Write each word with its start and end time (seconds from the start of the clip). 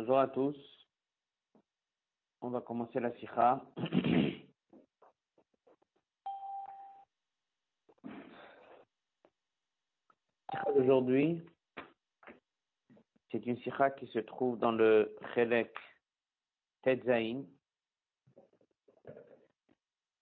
Bonjour 0.00 0.18
à 0.18 0.28
tous. 0.28 0.56
On 2.40 2.48
va 2.48 2.62
commencer 2.62 2.98
la 3.00 3.14
sikha. 3.18 3.62
Aujourd'hui, 10.74 11.42
c'est 13.30 13.44
une 13.44 13.58
sikha 13.58 13.90
qui 13.90 14.06
se 14.06 14.20
trouve 14.20 14.58
dans 14.58 14.72
le 14.72 15.14
Chelek 15.34 15.76
Tetzain 16.80 17.44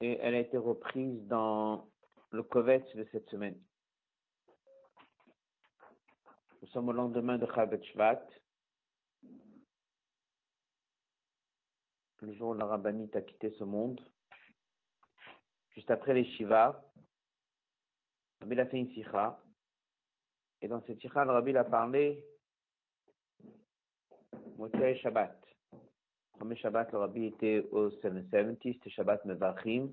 et 0.01 0.19
elle 0.21 0.35
a 0.35 0.41
été 0.41 0.59
reprise 0.59 1.25
dans 1.29 1.89
le 2.33 2.43
Kovetz 2.43 2.97
de 2.97 3.07
cette 3.13 3.31
semaine. 3.31 3.63
Nous 6.63 6.69
sommes 6.71 6.89
au 6.89 6.93
lendemain 6.93 7.39
de 7.39 7.47
Chavet 7.55 7.81
Shvat, 7.93 8.27
le 12.21 12.33
jour 12.35 12.51
où 12.51 12.55
la 12.55 12.67
rabbinite 12.67 13.15
a 13.17 13.23
quitté 13.23 13.51
ce 13.59 13.65
monde. 13.65 14.01
Juste 15.71 15.91
après 15.91 16.15
les 16.15 16.25
Shiva, 16.25 16.83
Rabbi 18.41 18.61
a 18.61 18.67
fait 18.67 18.79
une 18.79 18.91
sikha. 18.91 19.41
Et 20.61 20.69
dans 20.69 20.83
cette 20.87 21.01
sikha, 21.01 21.25
le 21.25 21.33
Rabbi 21.33 21.57
a 21.57 21.65
parlé 21.65 22.25
Motzei 24.57 24.97
Shabbat. 24.99 25.37
Premier 26.33 26.57
Shabbat, 26.57 26.93
le 26.93 26.99
Rabbi 26.99 27.27
était 27.27 27.67
au 27.71 27.91
770, 27.91 28.75
c'était 28.75 28.91
Shabbat 28.91 29.25
Mevachim, 29.25 29.93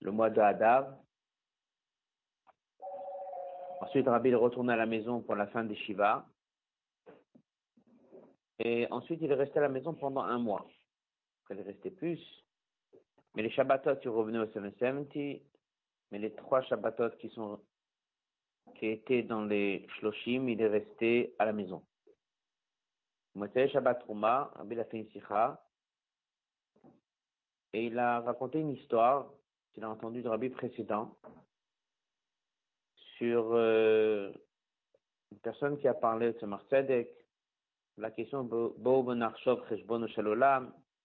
le 0.00 0.10
mois 0.10 0.30
de 0.30 0.40
Hadar. 0.40 0.96
Ensuite, 3.80 4.06
Rabbi 4.06 4.30
est 4.30 4.34
retourné 4.36 4.72
à 4.72 4.76
la 4.76 4.86
maison 4.86 5.20
pour 5.22 5.34
la 5.34 5.48
fin 5.48 5.64
des 5.64 5.76
Shiva. 5.76 6.26
Et 8.60 8.86
ensuite, 8.92 9.20
il 9.22 9.30
est 9.30 9.34
resté 9.34 9.58
à 9.58 9.62
la 9.62 9.68
maison 9.68 9.94
pendant 9.94 10.22
un 10.22 10.38
mois. 10.38 10.64
Est 11.58 11.62
resté 11.62 11.90
plus. 11.90 12.20
Mais 13.34 13.42
les 13.42 13.50
Shabbatot, 13.50 13.94
il 14.02 14.08
revenait 14.08 14.38
au 14.38 14.46
770. 14.46 15.40
Mais 16.10 16.18
les 16.18 16.34
trois 16.34 16.62
Shabbatot 16.62 17.10
qui 17.18 17.28
sont, 17.30 17.60
qui 18.76 18.86
étaient 18.86 19.22
dans 19.22 19.44
les 19.44 19.86
Shloshim, 19.98 20.48
il 20.48 20.60
est 20.60 20.68
resté 20.68 21.34
à 21.38 21.46
la 21.46 21.52
maison. 21.52 21.82
Shabbat 23.34 24.02
Rouma, 24.04 24.50
Rabbi 24.54 24.78
a 24.78 24.84
fait. 24.84 25.06
Et 27.74 27.86
il 27.86 27.98
a 27.98 28.20
raconté 28.20 28.60
une 28.60 28.72
histoire 28.72 29.32
qu'il 29.72 29.84
a 29.84 29.90
entendue 29.90 30.22
de 30.22 30.28
Rabbi 30.28 30.50
précédent 30.50 31.16
sur 33.16 33.52
euh, 33.52 34.30
une 35.30 35.38
personne 35.38 35.78
qui 35.78 35.88
a 35.88 35.94
parlé 35.94 36.32
de 36.32 36.38
ce 36.38 36.44
Marcedek, 36.44 37.08
la 37.96 38.10
question 38.10 38.44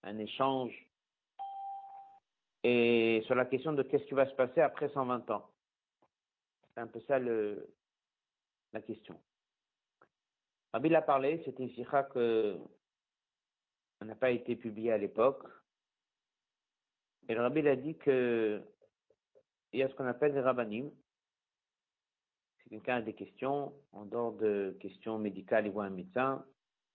un 0.08 0.18
échange, 0.20 0.74
et 2.64 3.22
sur 3.26 3.36
la 3.36 3.46
question 3.46 3.74
de 3.74 3.84
qu'est-ce 3.84 4.06
qui 4.06 4.14
va 4.14 4.30
se 4.30 4.36
passer 4.36 4.62
après 4.62 4.90
120 4.90 5.30
ans. 5.32 5.50
C'est 6.74 6.82
un 6.82 6.88
peu 6.88 7.00
ça 7.02 7.20
le, 7.20 7.70
la 8.74 8.82
question. 8.82 9.20
Rabbi 10.74 10.90
l'a 10.90 11.02
parlé, 11.02 11.42
c'était 11.46 11.64
une 11.64 11.72
sikha 11.72 12.04
que 12.04 12.58
n'a 14.02 14.16
pas 14.16 14.32
été 14.32 14.56
publiée 14.56 14.92
à 14.92 14.98
l'époque. 14.98 15.44
Et 17.28 17.34
le 17.34 17.42
Rabbi 17.42 17.68
a 17.68 17.76
dit 17.76 17.98
que 17.98 18.62
il 19.74 19.80
y 19.80 19.84
a 19.84 19.90
ce 19.90 19.96
qu'on 19.96 20.08
appelle 20.08 20.34
les 20.34 20.40
rabbanim, 20.40 20.90
si 22.64 22.70
quelqu'un 22.70 22.98
a 22.98 23.02
des 23.02 23.14
questions, 23.14 23.74
en 23.92 24.06
dehors 24.06 24.32
de 24.34 24.78
questions 24.80 25.18
médicales, 25.20 25.66
il 25.66 25.72
voit 25.72 25.86
un 25.86 25.90
médecin. 25.90 26.46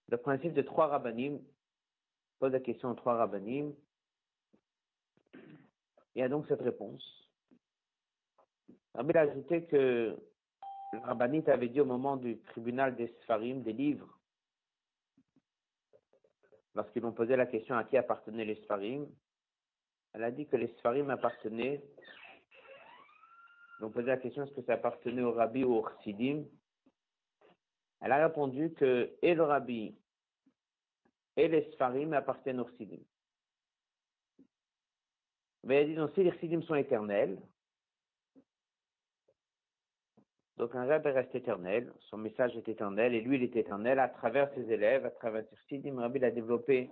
Le 0.08 0.16
principe 0.16 0.54
de 0.54 0.62
trois 0.62 0.86
rabbinim, 0.86 1.38
pose 2.42 2.50
la 2.50 2.58
question 2.58 2.90
aux 2.90 2.94
trois 2.94 3.14
rabbinim. 3.14 3.72
Il 6.16 6.18
y 6.18 6.22
a 6.22 6.28
donc 6.28 6.44
cette 6.48 6.60
réponse. 6.60 7.04
Rabbi 8.94 9.16
a 9.16 9.20
ajouté 9.20 9.64
que 9.66 10.18
le 10.92 10.98
rabbinite 10.98 11.48
avait 11.48 11.68
dit 11.68 11.80
au 11.80 11.84
moment 11.84 12.16
du 12.16 12.40
tribunal 12.40 12.96
des 12.96 13.14
Sfarim, 13.22 13.62
des 13.62 13.72
livres, 13.72 14.18
lorsqu'ils 16.74 17.04
ont 17.06 17.12
posé 17.12 17.36
la 17.36 17.46
question 17.46 17.76
à 17.76 17.84
qui 17.84 17.96
appartenaient 17.96 18.44
les 18.44 18.60
Sfarim, 18.64 19.06
elle 20.12 20.24
a 20.24 20.32
dit 20.32 20.48
que 20.48 20.56
les 20.56 20.74
Sfarim 20.78 21.10
appartenaient 21.10 21.80
on 23.80 23.90
posé 23.90 24.08
la 24.08 24.16
question 24.16 24.42
est-ce 24.42 24.52
que 24.52 24.62
ça 24.62 24.74
appartenait 24.74 25.22
au 25.22 25.32
rabbi 25.32 25.62
ou 25.62 25.76
au 25.76 25.88
chassidim? 25.88 26.44
Elle 28.00 28.12
a 28.12 28.26
répondu 28.26 28.72
que 28.72 29.16
et 29.22 29.34
le 29.34 29.44
rabbi 29.44 29.96
et 31.36 31.48
les 31.48 31.70
sfarim 31.72 32.12
appartiennent 32.12 32.60
au 32.60 32.68
chassidim. 32.68 33.02
Mais 35.64 35.78
a 35.78 35.84
dit 35.84 35.94
non, 35.94 36.10
si 36.14 36.22
les 36.22 36.32
chassidim 36.32 36.62
sont 36.62 36.74
éternels, 36.74 37.40
donc 40.56 40.74
un 40.74 40.86
rabbi 40.86 41.08
reste 41.08 41.34
éternel, 41.34 41.92
son 42.00 42.18
message 42.18 42.56
est 42.56 42.68
éternel, 42.68 43.14
et 43.14 43.20
lui 43.20 43.36
il 43.36 43.42
est 43.42 43.56
éternel 43.56 43.98
à 43.98 44.08
travers 44.08 44.52
ses 44.54 44.70
élèves, 44.70 45.06
à 45.06 45.10
travers 45.10 45.44
ses 45.48 45.56
chassidim. 45.56 45.98
Rabbi 45.98 46.24
a 46.24 46.30
développé 46.30 46.90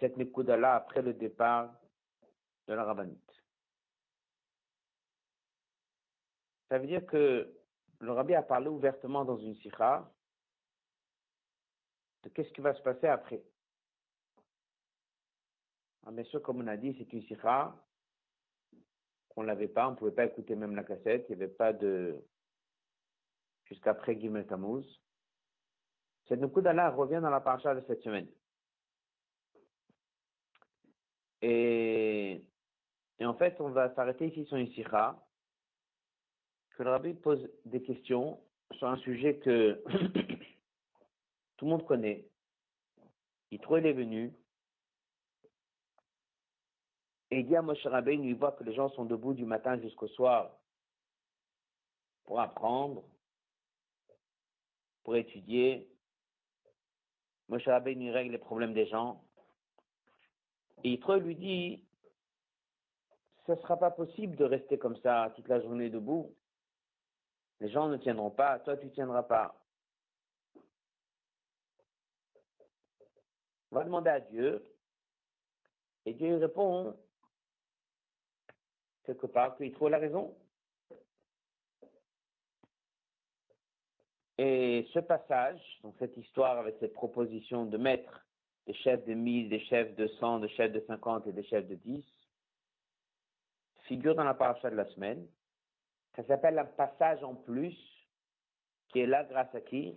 cette 0.00 0.16
Nekuda-là 0.16 0.74
après 0.74 1.02
le 1.02 1.14
départ 1.14 1.74
de 2.68 2.74
la 2.74 2.84
rabbinite. 2.84 3.20
Ça 6.68 6.78
veut 6.78 6.86
dire 6.86 7.06
que 7.06 7.52
le 8.00 8.12
rabbi 8.12 8.34
a 8.34 8.42
parlé 8.42 8.68
ouvertement 8.68 9.24
dans 9.24 9.38
une 9.38 9.54
sikha 9.56 10.10
de 12.22 12.28
qu'est-ce 12.28 12.52
qui 12.52 12.60
va 12.60 12.74
se 12.74 12.82
passer 12.82 13.06
après. 13.06 13.42
Ah, 16.06 16.12
bien 16.12 16.22
sûr, 16.22 16.40
comme 16.40 16.60
on 16.60 16.66
a 16.68 16.76
dit, 16.76 16.94
c'est 16.96 17.12
une 17.12 17.22
sikha 17.22 17.74
qu'on 19.28 19.42
l'avait 19.42 19.66
pas, 19.66 19.88
on 19.88 19.90
ne 19.90 19.96
pouvait 19.96 20.12
pas 20.12 20.24
écouter 20.24 20.54
même 20.54 20.76
la 20.76 20.84
cassette, 20.84 21.26
il 21.28 21.36
n'y 21.36 21.42
avait 21.42 21.52
pas 21.52 21.72
de 21.72 22.24
jusqu'après 23.64 24.18
Gimel 24.18 24.46
Tammuz. 24.46 24.86
Cette 26.28 26.40
Nukuda-là 26.40 26.90
revient 26.90 27.18
dans 27.20 27.30
la 27.30 27.40
paracha 27.40 27.74
de 27.74 27.84
cette 27.88 28.02
semaine. 28.02 28.28
Et, 31.42 32.44
et 33.18 33.26
en 33.26 33.34
fait, 33.34 33.60
on 33.60 33.70
va 33.70 33.92
s'arrêter 33.96 34.28
ici 34.28 34.44
sur 34.46 34.56
une 34.56 34.68
sikha 34.68 35.20
que 36.70 36.84
le 36.84 36.90
rabbi 36.90 37.14
pose 37.14 37.50
des 37.64 37.82
questions 37.82 38.40
sur 38.74 38.86
un 38.86 38.96
sujet 38.98 39.38
que 39.38 39.82
tout 41.56 41.64
le 41.64 41.70
monde 41.70 41.84
connaît. 41.84 42.28
Il 43.50 43.58
trouve 43.60 43.78
est 43.78 43.92
venu. 43.92 44.32
Et 47.30 47.40
il 47.40 47.46
dit 47.46 47.56
à 47.56 47.62
Moshe 47.62 47.84
Rabbeinu, 47.84 48.30
il 48.30 48.36
voit 48.36 48.52
que 48.52 48.64
les 48.64 48.74
gens 48.74 48.88
sont 48.90 49.04
debout 49.04 49.34
du 49.34 49.44
matin 49.44 49.80
jusqu'au 49.80 50.08
soir 50.08 50.56
pour 52.24 52.40
apprendre, 52.40 53.02
pour 55.02 55.16
étudier. 55.16 55.88
Moshe 57.48 57.66
Rabbeinu 57.66 58.12
règle 58.12 58.32
les 58.32 58.38
problèmes 58.38 58.74
des 58.74 58.86
gens. 58.86 59.22
Et 60.84 60.90
Yitro 60.90 61.16
lui 61.16 61.34
dit, 61.34 61.84
ce 63.46 63.52
ne 63.52 63.56
sera 63.56 63.76
pas 63.76 63.90
possible 63.90 64.36
de 64.36 64.44
rester 64.44 64.78
comme 64.78 64.96
ça 64.98 65.32
toute 65.34 65.48
la 65.48 65.60
journée 65.60 65.90
debout. 65.90 66.34
Les 67.60 67.70
gens 67.70 67.88
ne 67.88 67.96
tiendront 67.96 68.30
pas, 68.30 68.58
toi 68.60 68.76
tu 68.76 68.90
tiendras 68.90 69.22
pas. 69.22 69.60
On 73.70 73.76
va 73.76 73.84
demander 73.84 74.10
à 74.10 74.20
Dieu, 74.20 74.64
et 76.04 76.14
Dieu 76.14 76.36
répond 76.36 76.96
quelque 79.06 79.26
part 79.26 79.56
qu'il 79.56 79.72
trouve 79.72 79.90
la 79.90 79.98
raison. 79.98 80.36
Et 84.38 84.86
ce 84.92 84.98
passage, 84.98 85.60
donc 85.82 85.94
cette 85.98 86.16
histoire 86.16 86.58
avec 86.58 86.76
cette 86.78 86.92
proposition 86.92 87.64
de 87.64 87.78
mettre 87.78 88.26
des 88.66 88.74
chefs 88.74 89.04
de 89.06 89.14
1000, 89.14 89.48
des 89.48 89.64
chefs 89.66 89.94
de 89.94 90.08
100, 90.08 90.40
des 90.40 90.48
chefs 90.50 90.72
de 90.72 90.84
50 90.86 91.26
et 91.28 91.32
des 91.32 91.44
chefs 91.44 91.66
de 91.66 91.76
10, 91.76 92.04
figure 93.84 94.14
dans 94.14 94.24
la 94.24 94.34
paracha 94.34 94.68
de 94.68 94.76
la 94.76 94.84
semaine. 94.90 95.26
Ça 96.16 96.24
s'appelle 96.26 96.58
un 96.58 96.66
passage 96.66 97.22
en 97.22 97.34
plus, 97.34 97.76
qui 98.88 99.00
est 99.00 99.06
là 99.06 99.24
grâce 99.24 99.54
à 99.54 99.60
qui? 99.60 99.96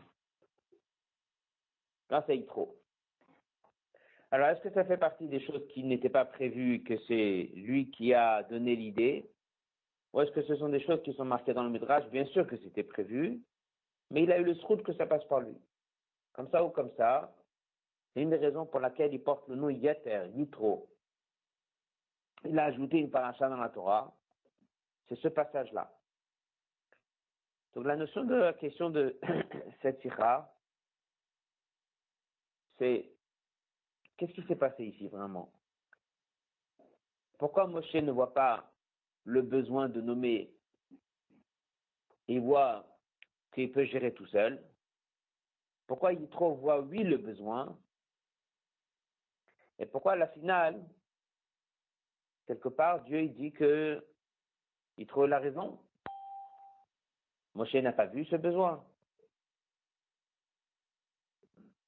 Grâce 2.09 2.29
à 2.29 2.33
Yitro. 2.33 2.78
Alors, 4.31 4.49
est-ce 4.49 4.61
que 4.61 4.71
ça 4.71 4.85
fait 4.85 4.97
partie 4.97 5.27
des 5.27 5.39
choses 5.39 5.65
qui 5.69 5.83
n'étaient 5.83 6.09
pas 6.09 6.25
prévues, 6.25 6.83
que 6.83 6.97
c'est 7.07 7.49
lui 7.55 7.89
qui 7.89 8.13
a 8.13 8.43
donné 8.43 8.75
l'idée? 8.75 9.29
Ou 10.13 10.21
est-ce 10.21 10.31
que 10.31 10.43
ce 10.43 10.55
sont 10.55 10.69
des 10.69 10.81
choses 10.81 11.01
qui 11.03 11.13
sont 11.13 11.25
marquées 11.25 11.53
dans 11.53 11.63
le 11.63 11.69
Midrash? 11.69 12.07
Bien 12.09 12.25
sûr 12.25 12.45
que 12.45 12.57
c'était 12.57 12.83
prévu, 12.83 13.41
mais 14.11 14.23
il 14.23 14.31
a 14.31 14.39
eu 14.39 14.43
le 14.43 14.55
sroud 14.55 14.83
que 14.83 14.93
ça 14.93 15.07
passe 15.07 15.25
par 15.25 15.39
lui. 15.41 15.57
Comme 16.33 16.49
ça 16.49 16.63
ou 16.63 16.69
comme 16.69 16.91
ça, 16.95 17.35
c'est 18.13 18.21
une 18.21 18.29
des 18.29 18.37
raisons 18.37 18.65
pour 18.65 18.79
laquelle 18.79 19.13
il 19.13 19.23
porte 19.23 19.47
le 19.47 19.55
nom 19.55 19.69
Yeter, 19.69 20.27
Yitro. 20.35 20.89
Il 22.45 22.57
a 22.57 22.65
ajouté 22.65 22.97
une 22.97 23.11
paracha 23.11 23.49
dans 23.49 23.57
la 23.57 23.69
Torah. 23.69 24.15
C'est 25.07 25.19
ce 25.19 25.27
passage-là. 25.27 25.91
Donc 27.73 27.85
la 27.85 27.95
notion 27.95 28.23
de 28.23 28.35
la 28.35 28.53
question 28.53 28.89
de 28.89 29.19
cette 29.81 30.01
sikha, 30.01 30.51
c'est 32.77 33.11
qu'est-ce 34.19 34.33
qui 34.33 34.45
s'est 34.47 34.55
passé 34.55 34.83
ici 34.83 35.07
vraiment? 35.07 35.51
Pourquoi 37.37 37.67
Moshe 37.67 37.93
ne 37.95 38.11
voit 38.11 38.33
pas 38.33 38.69
le 39.23 39.41
besoin 39.41 39.87
de 39.87 40.01
nommer 40.01 40.53
Il 42.27 42.41
voit 42.41 42.85
qu'il 43.53 43.71
peut 43.71 43.85
gérer 43.85 44.13
tout 44.13 44.27
seul? 44.27 44.61
Pourquoi 45.87 46.13
Yitro 46.13 46.55
voit 46.55 46.81
oui 46.81 47.01
le 47.03 47.17
besoin? 47.17 47.79
Et 49.79 49.85
pourquoi 49.85 50.11
à 50.11 50.17
la 50.17 50.27
finale, 50.27 50.85
quelque 52.45 52.67
part, 52.67 53.01
Dieu 53.05 53.21
il 53.21 53.33
dit 53.33 53.53
que 53.53 54.05
Yitro 54.97 55.23
a 55.23 55.27
la 55.27 55.39
raison? 55.39 55.81
Moshe 57.55 57.73
n'a 57.75 57.93
pas 57.93 58.07
vu 58.07 58.25
ce 58.25 58.35
besoin. 58.35 58.85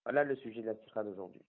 Voilà 0.05 0.23
le 0.23 0.37
sujet 0.37 0.61
de 0.61 0.67
la 0.67 0.75
sikha 0.77 1.03
d'aujourd'hui. 1.03 1.43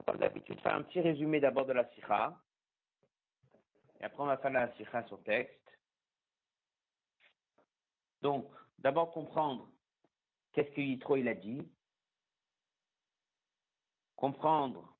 On 0.00 0.12
va 0.12 0.18
d'habitude 0.18 0.60
faire 0.60 0.74
un 0.74 0.82
petit 0.82 1.00
résumé 1.00 1.40
d'abord 1.40 1.66
de 1.66 1.72
la 1.72 1.88
sikha. 1.90 2.38
Et 4.00 4.04
après, 4.04 4.22
on 4.22 4.26
va 4.26 4.38
faire 4.38 4.50
la 4.50 4.74
sikha 4.76 5.04
sur 5.06 5.22
texte. 5.22 5.56
Donc, 8.22 8.50
d'abord 8.78 9.12
comprendre 9.12 9.68
qu'est-ce 10.52 10.70
que 10.70 10.80
Yitro 10.80 11.16
il 11.16 11.28
a 11.28 11.34
dit. 11.34 11.70
Comprendre 14.16 14.96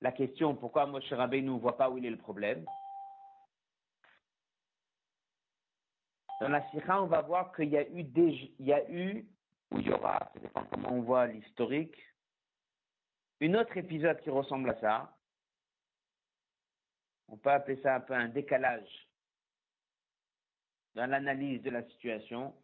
la 0.00 0.12
question 0.12 0.54
pourquoi 0.54 0.86
Moshe 0.86 1.12
Rabbeinu 1.12 1.50
ne 1.50 1.58
voit 1.58 1.76
pas 1.76 1.90
où 1.90 1.98
il 1.98 2.06
est 2.06 2.10
le 2.10 2.16
problème. 2.16 2.64
Dans 6.40 6.48
la 6.48 6.68
Sikha, 6.70 7.02
on 7.02 7.06
va 7.06 7.20
voir 7.20 7.54
qu'il 7.54 7.68
y 7.68 7.76
a 7.76 7.86
eu 7.86 8.02
des, 8.02 8.54
il 8.58 8.66
y 8.66 8.72
a 8.72 8.90
eu, 8.90 9.28
ou 9.70 9.78
il 9.78 9.86
y 9.86 9.92
aura, 9.92 10.30
ça 10.32 10.40
dépend 10.40 10.64
comment 10.64 10.92
on 10.92 11.02
voit 11.02 11.26
l'historique, 11.26 11.94
une 13.40 13.56
autre 13.56 13.76
épisode 13.76 14.20
qui 14.20 14.30
ressemble 14.30 14.70
à 14.70 14.80
ça. 14.80 15.16
On 17.28 17.36
peut 17.38 17.50
appeler 17.50 17.80
ça 17.82 17.96
un 17.96 18.00
peu 18.00 18.12
un 18.12 18.28
décalage 18.28 19.08
dans 20.94 21.06
l'analyse 21.06 21.62
de 21.62 21.70
la 21.70 21.88
situation. 21.88 22.54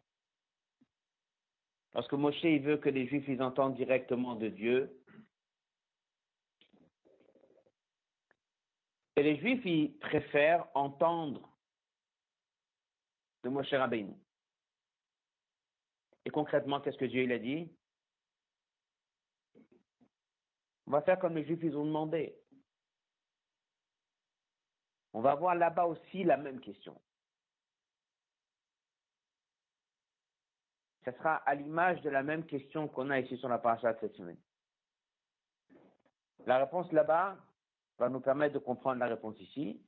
Parce 1.91 2.07
que 2.07 2.15
Moshe, 2.15 2.43
veut 2.43 2.77
que 2.77 2.89
les 2.89 3.07
Juifs, 3.07 3.27
ils 3.27 3.41
entendent 3.41 3.75
directement 3.75 4.35
de 4.35 4.49
Dieu. 4.49 5.03
Et 9.15 9.23
les 9.23 9.37
Juifs, 9.37 9.65
ils 9.65 9.97
préfèrent 9.97 10.67
entendre 10.75 11.57
de 13.43 13.49
Moshe 13.49 13.73
Rabbeinu. 13.73 14.13
Et 16.25 16.29
concrètement, 16.29 16.81
qu'est-ce 16.81 16.97
que 16.97 17.05
Dieu 17.05 17.23
il 17.23 17.31
a 17.31 17.39
dit? 17.39 17.71
On 20.87 20.91
va 20.91 21.01
faire 21.01 21.19
comme 21.19 21.35
les 21.35 21.45
Juifs 21.45 21.59
ils 21.63 21.75
ont 21.75 21.85
demandé. 21.85 22.35
On 25.13 25.21
va 25.21 25.35
voir 25.35 25.55
là-bas 25.55 25.85
aussi 25.85 26.23
la 26.23 26.37
même 26.37 26.61
question. 26.61 26.99
Ce 31.03 31.11
sera 31.11 31.35
à 31.35 31.55
l'image 31.55 32.01
de 32.01 32.09
la 32.09 32.23
même 32.23 32.45
question 32.45 32.87
qu'on 32.87 33.09
a 33.09 33.19
ici 33.19 33.37
sur 33.37 33.49
la 33.49 33.59
paracha 33.59 33.93
de 33.93 33.99
cette 33.99 34.15
semaine. 34.15 34.39
La 36.45 36.59
réponse 36.59 36.91
là-bas 36.91 37.37
va 37.97 38.09
nous 38.09 38.19
permettre 38.21 38.53
de 38.53 38.59
comprendre 38.59 38.99
la 38.99 39.07
réponse 39.07 39.39
ici. 39.39 39.81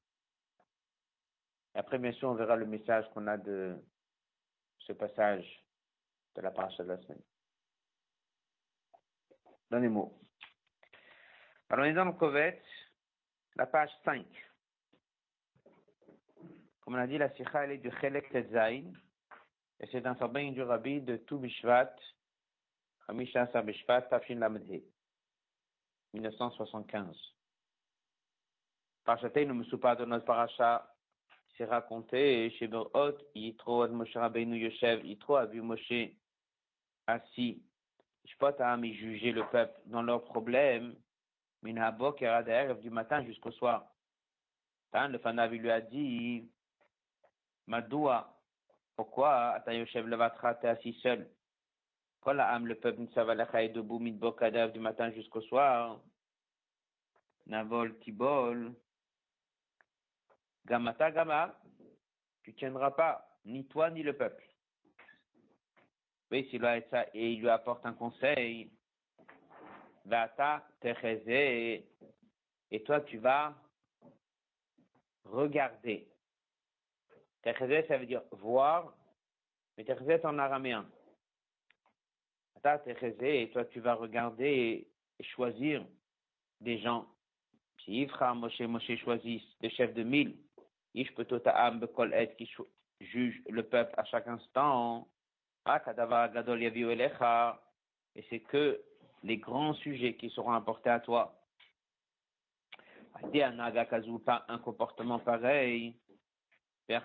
Et 1.75 1.77
après, 1.77 1.99
bien 1.99 2.11
sûr, 2.13 2.29
on 2.29 2.35
verra 2.35 2.55
le 2.55 2.65
message 2.65 3.05
qu'on 3.13 3.27
a 3.27 3.37
de 3.37 3.77
ce 4.79 4.93
passage 4.93 5.65
de 6.35 6.41
la 6.41 6.51
paracha 6.51 6.83
de 6.83 6.89
la 6.89 6.97
semaine. 7.01 7.21
Dans 9.69 9.79
les 9.79 9.89
mots. 9.89 10.19
Alors, 11.69 11.85
on 11.85 11.89
est 11.89 11.93
dans 11.93 12.05
le 12.05 12.13
Kovet, 12.13 12.59
la 13.55 13.67
page 13.67 13.91
5. 14.03 14.25
Comme 16.81 16.95
on 16.95 16.97
a 16.97 17.05
dit, 17.05 17.19
la 17.19 17.29
sikha, 17.35 17.63
elle 17.63 17.73
est 17.73 17.77
du 17.77 17.91
Chelek 18.01 18.29
Tetzain, 18.31 18.91
et 19.79 19.87
c'est 19.91 20.05
un 20.07 20.15
sabin 20.15 20.51
du 20.51 20.63
Rabbi 20.63 21.01
de 21.01 21.17
tout 21.17 21.37
Bishvat, 21.37 21.95
Hamisha 23.07 23.45
Bishvat, 23.61 24.01
Tafshin 24.03 24.39
Lamedhe, 24.39 24.81
1975. 26.13 27.15
Parchatei, 29.05 29.45
nous 29.45 29.53
me 29.53 29.77
pas 29.77 29.95
de 29.95 30.05
notre 30.05 30.25
paracha 30.25 30.89
c'est 31.55 31.65
raconté 31.65 32.49
chez 32.51 32.67
Berhot, 32.67 33.17
Yitro 33.35 33.81
ad 33.81 33.91
Moshe 33.91 34.15
Rabbeinu 34.15 34.57
Yoshev, 34.57 35.05
Yitro 35.05 35.35
a 35.35 35.45
vu 35.45 35.61
Moshe 35.61 36.15
assis. 37.05 37.61
Je 38.23 38.33
peux 38.37 38.53
pas 38.53 38.81
juger 38.81 39.33
le 39.33 39.45
peuple 39.45 39.77
dans 39.85 40.01
leurs 40.01 40.23
problèmes, 40.23 40.95
du 41.61 42.89
matin 42.89 43.23
jusqu'au 43.23 43.51
soir. 43.51 43.85
le 44.93 45.17
Fanavi 45.19 45.57
lui 45.57 45.71
a 45.71 45.81
dit, 45.81 46.49
Madoua, 47.67 48.35
pourquoi 48.95 49.51
Ata 49.51 49.73
Yoshev 49.73 50.07
Levatra, 50.07 50.55
t'es 50.55 50.67
assis 50.67 50.93
seul? 51.01 51.29
Quand 52.21 52.33
la 52.33 52.49
âme, 52.49 52.67
le 52.67 52.75
peuple, 52.75 53.01
Ntsavalecha 53.01 53.63
est 53.63 53.69
debout, 53.69 53.99
Midbok 53.99 54.43
du 54.73 54.79
matin 54.79 55.11
jusqu'au 55.11 55.41
soir? 55.41 56.01
Navol 57.45 57.97
Tibol, 57.99 58.73
Gamata 60.65 61.11
Gama, 61.11 61.57
tu 62.43 62.53
tiendras 62.53 62.91
pas, 62.91 63.39
ni 63.45 63.65
toi 63.67 63.89
ni 63.89 64.03
le 64.03 64.15
peuple. 64.15 64.43
Oui, 66.31 66.47
et 66.51 67.31
il 67.31 67.39
lui 67.39 67.49
apporte 67.49 67.85
un 67.85 67.93
conseil, 67.93 68.71
Vata 70.05 70.67
Techeze, 70.79 71.83
et 72.71 72.83
toi 72.85 73.01
tu 73.01 73.17
vas 73.17 73.55
regarder. 75.25 76.07
Techeze, 77.41 77.87
ça 77.87 77.97
veut 77.97 78.05
dire 78.05 78.23
voir, 78.31 78.93
mais 79.77 79.83
Techeze 79.83 80.25
en 80.25 80.37
araméen. 80.39 80.85
Vata 82.55 82.79
Techeze, 82.79 83.21
et 83.21 83.49
toi 83.51 83.65
tu 83.65 83.79
vas 83.79 83.95
regarder 83.95 84.87
et 85.19 85.23
choisir 85.23 85.85
des 86.61 86.79
gens. 86.79 87.07
Si 87.83 88.01
Ifra 88.01 88.33
Moshe 88.33 88.59
Moshe 88.61 88.95
choisit 88.97 89.43
des 89.61 89.69
chefs 89.69 89.93
de 89.93 90.03
mille, 90.03 90.35
Ish 90.95 91.13
qui 91.13 92.49
juge 93.01 93.41
le 93.49 93.63
peuple 93.63 93.93
à 93.97 94.03
chaque 94.05 94.27
instant. 94.27 95.07
Et 98.15 98.25
c'est 98.29 98.39
que 98.39 98.81
les 99.23 99.37
grands 99.37 99.73
sujets 99.75 100.15
qui 100.15 100.29
seront 100.29 100.51
apportés 100.51 100.89
à 100.89 100.99
toi. 100.99 101.35
Un 103.21 104.57
comportement 104.59 105.19
pareil. 105.19 105.95
Et 106.87 106.97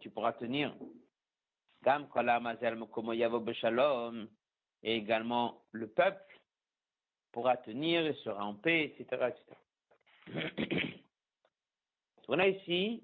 tu 0.00 0.10
pourras 0.10 0.32
tenir. 0.32 0.74
Et 4.84 4.96
également 4.96 5.62
le 5.72 5.88
peuple 5.88 6.40
pourra 7.32 7.56
tenir 7.56 8.06
et 8.06 8.14
sera 8.14 8.44
en 8.44 8.54
paix, 8.54 8.94
etc. 8.98 9.30
etc. 9.30 9.56
On 12.28 12.38
a 12.38 12.46
ici 12.46 13.02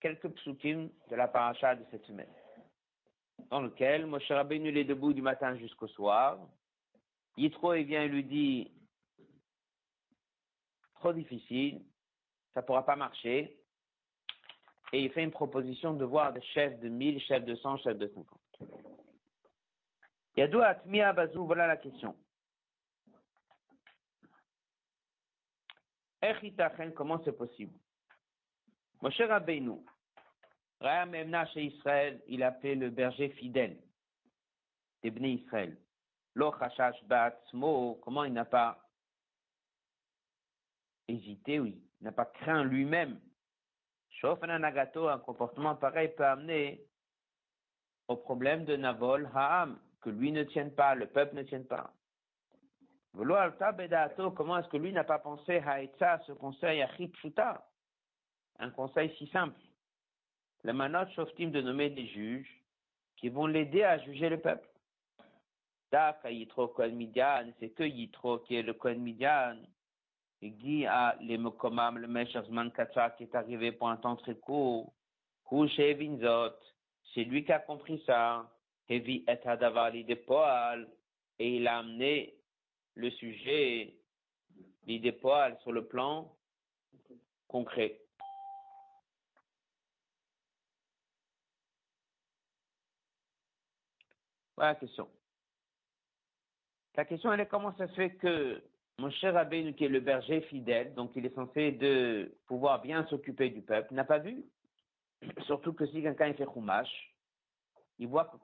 quelques 0.00 0.28
psukim 0.28 0.90
de 1.10 1.16
la 1.16 1.28
paracha 1.28 1.74
de 1.74 1.84
cette 1.90 2.04
semaine, 2.04 2.32
dans 3.50 3.60
lequel 3.60 4.06
Moshe 4.06 4.30
Rabbeinu 4.30 4.76
est 4.76 4.84
debout 4.84 5.12
du 5.12 5.22
matin 5.22 5.56
jusqu'au 5.56 5.88
soir. 5.88 6.38
Yitro 7.36 7.74
il 7.74 7.84
vient 7.84 8.02
et 8.02 8.08
lui 8.08 8.24
dit 8.24 8.72
trop 10.94 11.12
difficile, 11.12 11.82
ça 12.54 12.60
ne 12.60 12.66
pourra 12.66 12.84
pas 12.84 12.96
marcher. 12.96 13.56
Et 14.92 15.02
il 15.02 15.10
fait 15.10 15.24
une 15.24 15.30
proposition 15.30 15.94
de 15.94 16.04
voir 16.04 16.32
des 16.32 16.42
chefs 16.42 16.78
de 16.80 16.88
1000, 16.88 17.20
chefs 17.20 17.44
de 17.44 17.54
100, 17.54 17.78
chefs 17.78 17.98
de 17.98 18.08
50. 18.08 18.26
Yadou 20.36 20.60
Atmiya 20.60 21.12
Bazou, 21.12 21.44
voilà 21.46 21.66
la 21.66 21.76
question. 21.76 22.16
comment 26.94 27.22
c'est 27.24 27.36
possible? 27.36 27.72
Moshe 29.02 29.20
Rabbeinu, 29.20 29.84
Raya 30.80 31.06
Memna 31.06 31.46
chez 31.46 31.64
Israël, 31.64 32.20
il 32.28 32.42
appelait 32.42 32.74
le 32.74 32.90
berger 32.90 33.30
fidèle 33.30 33.76
des 35.02 35.28
Israël. 35.28 35.76
Lo 36.34 36.52
Chashash 36.58 37.02
Batzmo, 37.04 37.98
comment 38.02 38.24
il 38.24 38.32
n'a 38.32 38.44
pas 38.44 38.78
hésité, 41.08 41.60
oui, 41.60 41.80
il 42.00 42.04
n'a 42.04 42.12
pas 42.12 42.26
craint 42.26 42.64
lui-même. 42.64 43.20
Nagato, 44.22 45.08
un 45.08 45.18
comportement 45.18 45.76
pareil 45.76 46.08
peut 46.16 46.24
amener 46.24 46.84
au 48.08 48.16
problème 48.16 48.64
de 48.64 48.76
Navol 48.76 49.28
Ha'am, 49.34 49.78
que 50.00 50.10
lui 50.10 50.32
ne 50.32 50.42
tienne 50.44 50.74
pas, 50.74 50.94
le 50.94 51.06
peuple 51.06 51.36
ne 51.36 51.42
tienne 51.42 51.66
pas. 51.66 51.92
Comment 53.12 54.58
est-ce 54.58 54.68
que 54.68 54.76
lui 54.76 54.92
n'a 54.92 55.04
pas 55.04 55.18
pensé 55.18 55.58
à 55.58 56.18
ce 56.26 56.32
conseil 56.32 56.82
à 56.82 56.94
Chipchuta 56.96 57.66
Un 58.58 58.70
conseil 58.70 59.14
si 59.16 59.26
simple. 59.28 59.60
Le 60.66 60.72
manot 60.72 61.06
Shoftim 61.14 61.52
de 61.52 61.60
nommer 61.60 61.90
des 61.90 62.08
juges, 62.08 62.60
qui 63.14 63.28
vont 63.28 63.46
l'aider 63.46 63.84
à 63.84 64.00
juger 64.00 64.28
le 64.28 64.40
peuple. 64.40 64.68
Yitro 66.28 66.66
Kohen 66.66 66.98
c'est 67.60 67.70
que 67.70 67.84
Yitro 67.84 68.40
qui 68.40 68.56
est 68.56 68.64
le 68.64 68.74
Kohen 68.74 69.00
Midian. 69.00 69.58
Et 70.42 70.50
Guy 70.50 70.84
a 70.84 71.16
les 71.20 71.38
Mokomam, 71.38 71.98
le 71.98 72.08
Mesherzman 72.08 72.72
Katsa 72.72 73.10
qui 73.10 73.22
est 73.22 73.34
arrivé 73.36 73.70
pour 73.70 73.88
un 73.88 73.96
temps 73.96 74.16
très 74.16 74.34
court. 74.34 74.92
C'est 75.48 75.94
lui 77.24 77.44
qui 77.44 77.52
a 77.52 77.60
compris 77.60 78.02
ça. 78.04 78.50
Hevi 78.88 79.24
et 79.28 79.38
et 81.38 81.56
il 81.56 81.68
a 81.68 81.78
amené 81.78 82.34
le 82.96 83.10
sujet 83.12 83.94
l'idée 84.84 85.12
Poal 85.12 85.56
sur 85.62 85.70
le 85.70 85.86
plan 85.86 86.34
concret. 87.46 88.00
Voilà 94.56 94.72
la 94.72 94.78
question. 94.78 95.08
La 96.96 97.04
question, 97.04 97.32
elle 97.32 97.40
est 97.40 97.46
comment 97.46 97.76
ça 97.76 97.88
se 97.88 97.94
fait 97.94 98.14
que 98.14 98.62
mon 98.98 99.10
cher 99.10 99.34
Rabbeinu, 99.34 99.74
qui 99.74 99.84
est 99.84 99.88
le 99.88 100.00
berger 100.00 100.40
fidèle, 100.42 100.94
donc 100.94 101.12
il 101.14 101.26
est 101.26 101.34
censé 101.34 101.72
de 101.72 102.34
pouvoir 102.46 102.80
bien 102.80 103.06
s'occuper 103.06 103.50
du 103.50 103.60
peuple, 103.60 103.92
n'a 103.92 104.04
pas 104.04 104.18
vu? 104.18 104.42
Surtout 105.46 105.74
que 105.74 105.86
si 105.86 106.00
quelqu'un 106.02 106.32
fait 106.32 106.46
chumash, 106.52 107.14
il 107.98 108.08
voit 108.08 108.24
que 108.24 108.36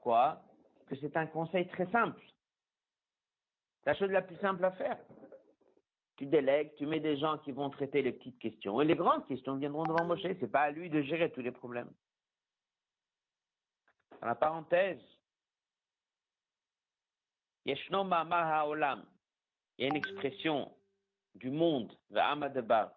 Que 0.85 0.95
c'est 0.97 1.17
un 1.17 1.25
conseil 1.25 1.67
très 1.67 1.89
simple. 1.91 2.21
La 3.85 3.95
chose 3.95 4.11
la 4.11 4.21
plus 4.21 4.37
simple 4.37 4.63
à 4.63 4.71
faire. 4.71 4.99
Tu 6.17 6.27
délègues, 6.27 6.75
tu 6.75 6.85
mets 6.85 6.99
des 6.99 7.17
gens 7.17 7.39
qui 7.39 7.51
vont 7.51 7.69
traiter 7.71 8.03
les 8.03 8.11
petites 8.11 8.37
questions. 8.37 8.79
Et 8.79 8.85
les 8.85 8.95
grandes 8.95 9.25
questions 9.25 9.55
viendront 9.55 9.83
devant 9.83 10.05
Moshe. 10.05 10.21
C'est 10.21 10.51
pas 10.51 10.61
à 10.61 10.71
lui 10.71 10.89
de 10.89 11.01
gérer 11.01 11.31
tous 11.31 11.41
les 11.41 11.51
problèmes. 11.51 11.91
Dans 14.21 14.27
la 14.27 14.35
parenthèse, 14.35 15.01
Yeshno 17.65 18.03
Mama 18.03 18.43
Haolam. 18.43 19.05
Il 19.77 19.83
y 19.83 19.85
a 19.85 19.89
une 19.89 19.95
expression 19.95 20.71
du 21.35 21.49
monde, 21.49 21.91
V'amadebar. 22.09 22.91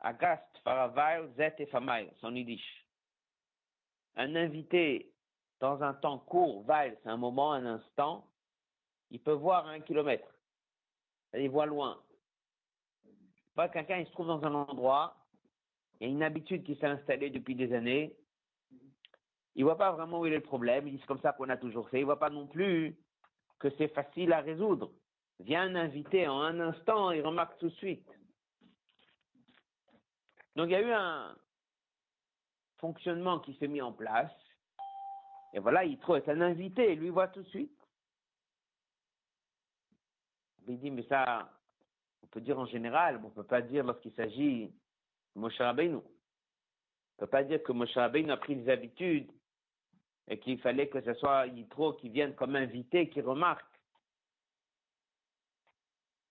Agast 0.00 0.58
Faravail 0.64 1.32
Zet 1.36 1.56
et 1.58 1.66
Famail, 1.66 2.10
son 2.20 2.34
yiddish. 2.34 2.86
Un 4.16 4.36
invité 4.36 5.12
dans 5.60 5.82
un 5.82 5.94
temps 5.94 6.18
court, 6.18 6.62
Vail, 6.64 6.96
c'est 7.02 7.08
un 7.08 7.16
moment, 7.16 7.52
un 7.52 7.64
instant, 7.64 8.28
il 9.10 9.20
peut 9.20 9.32
voir 9.32 9.66
un 9.66 9.80
kilomètre. 9.80 10.28
Il 11.32 11.48
voit 11.48 11.66
loin. 11.66 11.98
Pas 13.54 13.68
quelqu'un, 13.68 13.98
il 13.98 14.06
se 14.06 14.12
trouve 14.12 14.26
dans 14.26 14.44
un 14.44 14.54
endroit, 14.54 15.16
il 16.00 16.08
y 16.08 16.10
a 16.10 16.12
une 16.12 16.22
habitude 16.22 16.64
qui 16.64 16.74
s'est 16.76 16.86
installée 16.86 17.30
depuis 17.30 17.54
des 17.54 17.72
années, 17.72 18.14
il 19.54 19.64
voit 19.64 19.78
pas 19.78 19.92
vraiment 19.92 20.20
où 20.20 20.26
il 20.26 20.32
est 20.32 20.36
le 20.36 20.42
problème, 20.42 20.88
il 20.88 20.94
dit 20.94 21.00
c'est 21.00 21.06
comme 21.06 21.20
ça 21.20 21.32
qu'on 21.32 21.48
a 21.48 21.56
toujours 21.56 21.88
fait, 21.88 22.00
il 22.00 22.04
voit 22.04 22.18
pas 22.18 22.30
non 22.30 22.46
plus 22.46 22.96
que 23.64 23.74
c'est 23.78 23.88
facile 23.94 24.34
à 24.34 24.42
résoudre. 24.42 24.92
Vient 25.40 25.62
un 25.62 25.74
invité 25.74 26.28
en 26.28 26.38
un 26.42 26.60
instant, 26.60 27.12
il 27.12 27.22
remarque 27.22 27.58
tout 27.58 27.70
de 27.70 27.74
suite. 27.76 28.06
Donc 30.54 30.68
il 30.68 30.72
y 30.72 30.76
a 30.76 30.82
eu 30.82 30.92
un 30.92 31.34
fonctionnement 32.76 33.40
qui 33.40 33.54
s'est 33.54 33.68
mis 33.68 33.80
en 33.80 33.92
place. 33.92 34.30
Et 35.54 35.60
voilà, 35.60 35.82
il 35.82 35.98
trouve 35.98 36.20
un 36.26 36.40
invité, 36.42 36.92
et 36.92 36.94
lui 36.94 37.08
voit 37.08 37.28
tout 37.28 37.42
de 37.42 37.48
suite. 37.48 37.80
Il 40.68 40.78
dit, 40.78 40.90
mais 40.90 41.04
ça, 41.04 41.50
on 42.22 42.26
peut 42.26 42.42
dire 42.42 42.58
en 42.58 42.66
général, 42.66 43.16
mais 43.18 43.24
on 43.24 43.30
ne 43.30 43.34
peut 43.34 43.44
pas 43.44 43.62
dire 43.62 43.84
lorsqu'il 43.84 44.12
s'agit 44.12 44.66
de 45.34 45.40
Moshe 45.40 45.58
Rabbeinu. 45.58 45.96
On 45.96 45.98
ne 45.98 47.18
peut 47.18 47.26
pas 47.28 47.44
dire 47.44 47.62
que 47.62 47.72
Moshe 47.72 47.94
Rabbeinu 47.94 48.30
a 48.30 48.36
pris 48.36 48.56
des 48.56 48.70
habitudes 48.70 49.32
et 50.28 50.38
qu'il 50.38 50.58
fallait 50.60 50.88
que 50.88 51.00
ce 51.02 51.14
soit 51.14 51.46
Yitro 51.46 51.94
qui 51.94 52.08
vienne 52.08 52.34
comme 52.34 52.56
invité, 52.56 53.08
qui 53.08 53.20
remarque 53.20 53.64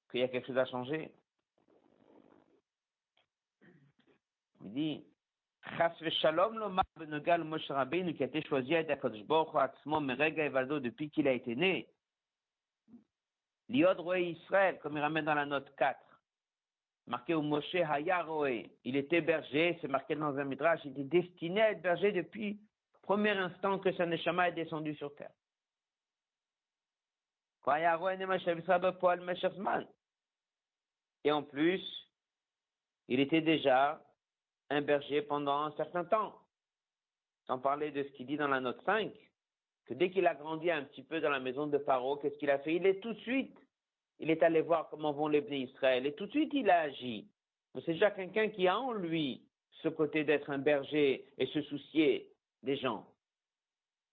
qu'il 0.09 0.21
y 0.21 0.23
a 0.23 0.27
quelque 0.27 0.47
chose 0.47 0.57
à 0.57 0.65
changer. 0.65 1.11
Il 4.61 4.73
dit, 4.73 5.05
Chas 5.77 5.93
Shalom 6.21 6.57
Lomar 6.57 6.85
Benegal 6.97 7.43
Moshe 7.43 7.69
Rabbeinu 7.69 8.13
qui 8.13 8.23
a 8.23 8.27
été 8.27 8.41
choisi 8.43 8.75
à 8.75 8.79
Akadosh 8.79 9.23
Baruch 9.23 9.55
Atzmo 9.55 9.99
Merega 9.99 10.45
Evaldo 10.45 10.79
depuis 10.79 11.09
qu'il 11.09 11.27
a 11.27 11.33
été 11.33 11.55
né. 11.55 11.89
Liod 13.69 13.99
Roé 13.99 14.23
Israël, 14.23 14.79
comme 14.81 14.97
il 14.97 14.99
ramène 14.99 15.25
dans 15.25 15.33
la 15.33 15.45
note 15.45 15.73
4. 15.77 15.99
Marqué 17.07 17.33
au 17.33 17.41
Moshe 17.41 17.75
Hayaroé. 17.75 18.71
Il 18.83 18.95
était 18.95 19.21
berger, 19.21 19.77
c'est 19.81 19.87
marqué 19.87 20.15
dans 20.15 20.37
un 20.37 20.43
midrash, 20.43 20.81
il 20.85 20.91
était 20.91 21.21
destiné 21.21 21.61
à 21.61 21.71
être 21.71 21.81
berger 21.81 22.11
depuis 22.11 22.59
premier 23.03 23.31
instant 23.31 23.77
que 23.79 23.91
sa 23.93 24.05
est 24.05 24.51
descendu 24.53 24.95
sur 24.95 25.13
terre. 25.15 25.31
Et 31.25 31.31
en 31.31 31.43
plus, 31.43 32.09
il 33.07 33.19
était 33.19 33.41
déjà 33.41 34.01
un 34.69 34.81
berger 34.81 35.21
pendant 35.21 35.61
un 35.63 35.71
certain 35.73 36.03
temps. 36.05 36.39
Sans 37.45 37.59
parler 37.59 37.91
de 37.91 38.03
ce 38.03 38.09
qu'il 38.13 38.25
dit 38.25 38.37
dans 38.37 38.47
la 38.47 38.61
note 38.61 38.81
5, 38.85 39.13
que 39.85 39.93
dès 39.93 40.09
qu'il 40.09 40.25
a 40.27 40.33
grandi 40.33 40.71
un 40.71 40.83
petit 40.83 41.03
peu 41.03 41.19
dans 41.19 41.29
la 41.29 41.39
maison 41.39 41.67
de 41.67 41.77
Paro, 41.77 42.17
qu'est-ce 42.17 42.37
qu'il 42.37 42.49
a 42.49 42.59
fait? 42.59 42.75
Il 42.75 42.85
est 42.85 43.01
tout 43.01 43.13
de 43.13 43.19
suite, 43.19 43.57
il 44.19 44.29
est 44.29 44.43
allé 44.43 44.61
voir 44.61 44.89
comment 44.89 45.11
vont 45.11 45.27
les 45.27 45.41
bénis 45.41 45.65
Israël, 45.65 46.05
et 46.05 46.15
tout 46.15 46.25
de 46.25 46.31
suite 46.31 46.53
il 46.53 46.69
a 46.69 46.81
agi. 46.81 47.29
C'est 47.85 47.93
déjà 47.93 48.11
quelqu'un 48.11 48.49
qui 48.49 48.67
a 48.67 48.79
en 48.79 48.93
lui 48.93 49.45
ce 49.81 49.89
côté 49.89 50.23
d'être 50.23 50.49
un 50.49 50.59
berger 50.59 51.27
et 51.37 51.47
se 51.47 51.61
soucier 51.63 52.32
des 52.63 52.77
gens. 52.77 53.05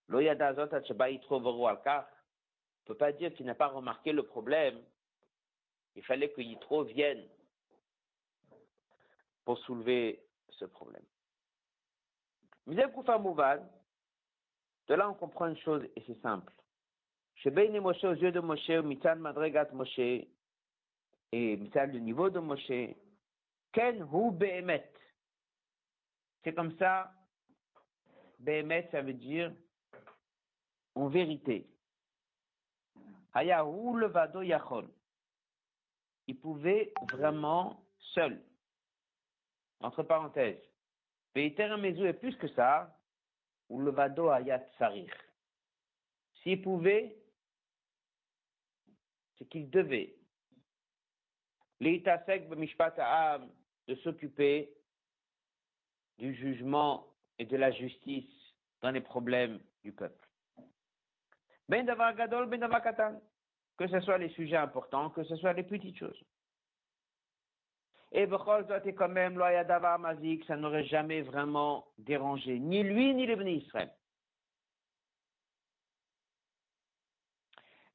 Loyadazot 0.08 0.66
ne 0.66 2.04
peut 2.84 2.96
pas 2.96 3.12
dire 3.12 3.32
qu'il 3.34 3.46
n'a 3.46 3.54
pas 3.54 3.68
remarqué 3.68 4.12
le 4.12 4.24
problème. 4.24 4.82
Il 5.94 6.02
fallait 6.04 6.30
que 6.30 6.40
Yitro 6.40 6.82
vienne 6.84 7.24
pour 9.44 9.58
soulever 9.58 10.24
ce 10.50 10.64
problème. 10.64 11.04
De 12.66 12.74
là, 14.94 15.08
on 15.08 15.14
comprend 15.14 15.46
une 15.46 15.58
chose 15.58 15.84
et 15.96 16.02
c'est 16.06 16.20
simple. 16.20 16.52
Chez 17.36 17.50
Beini 17.50 17.80
Moshe, 17.80 18.04
aux 18.04 18.12
yeux 18.12 18.32
de 18.32 18.40
Moshe, 18.40 18.68
Mitan 18.68 19.16
Madregat 19.16 19.70
Moshe, 19.72 19.98
et 19.98 20.28
Mitan 21.32 21.86
le 21.86 22.00
niveau 22.00 22.28
de 22.28 22.40
Moshe, 22.40 22.94
Ken 23.72 24.06
Hu 24.12 24.30
Behemet. 24.32 24.92
C'est 26.42 26.54
comme 26.54 26.76
ça, 26.78 27.12
Behemet, 28.40 28.88
ça 28.90 29.02
veut 29.02 29.14
dire 29.14 29.52
en 30.94 31.08
vérité. 31.08 31.68
Hayahu 33.34 33.98
levado 33.98 34.42
yachol. 34.42 34.88
Il 36.26 36.38
pouvait 36.38 36.92
vraiment 37.12 37.84
seul. 38.14 38.42
Entre 39.80 40.02
parenthèses. 40.02 40.62
Peter 41.32 41.76
Mezou 41.76 42.04
est 42.04 42.14
plus 42.14 42.36
que 42.36 42.48
ça. 42.48 42.96
Ou 43.68 43.80
levado 43.80 44.30
ayat 44.30 44.64
sarir. 44.78 45.12
S'il 46.42 46.60
pouvait, 46.62 47.16
c'est 49.36 49.48
qu'il 49.48 49.70
devait. 49.70 50.16
L'Itasek 51.78 52.48
de 52.48 53.94
s'occuper 53.96 54.74
du 56.18 56.34
jugement 56.34 57.09
et 57.40 57.46
de 57.46 57.56
la 57.56 57.70
justice 57.72 58.30
dans 58.82 58.90
les 58.90 59.00
problèmes 59.00 59.58
du 59.82 59.92
peuple. 59.92 60.28
Ben 61.70 61.86
gadol, 61.86 62.46
ben 62.46 62.68
katan. 62.68 63.18
Que 63.78 63.88
ce 63.88 63.98
soit 64.00 64.18
les 64.18 64.28
sujets 64.30 64.58
importants, 64.58 65.08
que 65.08 65.24
ce 65.24 65.36
soit 65.36 65.54
les 65.54 65.62
petites 65.62 65.96
choses. 65.96 66.22
Et 68.12 68.26
Bechol 68.26 68.66
et 68.84 68.94
quand 68.94 69.08
même, 69.08 69.36
davar 69.36 69.98
mazik, 69.98 70.44
ça 70.44 70.56
n'aurait 70.56 70.84
jamais 70.84 71.22
vraiment 71.22 71.86
dérangé 71.96 72.58
ni 72.58 72.82
lui 72.82 73.14
ni 73.14 73.26
les 73.26 73.36
bénis 73.36 73.64
Israël. 73.64 73.90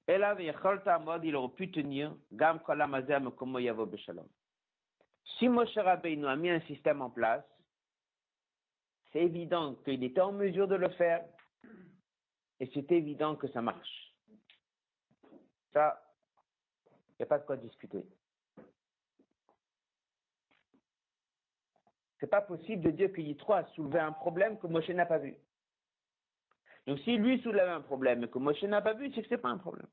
Et 0.08 0.18
là, 0.18 0.36
il 0.40 1.36
aurait 1.36 1.54
pu 1.54 1.70
tenir, 1.70 2.16
Gam 2.32 2.60
Kolamazem, 2.62 3.32
comme 3.32 3.60
Yavo 3.60 3.86
Beshalom. 3.86 4.28
Si 5.38 5.50
Moshe 5.50 5.78
Rabbeinu 5.78 6.28
a 6.28 6.36
mis 6.36 6.50
un 6.50 6.62
système 6.62 7.02
en 7.02 7.10
place, 7.12 7.46
c'est 9.16 9.22
évident 9.22 9.76
qu'il 9.86 10.04
était 10.04 10.20
en 10.20 10.34
mesure 10.34 10.68
de 10.68 10.76
le 10.76 10.90
faire 10.90 11.26
et 12.60 12.70
c'est 12.74 12.92
évident 12.92 13.38
que 13.38 13.48
ça 13.48 13.62
marche. 13.62 14.14
Ça, 15.72 16.06
il 16.86 17.16
n'y 17.20 17.24
a 17.24 17.26
pas 17.26 17.40
de 17.40 17.46
quoi 17.46 17.56
discuter. 17.56 18.06
C'est 22.20 22.28
pas 22.28 22.42
possible 22.42 22.84
de 22.84 22.92
dire 22.92 23.14
que 23.14 23.22
Yitro 23.22 23.54
a 23.54 23.64
soulevé 23.68 24.00
un 24.00 24.12
problème 24.12 24.60
que 24.60 24.68
Moshe 24.68 24.90
n'a 24.90 25.06
pas 25.06 25.20
vu. 25.20 25.38
Donc 26.86 27.00
si 27.00 27.16
lui 27.16 27.42
soulève 27.42 27.70
un 27.70 27.82
problème 27.82 28.26
et 28.26 28.30
que 28.30 28.38
Moshe 28.38 28.64
n'a 28.64 28.82
pas 28.82 28.96
vu, 28.96 29.14
c'est 29.14 29.22
que 29.22 29.30
ce 29.30 29.36
n'est 29.36 29.42
pas 29.42 29.50
un 29.50 29.58
problème. 29.58 29.88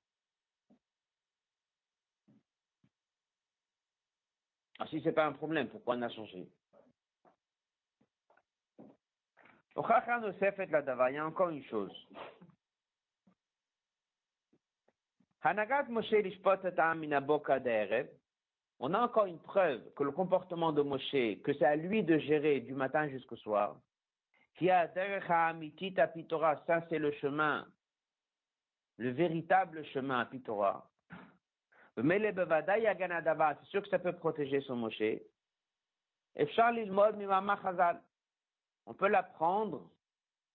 Alors 4.80 4.90
si 4.90 4.98
ce 4.98 5.04
n'est 5.04 5.12
pas 5.12 5.26
un 5.26 5.32
problème, 5.32 5.68
pourquoi 5.68 5.94
on 5.94 6.02
a 6.02 6.10
changé 6.10 6.48
Au 8.78 8.84
il 9.74 11.14
y 11.14 11.18
a 11.18 11.26
encore 11.26 11.48
une 11.48 11.64
chose. 11.64 11.92
On 18.78 18.94
a 18.94 19.00
encore 19.00 19.26
une 19.26 19.40
preuve 19.40 19.80
que 19.94 20.04
le 20.04 20.10
comportement 20.12 20.72
de 20.72 20.82
Moshe, 20.82 21.40
que 21.42 21.52
c'est 21.54 21.64
à 21.64 21.76
lui 21.76 22.02
de 22.02 22.18
gérer 22.18 22.60
du 22.60 22.74
matin 22.74 23.08
jusqu'au 23.08 23.36
soir. 23.36 23.76
Qui 24.56 24.70
a 24.70 24.92
ça 24.92 26.80
c'est 26.88 26.98
le 26.98 27.12
chemin, 27.12 27.66
le 28.98 29.10
véritable 29.10 29.84
chemin 29.86 30.20
à 30.20 30.26
Pitora. 30.26 30.86
C'est 31.96 33.68
sûr 33.68 33.82
que 33.82 33.88
ça 33.88 33.98
peut 33.98 34.14
protéger 34.14 34.60
son 34.60 34.76
Moshe. 34.76 35.02
On 38.86 38.94
peut 38.94 39.08
l'apprendre 39.08 39.88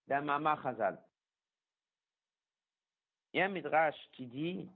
d'un 0.07 0.21
Mama 0.21 0.57
Chazal. 0.61 0.99
Il 3.33 3.39
y 3.39 3.41
a 3.41 3.45
un 3.45 3.49
Midrash 3.49 3.95
qui 4.13 4.25
dit 4.25 4.69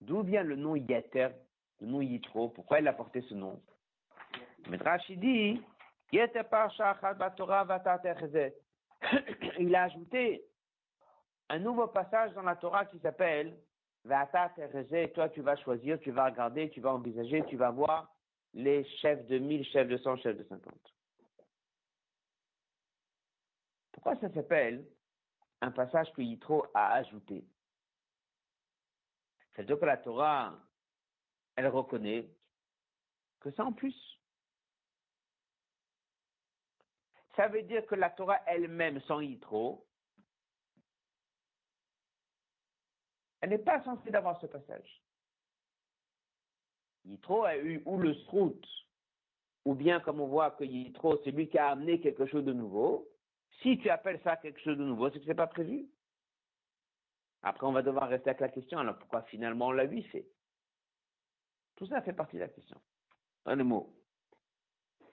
d'où 0.00 0.22
vient 0.22 0.42
le 0.42 0.56
nom 0.56 0.76
Yeter, 0.76 1.28
le 1.80 1.86
nom 1.86 2.00
Yitro, 2.00 2.48
pourquoi 2.48 2.80
il 2.80 2.88
a 2.88 2.92
porté 2.92 3.22
ce 3.22 3.34
nom. 3.34 3.60
Midrash 4.68 5.08
il 5.08 5.20
dit 5.20 5.62
Il 9.58 9.74
a 9.74 9.84
ajouté 9.84 10.44
un 11.48 11.58
nouveau 11.58 11.86
passage 11.88 12.32
dans 12.34 12.42
la 12.42 12.56
Torah 12.56 12.86
qui 12.86 12.98
s'appelle 13.00 13.56
Vata 14.04 14.52
toi 15.14 15.28
tu 15.30 15.40
vas 15.40 15.56
choisir, 15.56 15.98
tu 16.00 16.10
vas 16.10 16.26
regarder, 16.26 16.68
tu 16.70 16.80
vas 16.80 16.92
envisager, 16.92 17.42
tu 17.46 17.56
vas 17.56 17.70
voir 17.70 18.14
les 18.52 18.84
chefs 19.00 19.26
de 19.26 19.38
mille, 19.38 19.64
chefs 19.66 19.88
de 19.88 19.96
cent, 19.96 20.16
chefs 20.18 20.36
de 20.36 20.44
cinquante. 20.44 20.94
Pourquoi 24.04 24.28
ça 24.28 24.34
s'appelle 24.34 24.86
un 25.62 25.70
passage 25.70 26.12
que 26.12 26.20
Yitro 26.20 26.66
a 26.74 26.92
ajouté 26.92 27.42
C'est-à-dire 29.54 29.80
que 29.80 29.86
la 29.86 29.96
Torah, 29.96 30.60
elle 31.56 31.68
reconnaît 31.68 32.28
que 33.40 33.50
c'est 33.50 33.62
en 33.62 33.72
plus. 33.72 33.96
Ça 37.34 37.48
veut 37.48 37.62
dire 37.62 37.86
que 37.86 37.94
la 37.94 38.10
Torah 38.10 38.42
elle-même, 38.46 39.00
sans 39.02 39.20
Yitro, 39.20 39.86
elle 43.40 43.50
n'est 43.50 43.58
pas 43.58 43.82
censée 43.84 44.10
d'avoir 44.10 44.38
ce 44.38 44.46
passage. 44.46 45.02
Yitro 47.06 47.44
a 47.44 47.56
eu 47.56 47.82
ou 47.86 47.96
le 47.96 48.12
srout, 48.24 48.62
ou 49.64 49.74
bien 49.74 49.98
comme 50.00 50.20
on 50.20 50.26
voit 50.26 50.50
que 50.50 50.64
Yitro, 50.64 51.18
c'est 51.24 51.30
lui 51.30 51.48
qui 51.48 51.56
a 51.56 51.70
amené 51.70 52.02
quelque 52.02 52.26
chose 52.26 52.44
de 52.44 52.52
nouveau. 52.52 53.10
Si 53.62 53.78
tu 53.78 53.88
appelles 53.90 54.20
ça 54.22 54.36
quelque 54.36 54.60
chose 54.60 54.78
de 54.78 54.84
nouveau, 54.84 55.10
c'est 55.10 55.18
que 55.18 55.24
ce 55.24 55.28
n'est 55.28 55.34
pas 55.34 55.46
prévu. 55.46 55.86
Après, 57.42 57.66
on 57.66 57.72
va 57.72 57.82
devoir 57.82 58.08
rester 58.08 58.30
avec 58.30 58.40
la 58.40 58.48
question, 58.48 58.78
alors 58.78 58.98
pourquoi 58.98 59.22
finalement 59.22 59.68
on 59.68 59.72
l'a 59.72 59.84
lui 59.84 60.02
fait 60.04 60.26
Tout 61.76 61.86
ça 61.86 62.02
fait 62.02 62.12
partie 62.12 62.36
de 62.36 62.40
la 62.40 62.48
question. 62.48 62.80
Un 63.46 63.56
mot. 63.56 63.94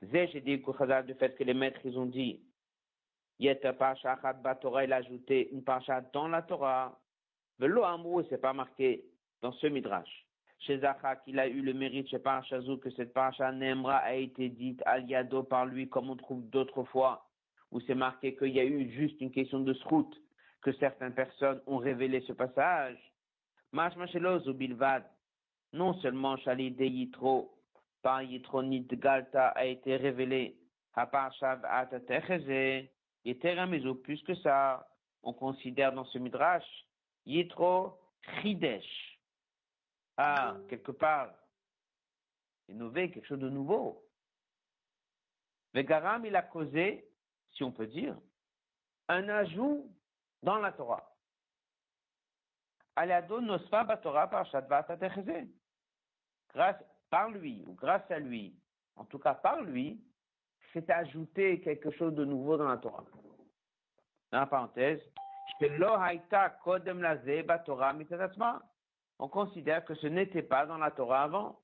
Zé, 0.03 0.27
j'ai 0.27 0.41
dit 0.41 0.57
du 0.57 1.13
fait 1.15 1.35
que 1.37 1.43
les 1.43 1.53
maîtres, 1.53 1.81
ils 1.85 1.97
ont 1.99 2.05
dit, 2.05 2.41
Yeta 3.39 3.73
Pacha 3.73 4.17
Torah, 4.61 4.83
il 4.85 4.93
a 4.93 4.97
ajouté 4.97 5.49
une 5.51 5.63
Pacha 5.63 6.01
dans 6.13 6.27
la 6.27 6.41
Torah. 6.41 6.99
Velo 7.59 7.83
Amrou, 7.83 8.23
c'est 8.29 8.39
pas 8.41 8.53
marqué 8.53 9.05
dans 9.41 9.51
ce 9.51 9.67
Midrash 9.67 10.25
chez 10.61 10.79
Zachak, 10.79 11.21
il 11.25 11.39
a 11.39 11.47
eu 11.47 11.61
le 11.61 11.73
mérite 11.73 12.07
chez 12.09 12.19
Parachazou 12.19 12.77
que 12.77 12.91
cette 12.91 13.13
Paracha 13.13 13.51
Nemra 13.51 13.97
a 13.97 14.13
été 14.13 14.49
dite 14.49 14.81
al 14.85 15.09
Yado 15.09 15.43
par 15.43 15.65
lui, 15.65 15.89
comme 15.89 16.09
on 16.09 16.15
trouve 16.15 16.47
d'autres 16.49 16.83
fois, 16.83 17.30
où 17.71 17.79
c'est 17.81 17.95
marqué 17.95 18.35
qu'il 18.35 18.51
y 18.51 18.59
a 18.59 18.65
eu 18.65 18.89
juste 18.91 19.19
une 19.21 19.31
question 19.31 19.61
de 19.61 19.73
srout, 19.73 20.09
que 20.61 20.71
certaines 20.73 21.13
personnes 21.13 21.61
ont 21.65 21.77
révélé 21.77 22.21
ce 22.21 22.33
passage. 22.33 22.97
ou 23.73 24.53
Bilvad, 24.53 25.03
non 25.73 25.93
seulement 26.01 26.37
Shali 26.37 26.71
de 26.71 26.85
Yitro, 26.85 27.57
par 28.01 28.21
Yitronit 28.21 28.87
Galta 28.91 29.49
a 29.49 29.65
été 29.65 29.95
révélé, 29.95 30.57
à 30.93 31.07
Parashav 31.07 31.63
Atatecheze, 31.63 32.89
et 33.23 33.37
Teramizo, 33.37 33.95
plus 33.95 34.21
que 34.23 34.35
ça, 34.35 34.87
on 35.23 35.33
considère 35.33 35.93
dans 35.93 36.05
ce 36.05 36.17
Midrash, 36.17 36.65
Yitro 37.25 37.97
Chidesh 38.41 39.19
a, 40.17 40.57
quelque 40.69 40.91
part, 40.91 41.33
innové, 42.67 43.11
quelque 43.11 43.27
chose 43.27 43.39
de 43.39 43.49
nouveau. 43.49 44.03
Vegaram, 45.73 46.25
il 46.25 46.35
a 46.35 46.41
causé, 46.41 47.10
si 47.53 47.63
on 47.63 47.71
peut 47.71 47.87
dire, 47.87 48.15
un 49.07 49.27
ajout 49.29 49.89
dans 50.43 50.57
la 50.57 50.71
Torah. 50.71 51.07
Grâce, 56.53 56.83
par 57.09 57.29
lui, 57.29 57.63
ou 57.65 57.73
grâce 57.73 58.09
à 58.11 58.19
lui, 58.19 58.55
en 58.95 59.05
tout 59.05 59.19
cas 59.19 59.33
par 59.33 59.61
lui, 59.61 60.03
c'est 60.73 60.89
ajouté 60.89 61.61
quelque 61.61 61.91
chose 61.91 62.13
de 62.13 62.25
nouveau 62.25 62.57
dans 62.57 62.67
la 62.67 62.77
Torah. 62.77 63.03
Dans 64.31 64.39
la 64.39 64.45
parenthèse, 64.45 65.01
on 69.19 69.27
considère 69.27 69.85
que 69.85 69.95
ce 69.95 70.07
n'était 70.07 70.41
pas 70.41 70.65
dans 70.65 70.77
la 70.77 70.91
Torah 70.91 71.23
avant. 71.23 71.59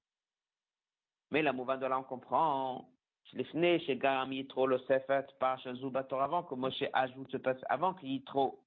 Mais 1.32 1.42
la 1.42 1.54
mouvance 1.54 1.80
de 1.80 1.88
on 1.88 2.04
comprend. 2.04 2.90
Chez 3.32 3.98
Garam 3.98 4.32
Yitro, 4.32 4.68
le 4.68 4.80
Sefet, 4.80 5.28
par 5.40 5.62
Torah, 6.08 6.24
avant 6.24 6.44
que 6.44 6.56
Moshe 6.56 6.84
ajoute 6.94 7.36
avant 7.70 7.94
que 7.94 8.06
Yitro 8.06 8.64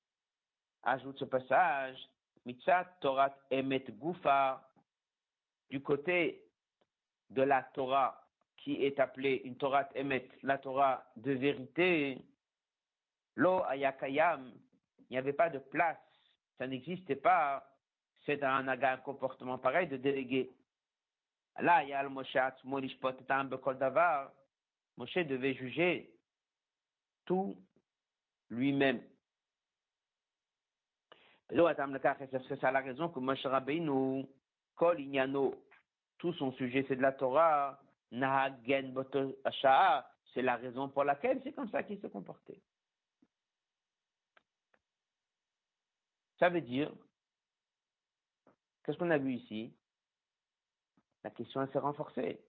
ajoute 0.82 1.18
ce 1.18 1.24
passage, 1.24 1.96
Mitzat 2.44 2.84
Torah 3.00 3.34
Emet 3.50 3.84
Gufa, 3.88 4.62
du 5.70 5.82
côté 5.82 6.44
de 7.30 7.42
la 7.42 7.62
Torah 7.62 8.20
qui 8.58 8.84
est 8.84 9.00
appelée 9.00 9.40
une 9.44 9.56
Torah 9.56 9.88
Emet, 9.94 10.28
la 10.42 10.58
Torah 10.58 11.04
de 11.16 11.32
vérité, 11.32 12.18
Lo 13.36 13.62
Ayakayam, 13.64 14.52
il 14.98 15.12
n'y 15.12 15.18
avait 15.18 15.32
pas 15.32 15.48
de 15.48 15.58
place, 15.58 15.98
ça 16.58 16.66
n'existait 16.66 17.16
pas 17.16 17.66
c'est 18.26 18.42
un, 18.42 18.68
un 18.68 18.96
comportement 18.98 19.58
pareil 19.58 19.88
de 19.88 19.96
déléguer. 19.96 20.50
Là, 21.58 21.82
il 21.82 21.88
y 21.88 21.92
a 21.92 22.02
le 22.02 22.10
Moshe 22.10 22.36
Moshe 25.00 25.14
devait 25.14 25.54
juger 25.54 26.14
tout 27.24 27.56
lui-même. 28.50 29.02
C'est 31.48 31.56
la 31.56 32.80
raison 32.80 33.08
que 33.08 33.18
Moshe 33.18 33.46
Rabbeinu, 33.46 34.26
Kol 34.74 35.00
Inyano, 35.00 35.54
tout 36.18 36.34
son 36.34 36.52
sujet 36.52 36.84
c'est 36.86 36.96
de 36.96 37.00
la 37.00 37.12
Torah, 37.12 37.82
Nahagen 38.10 38.92
c'est 40.34 40.42
la 40.42 40.56
raison 40.56 40.90
pour 40.90 41.04
laquelle 41.04 41.40
c'est 41.44 41.54
comme 41.54 41.70
ça 41.70 41.82
qu'il 41.82 41.98
se 41.98 42.06
comportait. 42.06 42.60
Ça 46.38 46.50
veut 46.50 46.60
dire 46.60 46.92
Qu'est-ce 48.84 48.98
qu'on 48.98 49.10
a 49.10 49.16
vu 49.16 49.32
ici? 49.32 49.74
La 51.24 51.30
question 51.30 51.66
s'est 51.68 51.78
renforcée. 51.78 52.44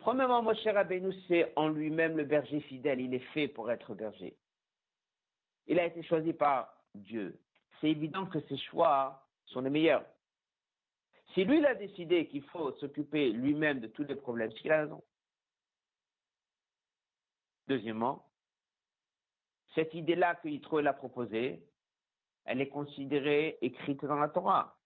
Premièrement, 0.00 0.42
Moshe 0.42 0.64
Rabbeinu, 0.64 1.12
c'est 1.28 1.52
en 1.56 1.68
lui-même 1.68 2.16
le 2.16 2.24
berger 2.24 2.60
fidèle. 2.62 3.00
Il 3.00 3.12
est 3.14 3.32
fait 3.34 3.48
pour 3.48 3.70
être 3.70 3.94
berger. 3.94 4.34
Il 5.66 5.78
a 5.78 5.84
été 5.84 6.02
choisi 6.02 6.32
par 6.32 6.74
Dieu. 6.94 7.38
C'est 7.80 7.90
évident 7.90 8.26
que 8.26 8.40
ses 8.48 8.56
choix 8.56 9.26
sont 9.46 9.60
les 9.60 9.70
meilleurs. 9.70 10.04
Si 11.34 11.44
lui, 11.44 11.58
il 11.58 11.66
a 11.66 11.74
décidé 11.74 12.26
qu'il 12.28 12.42
faut 12.44 12.72
s'occuper 12.78 13.30
lui-même 13.30 13.80
de 13.80 13.86
tous 13.88 14.04
les 14.04 14.16
problèmes, 14.16 14.50
c'est 14.52 14.60
qu'il 14.60 14.72
a 14.72 14.80
raison. 14.80 15.04
Deuxièmement, 17.68 18.26
cette 19.74 19.94
idée-là 19.94 20.34
que 20.36 20.48
Yitro 20.48 20.80
l'a 20.80 20.94
proposée, 20.94 21.62
elle 22.46 22.60
est 22.60 22.68
considérée 22.68 23.58
écrite 23.60 24.04
dans 24.04 24.16
la 24.16 24.28
Torah. 24.28 24.76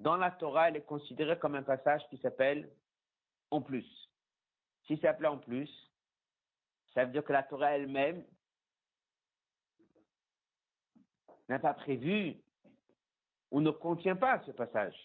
Dans 0.00 0.16
la 0.16 0.32
Torah, 0.32 0.68
elle 0.68 0.76
est 0.76 0.84
considérée 0.84 1.38
comme 1.38 1.54
un 1.54 1.62
passage 1.62 2.02
qui 2.10 2.18
s'appelle 2.18 2.68
en 3.50 3.62
plus. 3.62 4.03
Si 4.86 4.98
c'est 4.98 5.08
appelé 5.08 5.28
en 5.28 5.38
plus, 5.38 5.70
ça 6.92 7.04
veut 7.04 7.12
dire 7.12 7.24
que 7.24 7.32
la 7.32 7.42
Torah 7.42 7.72
elle-même 7.72 8.24
n'a 11.48 11.58
pas 11.58 11.74
prévu 11.74 12.36
ou 13.50 13.60
ne 13.60 13.70
contient 13.70 14.16
pas 14.16 14.42
ce 14.46 14.52
passage. 14.52 14.96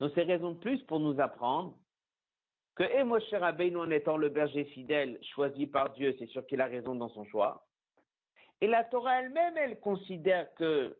Donc 0.00 0.12
c'est 0.14 0.22
raison 0.22 0.52
de 0.52 0.58
plus 0.58 0.82
pour 0.84 1.00
nous 1.00 1.20
apprendre 1.20 1.76
que 2.74 2.84
et 2.84 3.02
Moshe 3.02 3.28
Rabbeinu 3.32 3.76
en 3.78 3.90
étant 3.90 4.16
le 4.16 4.28
berger 4.28 4.64
fidèle 4.66 5.18
choisi 5.34 5.66
par 5.66 5.92
Dieu, 5.94 6.14
c'est 6.18 6.28
sûr 6.28 6.46
qu'il 6.46 6.60
a 6.60 6.66
raison 6.66 6.94
dans 6.94 7.08
son 7.08 7.24
choix. 7.24 7.66
Et 8.60 8.68
la 8.68 8.84
Torah 8.84 9.20
elle-même, 9.20 9.56
elle 9.56 9.80
considère 9.80 10.52
que 10.54 10.96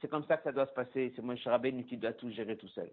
c'est 0.00 0.08
comme 0.08 0.24
ça 0.24 0.38
que 0.38 0.44
ça 0.44 0.52
doit 0.52 0.66
se 0.66 0.72
passer. 0.72 1.12
C'est 1.14 1.22
Moshe 1.22 1.46
Rabbeinu 1.46 1.84
qui 1.84 1.96
doit 1.96 2.14
tout 2.14 2.30
gérer 2.30 2.56
tout 2.56 2.68
seul. 2.68 2.90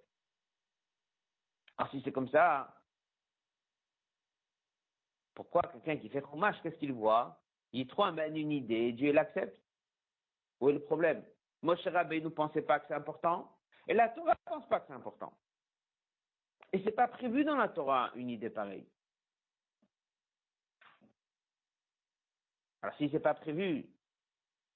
Alors 1.77 1.89
si 1.91 2.01
c'est 2.03 2.11
comme 2.11 2.29
ça, 2.29 2.78
pourquoi 5.39 5.61
quelqu'un 5.61 5.95
qui 5.95 6.09
fait 6.09 6.19
Chumash, 6.19 6.61
qu'est-ce 6.61 6.75
qu'il 6.75 6.91
voit? 6.91 7.39
Il 7.71 7.87
trouve 7.87 8.07
une 8.19 8.51
idée, 8.51 8.91
Dieu 8.91 9.13
l'accepte. 9.13 9.57
Où 10.59 10.67
est 10.67 10.73
le 10.73 10.81
problème? 10.81 11.23
Moshe 11.61 11.87
Rabbeinu 11.87 12.25
ne 12.25 12.29
pensait 12.29 12.61
pas 12.61 12.77
que 12.81 12.87
c'est 12.89 12.93
important, 12.93 13.49
et 13.87 13.93
la 13.93 14.09
Torah 14.09 14.33
ne 14.33 14.51
pense 14.51 14.67
pas 14.67 14.81
que 14.81 14.87
c'est 14.87 14.93
important. 14.93 15.31
Et 16.73 16.83
c'est 16.83 16.91
pas 16.91 17.07
prévu 17.07 17.45
dans 17.45 17.55
la 17.55 17.69
Torah 17.69 18.11
une 18.15 18.29
idée 18.29 18.49
pareille. 18.49 18.85
Alors 22.81 22.97
si 22.97 23.09
c'est 23.09 23.21
pas 23.21 23.33
prévu, 23.33 23.85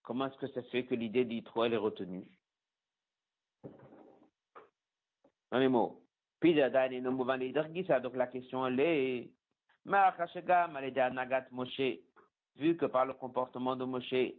comment 0.01 0.27
est-ce 0.27 0.37
que 0.37 0.47
ça 0.47 0.63
se 0.63 0.69
fait 0.69 0.85
que 0.85 0.95
l'idée 0.95 1.25
d'Yitro 1.25 1.65
elle 1.65 1.73
est 1.73 1.77
retenue? 1.77 2.25
Dans 5.51 5.59
les 5.59 5.67
mots. 5.67 6.01
Donc 6.41 8.15
la 8.15 8.27
question 8.27 8.65
elle 8.65 8.79
est 8.79 9.29
vu 12.55 12.77
que 12.77 12.85
par 12.85 13.05
le 13.05 13.13
comportement 13.13 13.75
de 13.75 13.85
Moshe, 13.85 14.33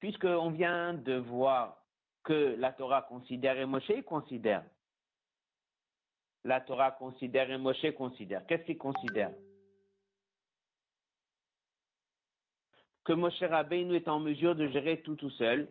puisqu'on 0.00 0.50
vient 0.50 0.94
de 0.94 1.14
voir 1.14 1.82
que 2.24 2.56
la 2.58 2.72
Torah 2.72 3.02
considère 3.02 3.58
et 3.58 3.66
Moshe 3.66 4.02
considère. 4.04 4.64
La 6.44 6.60
Torah 6.60 6.92
considère 6.92 7.50
et 7.50 7.58
Moshe 7.58 7.94
considère. 7.96 8.44
Qu'est-ce 8.46 8.64
qu'il 8.64 8.78
considère? 8.78 9.32
Que 13.04 13.12
Moshe 13.12 13.40
Rabbeinu 13.40 13.94
est 13.94 14.08
en 14.08 14.18
mesure 14.18 14.56
de 14.56 14.66
gérer 14.68 15.00
tout 15.02 15.14
tout 15.14 15.30
seul. 15.30 15.68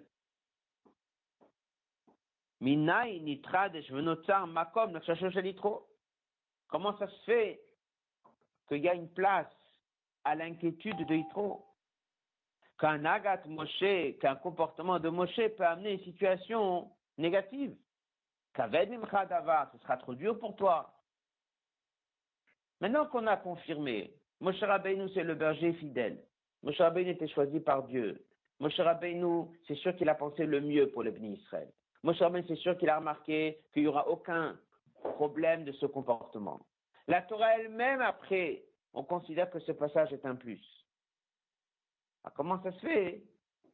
Comment 6.68 6.98
ça 6.98 7.08
se 7.08 7.24
fait 7.26 7.62
qu'il 8.68 8.84
y 8.84 8.90
a 8.90 8.94
une 8.94 9.10
place 9.10 9.48
à 10.24 10.36
l'inquiétude 10.36 11.06
de 11.06 11.16
Yitro 11.16 11.66
qu'un 12.80 13.06
agat 13.06 13.42
Moshe, 13.48 14.18
qu'un 14.20 14.36
comportement 14.36 15.00
de 15.00 15.10
Moshe 15.10 15.36
peut 15.58 15.66
amener 15.66 15.94
une 15.94 16.04
situation 16.04 16.92
négative. 17.18 17.76
Kaved 18.54 18.90
ce 18.90 19.78
sera 19.80 19.98
trop 19.98 20.16
dur 20.16 20.40
pour 20.40 20.56
toi. 20.56 20.94
Maintenant 22.82 23.06
qu'on 23.08 23.28
a 23.28 23.38
confirmé, 23.38 24.14
Moshe 24.40 24.62
Rabbeinu 24.62 25.10
c'est 25.14 25.24
le 25.24 25.36
berger 25.36 25.74
fidèle. 25.74 26.24
Moshe 26.64 26.80
Rabbeinu 26.80 27.12
était 27.12 27.28
choisi 27.28 27.60
par 27.60 27.84
Dieu. 27.84 28.26
Moshe 28.60 28.80
Rabbeinu, 28.80 29.46
c'est 29.68 29.76
sûr 29.76 29.96
qu'il 29.96 30.10
a 30.10 30.16
pensé 30.16 30.46
le 30.46 30.62
mieux 30.62 30.90
pour 30.90 31.04
le 31.04 31.16
Israël. 31.18 31.72
Moshe 32.06 32.20
Rabbeinu, 32.20 32.46
c'est 32.48 32.56
sûr 32.58 32.78
qu'il 32.78 32.88
a 32.92 33.00
remarqué 33.00 33.60
qu'il 33.74 33.82
n'y 33.82 33.88
aura 33.88 34.08
aucun 34.08 34.60
problème 35.16 35.66
de 35.66 35.72
ce 35.72 35.88
comportement. 35.88 36.64
La 37.08 37.24
Torah 37.24 37.58
elle-même, 37.58 38.00
après, 38.00 38.64
on 38.94 39.04
considère 39.04 39.50
que 39.50 39.60
ce 39.60 39.72
passage 39.72 40.14
est 40.14 40.24
un 40.24 40.36
plus. 40.36 40.64
Comment 42.36 42.62
ça 42.62 42.72
se 42.74 42.80
fait 42.80 43.24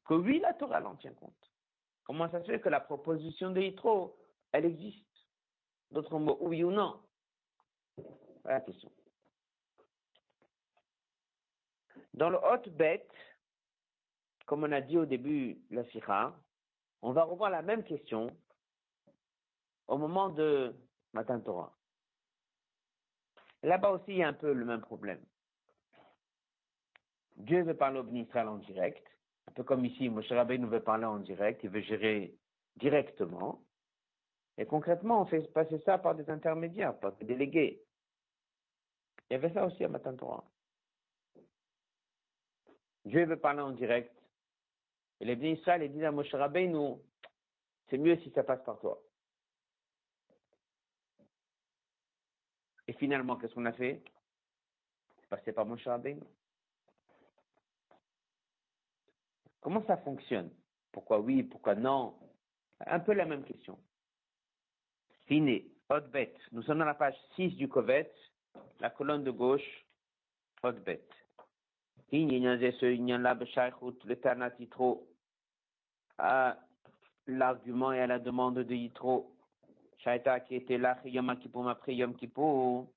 que 0.06 0.14
oui, 0.14 0.40
la 0.40 0.54
Torah 0.54 0.82
en 0.82 0.96
tient 0.96 1.14
compte? 1.14 1.52
Comment 2.06 2.32
ça 2.32 2.42
se 2.42 2.46
fait 2.50 2.62
que 2.62 2.70
la 2.70 2.80
proposition 2.80 3.52
de 3.52 3.60
Yitro, 3.60 4.18
elle 4.54 4.64
existe? 4.64 5.06
D'autres 5.92 6.18
mots, 6.18 6.38
oui 6.40 6.64
ou 6.64 6.72
non? 6.72 7.02
Voilà 8.44 8.60
la 8.60 8.62
question. 8.62 8.90
Dans 12.14 12.30
le 12.30 12.38
hot 12.38 12.70
bet, 12.78 13.06
comme 14.46 14.64
on 14.64 14.72
a 14.72 14.80
dit 14.80 14.98
au 14.98 15.06
début 15.06 15.62
la 15.70 15.84
Sikha, 15.90 16.34
on 17.02 17.12
va 17.12 17.24
revoir 17.24 17.50
la 17.50 17.62
même 17.62 17.84
question 17.84 18.36
au 19.88 19.98
moment 19.98 20.30
de 20.30 20.76
Matin 21.14 21.40
Torah. 21.40 21.76
Là-bas 23.64 23.92
aussi, 23.92 24.12
il 24.12 24.18
y 24.18 24.24
a 24.24 24.28
un 24.28 24.34
peu 24.34 24.54
le 24.54 24.66
même 24.66 24.82
problème. 24.82 25.24
Dieu 27.38 27.64
veut 27.64 27.76
parler 27.76 28.00
au 28.00 28.08
Israël 28.08 28.48
en 28.48 28.58
direct, 28.58 29.06
un 29.48 29.52
peu 29.52 29.64
comme 29.64 29.86
ici, 29.86 30.10
Moshe 30.10 30.32
nous 30.32 30.70
veut 30.70 30.84
parler 30.84 31.06
en 31.06 31.20
direct, 31.20 31.64
il 31.64 31.70
veut 31.70 31.82
gérer 31.82 32.36
directement. 32.78 33.64
Et 34.58 34.66
concrètement, 34.66 35.22
on 35.22 35.26
fait 35.26 35.52
passer 35.54 35.80
ça 35.80 35.98
par 35.98 36.16
des 36.16 36.30
intermédiaires, 36.30 36.98
par 37.00 37.14
des 37.14 37.26
délégués. 37.26 37.84
Il 39.30 39.34
y 39.34 39.36
avait 39.36 39.54
ça 39.54 39.66
aussi 39.66 39.84
à 39.84 39.88
Matan 39.88 40.16
Torah. 40.16 40.44
Dieu 43.06 43.26
veut 43.26 43.40
parler 43.40 43.62
en 43.62 43.72
direct. 43.72 44.14
Et 45.22 45.26
les 45.26 45.52
Israël, 45.52 45.84
ils 45.84 45.92
disent 45.92 46.04
à 46.04 46.12
Moshe 46.12 46.34
nous, 46.34 47.00
c'est 47.90 48.00
mieux 48.00 48.18
si 48.22 48.32
ça 48.32 48.44
passe 48.44 48.64
par 48.64 48.80
toi. 48.80 49.00
Et 52.88 52.94
finalement, 52.94 53.38
qu'est-ce 53.38 53.54
qu'on 53.54 53.66
a 53.66 53.72
fait? 53.72 54.04
Passer 55.30 55.54
par 55.54 55.68
Moshe 55.68 55.86
Rabbeinu. 55.86 56.24
Comment 59.62 59.86
ça 59.86 59.98
fonctionne? 59.98 60.52
Pourquoi 60.92 61.20
oui, 61.20 61.44
pourquoi 61.44 61.76
non? 61.76 62.18
Un 62.80 63.00
peu 63.00 63.14
la 63.14 63.26
même 63.26 63.44
question. 63.44 63.78
Fini, 65.28 65.72
Hotbet. 65.88 66.34
Nous 66.52 66.64
sommes 66.64 66.80
dans 66.80 66.86
la 66.86 66.96
page 66.96 67.16
6 67.36 67.52
du 67.58 67.70
Kovet, 67.70 68.12
la 68.80 68.90
colonne 68.90 69.24
de 69.24 69.30
gauche, 69.30 69.86
Hotbet. 70.64 71.06
À 76.18 76.58
l'argument 77.28 77.92
et 77.92 78.00
à 78.02 78.08
la 78.08 78.20
demande 78.20 78.60
de 78.60 78.74
Yitro. 78.74 79.32
Shaita 80.00 80.40
qui 80.42 80.56
était 80.56 80.78
là, 80.78 80.98
Yom 81.06 81.38
Kippour, 81.38 81.70
après 81.70 81.96
Yom 81.96 82.16
Kippour. 82.16 82.88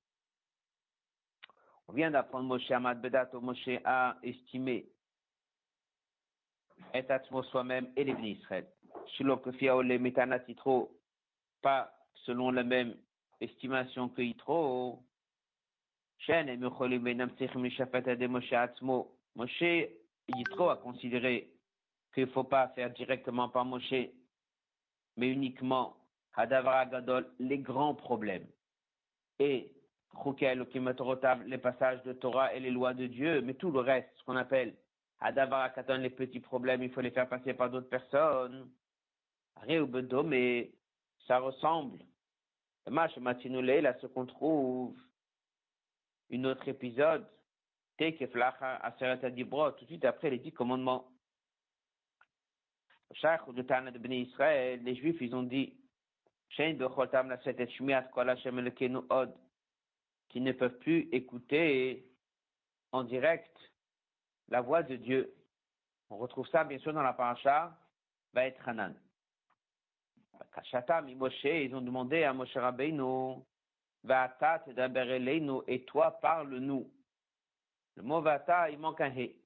On 1.87 1.93
vient 1.93 2.11
d'apprendre 2.11 2.49
Moshe 2.49 2.71
Amad 2.71 3.01
Bedat, 3.01 3.29
Moshe 3.35 3.69
a 3.85 4.17
estimé 4.23 4.87
et 6.95 7.05
soi-même 7.51 7.91
et 7.97 8.05
les 8.05 8.31
Israël. 8.31 8.67
Pas 11.63 11.93
selon 12.25 12.51
la 12.51 12.63
même 12.63 12.97
estimation 13.41 14.09
que 14.09 14.23
Yitro. 14.23 15.03
Moshe, 19.37 19.89
Yitro 20.29 20.69
a 20.71 20.77
considéré 20.77 21.54
qu'il 22.15 22.25
ne 22.25 22.31
faut 22.31 22.45
pas 22.45 22.69
faire 22.69 22.91
directement 22.91 23.49
par 23.49 23.65
Moshe, 23.65 24.09
mais 25.17 25.29
uniquement 25.29 25.97
Hadavara 26.35 26.87
Gadol, 26.87 27.31
les 27.39 27.59
grands 27.59 27.95
problèmes. 27.95 28.47
Et 29.39 29.73
les 31.47 31.59
passages 31.59 32.03
de 32.05 32.13
Torah 32.13 32.55
et 32.55 32.61
les 32.61 32.71
lois 32.71 32.95
de 32.95 33.07
Dieu, 33.07 33.41
mais 33.43 33.55
tout 33.55 33.71
le 33.71 33.81
reste, 33.81 34.09
ce 34.17 34.25
qu'on 34.25 34.37
appelle 34.37 34.77
Hadavara 35.21 35.71
les 35.99 36.11
petits 36.11 36.41
problèmes, 36.41 36.83
il 36.83 36.91
faut 36.91 37.01
les 37.01 37.11
faire 37.11 37.29
passer 37.29 37.55
par 37.55 37.71
d'autres 37.71 37.89
personnes. 37.89 38.71
mais 40.25 40.73
ça 41.27 41.39
ressemble. 41.39 41.99
Là, 42.87 43.09
ce 44.01 44.07
qu'on 44.07 44.27
trouve, 44.27 44.97
une 46.31 46.47
autre 46.47 46.69
épisode, 46.69 47.27
tout 47.97 48.05
de 49.85 49.87
suite 49.87 50.05
après 50.05 50.31
les 50.31 50.39
dix 50.39 50.53
commandements. 50.53 51.09
Les 53.23 54.95
Juifs, 54.97 55.21
ils 55.21 55.35
ont 55.35 55.43
dit, 55.43 55.77
qui 60.29 60.41
ne 60.41 60.53
peuvent 60.53 60.79
plus 60.79 61.09
écouter 61.13 62.07
en 62.93 63.05
direct 63.05 63.57
la 64.49 64.61
voix 64.61 64.83
de 64.83 64.97
Dieu. 64.97 65.35
On 66.11 66.19
retrouve 66.19 66.47
ça 66.49 66.65
bien 66.65 66.79
sûr 66.79 66.93
dans 66.93 67.03
la 67.03 67.13
paracha 67.13 67.77
va 68.33 68.47
être 68.47 68.69
Hanan. 68.69 68.95
ils 71.09 71.75
ont 71.75 71.81
demandé 71.81 72.25
à 72.25 72.33
Moshe 72.33 72.57
Rabbeinu, 72.57 73.43
Va'ata 74.03 74.65
nous 74.67 75.63
et 75.67 75.85
toi 75.85 76.13
parle-nous. 76.21 76.91
Le 77.97 78.03
mot 78.03 78.21
Va'ata, 78.21 78.71
il 78.71 78.79
manque 78.79 79.01
un 79.01 79.13
He. 79.17 79.37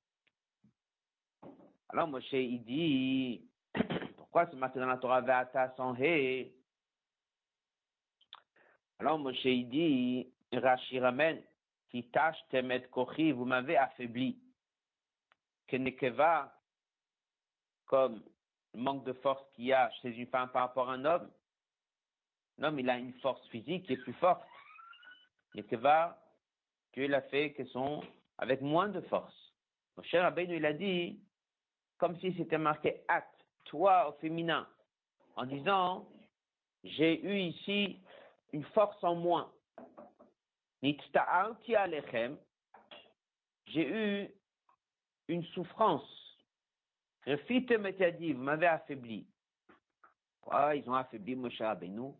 Alors 1.90 2.09
Moshe, 2.09 2.33
il 2.33 2.62
dit, 2.64 3.47
pourquoi 4.30 4.50
c'est 4.50 4.58
marqué 4.58 4.78
dans 4.78 4.86
la 4.86 4.98
Torah 4.98 5.22
Va'ata 5.22 5.74
sans 5.74 5.94
He 5.94 6.52
Alors 8.98 9.18
Moshe, 9.18 9.42
dit, 9.42 10.30
Rashi 10.52 11.00
ramène, 11.00 11.42
qui 11.88 12.04
tâche 12.10 12.36
temet 12.50 12.82
kochi, 12.90 13.32
vous 13.32 13.46
m'avez 13.46 13.78
affaibli 13.78 14.38
que 15.66 15.76
Nekeva, 15.76 16.54
comme 17.86 18.22
le 18.74 18.80
manque 18.80 19.04
de 19.04 19.14
force 19.14 19.42
qu'il 19.54 19.66
y 19.66 19.72
a 19.72 19.90
chez 20.02 20.14
une 20.14 20.26
femme 20.26 20.50
par 20.50 20.62
rapport 20.62 20.90
à 20.90 20.92
un 20.92 21.04
homme, 21.06 21.30
l'homme, 22.58 22.78
il 22.78 22.90
a 22.90 22.98
une 22.98 23.14
force 23.20 23.46
physique 23.48 23.86
qui 23.86 23.94
est 23.94 24.02
plus 24.02 24.12
forte. 24.14 24.46
Nekeva, 25.54 26.22
Dieu 26.92 27.06
l'a 27.06 27.22
fait 27.22 27.56
sont 27.72 28.02
avec 28.36 28.60
moins 28.60 28.88
de 28.88 29.00
force. 29.02 29.54
Mon 29.96 30.02
cher 30.02 30.30
il 30.36 30.66
a 30.66 30.72
dit, 30.74 31.18
comme 31.96 32.18
si 32.20 32.34
c'était 32.34 32.58
marqué 32.58 33.02
at, 33.08 33.24
toi 33.68 34.09
au 34.09 34.12
féminin, 34.20 34.66
en 35.37 35.46
disant, 35.46 36.07
j'ai 36.85 37.24
eu 37.24 37.38
ici 37.38 38.00
une 38.52 38.64
force 38.64 39.02
en 39.02 39.14
moins. 39.14 39.50
J'ai 43.66 43.87
eu 43.88 44.31
une 45.28 45.44
souffrance 45.44 46.18
Refitem 47.26 47.87
et 47.87 48.12
dit, 48.12 48.33
vous 48.33 48.42
m'avez 48.42 48.66
affaibli. 48.66 49.26
Ils 50.74 50.85
ont 50.88 50.94
affaibli 50.94 51.37
Moshe 51.37 51.61
Rabbeinu? 51.61 52.14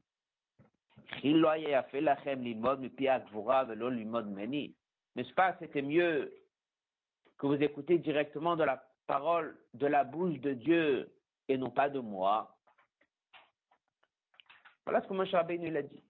N'est-ce 5.17 5.33
pas, 5.33 5.57
c'était 5.59 5.81
mieux 5.81 6.35
que 7.39 7.47
vous 7.47 7.55
écoutez 7.55 7.99
directement 7.99 8.55
de 8.55 8.65
la 8.65 8.85
parole, 9.07 9.57
de 9.73 9.87
la 9.87 10.05
bouche 10.05 10.39
de 10.41 10.53
Dieu 10.53 11.11
et 11.49 11.57
non 11.57 11.71
pas 11.71 11.89
de 11.89 11.99
moi. 11.99 12.55
Voilà 14.85 15.03
ce 15.03 15.09
que 15.09 15.15
Moshe 15.15 15.33
Rabbeinu 15.33 15.71
l'a 15.71 15.83
dit. 15.83 16.03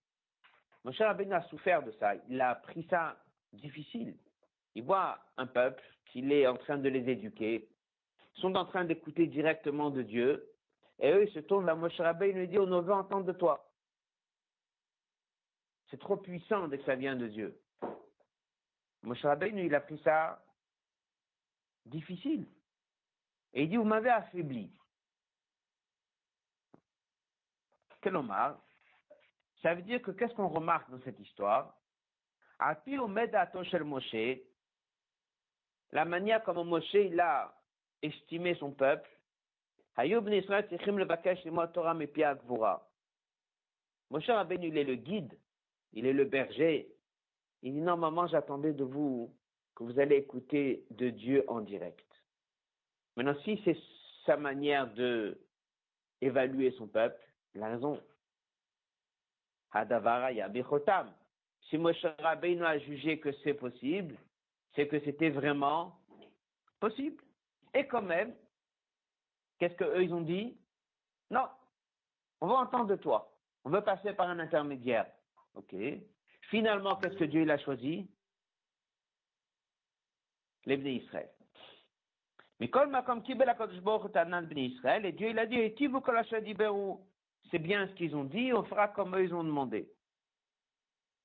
Moshe 0.85 1.01
Rabbeinu 1.01 1.33
a 1.33 1.43
souffert 1.49 1.83
de 1.83 1.91
ça. 1.93 2.15
Il 2.29 2.41
a 2.41 2.55
pris 2.55 2.87
ça 2.91 3.17
difficile. 3.53 4.17
Il 4.75 4.85
voit 4.85 5.19
un 5.37 5.47
peuple 5.47 5.83
qu'il 6.07 6.31
est 6.33 6.47
en 6.47 6.57
train 6.57 6.79
de 6.79 6.89
les 6.89 7.09
éduquer. 7.11 7.69
Ils 8.37 8.41
sont 8.41 8.55
en 8.55 8.65
train 8.65 8.85
d'écouter 8.85 9.27
directement 9.27 9.91
de 9.91 10.03
Dieu. 10.03 10.49
Et 11.01 11.11
eux, 11.11 11.25
ils 11.25 11.33
se 11.33 11.41
tournent 11.41 11.65
vers 11.67 11.77
Moshe 11.77 12.01
Rabbeinu 12.01 12.31
et 12.31 12.41
lui 12.41 12.49
disent, 12.49 12.59
on 12.59 12.81
veut 12.81 12.93
entendre 12.93 13.27
de 13.27 13.33
toi. 13.33 13.69
C'est 15.91 15.99
trop 15.99 16.17
puissant 16.17 16.69
dès 16.69 16.79
que 16.79 16.85
ça 16.85 16.95
vient 16.95 17.17
de 17.17 17.29
Dieu. 17.29 17.61
Moshe 19.03 19.25
Rabbeinu, 19.25 19.67
il 19.67 19.75
a 19.75 19.81
pris 19.81 19.99
ça 20.05 20.41
difficile. 21.87 22.47
Et 23.55 23.63
il 23.65 23.71
dit, 23.71 23.77
vous 23.77 23.85
m'avez 23.85 24.11
affaibli. 24.11 24.71
Hommage. 28.07 28.57
Ça 29.63 29.75
veut 29.75 29.83
dire 29.83 30.01
que 30.01 30.13
qu'est-ce 30.13 30.35
qu'on 30.35 30.49
remarque 30.49 30.91
dans 30.91 31.01
cette 31.03 31.19
histoire? 31.19 31.75
Moshe, 33.85 34.41
la 35.93 36.05
manière 36.05 36.43
comme 36.43 36.67
Moshe 36.67 36.95
il 36.95 37.21
a 37.21 37.55
estimé 38.03 38.55
son 38.57 38.73
peuple, 38.73 39.09
Moshe 44.11 44.27
Rabbeinu, 44.27 44.69
il 44.69 44.79
est 44.79 44.85
le 44.85 44.95
guide, 44.95 45.39
il 45.93 46.07
est 46.07 46.13
le 46.13 46.25
berger. 46.25 46.89
Il 47.63 47.73
dit 47.75 47.81
non, 47.81 47.97
maman, 47.97 48.27
j'attendais 48.29 48.73
de 48.73 48.85
vous 48.85 49.35
que 49.75 49.83
vous 49.83 49.99
allez 49.99 50.17
écouter 50.17 50.85
de 50.91 51.11
Dieu 51.11 51.45
en 51.49 51.61
direct. 51.61 52.07
Maintenant, 53.17 53.35
si 53.45 53.61
c'est 53.65 53.77
sa 54.25 54.37
manière 54.37 54.93
de 54.95 55.41
évaluer 56.21 56.71
son 56.73 56.87
peuple, 56.87 57.28
il 57.55 57.63
a 57.63 57.69
raison. 57.69 58.01
Hadavara. 59.73 60.31
Si 61.69 61.77
Moshe 61.77 62.07
Rabbeinu 62.19 62.65
a 62.65 62.79
jugé 62.79 63.21
que 63.21 63.33
c'est 63.43 63.55
possible, 63.55 64.17
c'est 64.75 64.89
que 64.89 65.01
c'était 65.01 65.31
vraiment 65.31 65.99
possible. 66.81 67.23
Et 67.75 67.87
quand 67.87 68.03
même, 68.03 68.35
qu'est-ce 69.59 69.75
qu'eux 69.75 70.03
ils 70.03 70.15
ont 70.15 70.23
dit? 70.23 70.57
Non, 71.31 71.47
on 72.41 72.47
va 72.47 72.55
entendre 72.55 72.87
de 72.87 72.97
toi. 72.97 73.35
On 73.65 73.71
veut 73.71 73.83
passer 73.83 74.15
par 74.15 74.29
un 74.29 74.39
intermédiaire. 74.39 75.11
Ok. 75.55 75.75
Finalement, 76.51 76.97
qu'est-ce 76.97 77.17
que 77.17 77.25
Dieu 77.25 77.43
il 77.43 77.51
a 77.51 77.59
choisi? 77.59 78.09
Les 80.65 80.77
Israël. 80.77 81.31
Mais 82.61 82.69
comme 82.69 82.97
Israël, 84.57 85.07
et 85.07 85.13
Dieu 85.13 85.29
il 85.29 85.39
a 85.39 85.47
dit, 85.47 85.75
c'est 87.51 87.59
bien 87.59 87.87
ce 87.89 87.93
qu'ils 87.95 88.15
ont 88.15 88.25
dit, 88.25 88.53
on 88.53 88.65
fera 88.65 88.89
comme 88.89 89.17
eux 89.17 89.25
ils 89.25 89.35
ont 89.35 89.45
demandé. 89.45 89.91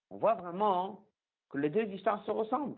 On 0.09 0.17
voit 0.17 0.35
vraiment 0.35 1.05
que 1.49 1.57
les 1.57 1.69
deux 1.69 1.85
histoires 1.85 2.23
se 2.25 2.31
ressemblent. 2.31 2.77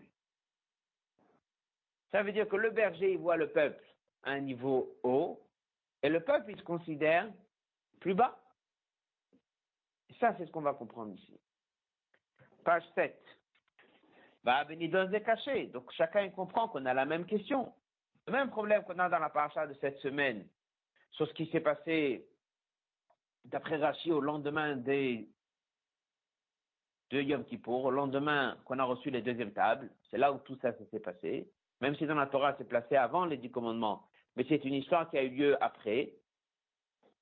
Ça 2.12 2.22
veut 2.22 2.32
dire 2.32 2.48
que 2.48 2.56
le 2.56 2.70
berger, 2.70 3.12
il 3.12 3.18
voit 3.18 3.36
le 3.36 3.50
peuple 3.50 3.82
à 4.22 4.30
un 4.30 4.40
niveau 4.40 4.96
haut, 5.02 5.46
et 6.02 6.08
le 6.08 6.20
peuple, 6.20 6.52
il 6.52 6.58
se 6.58 6.62
considère 6.62 7.28
plus 8.00 8.14
bas. 8.14 8.38
Et 10.08 10.14
ça, 10.14 10.34
c'est 10.36 10.46
ce 10.46 10.50
qu'on 10.50 10.60
va 10.60 10.74
comprendre 10.74 11.12
ici. 11.14 11.40
Page 12.64 12.84
7. 12.94 13.20
Bah, 14.44 14.64
des 14.64 15.22
cachets. 15.24 15.66
Donc, 15.66 15.90
chacun 15.92 16.28
comprend 16.30 16.68
qu'on 16.68 16.86
a 16.86 16.94
la 16.94 17.04
même 17.04 17.26
question. 17.26 17.72
Le 18.26 18.32
même 18.32 18.50
problème 18.50 18.84
qu'on 18.84 18.98
a 18.98 19.08
dans 19.08 19.18
la 19.18 19.30
paracha 19.30 19.66
de 19.66 19.74
cette 19.74 19.98
semaine 19.98 20.46
sur 21.10 21.26
ce 21.26 21.34
qui 21.34 21.46
s'est 21.50 21.60
passé 21.60 22.24
d'après 23.46 23.76
Rachi 23.76 24.12
au 24.12 24.20
lendemain 24.20 24.76
des 24.76 25.28
de 27.10 27.20
Yom 27.20 27.44
Kippour, 27.44 27.84
au 27.84 27.90
lendemain 27.90 28.58
qu'on 28.64 28.80
a 28.80 28.84
reçu 28.84 29.10
les 29.10 29.22
deuxièmes 29.22 29.52
tables, 29.52 29.90
c'est 30.10 30.18
là 30.18 30.32
où 30.32 30.38
tout 30.38 30.58
ça 30.60 30.72
s'est 30.90 31.00
passé, 31.00 31.48
même 31.80 31.94
si 31.96 32.06
dans 32.06 32.16
la 32.16 32.26
Torah 32.26 32.56
c'est 32.58 32.68
placé 32.68 32.96
avant 32.96 33.24
les 33.24 33.36
dix 33.36 33.50
commandements, 33.50 34.08
mais 34.34 34.44
c'est 34.48 34.64
une 34.64 34.74
histoire 34.74 35.08
qui 35.08 35.18
a 35.18 35.22
eu 35.22 35.30
lieu 35.30 35.62
après. 35.62 36.14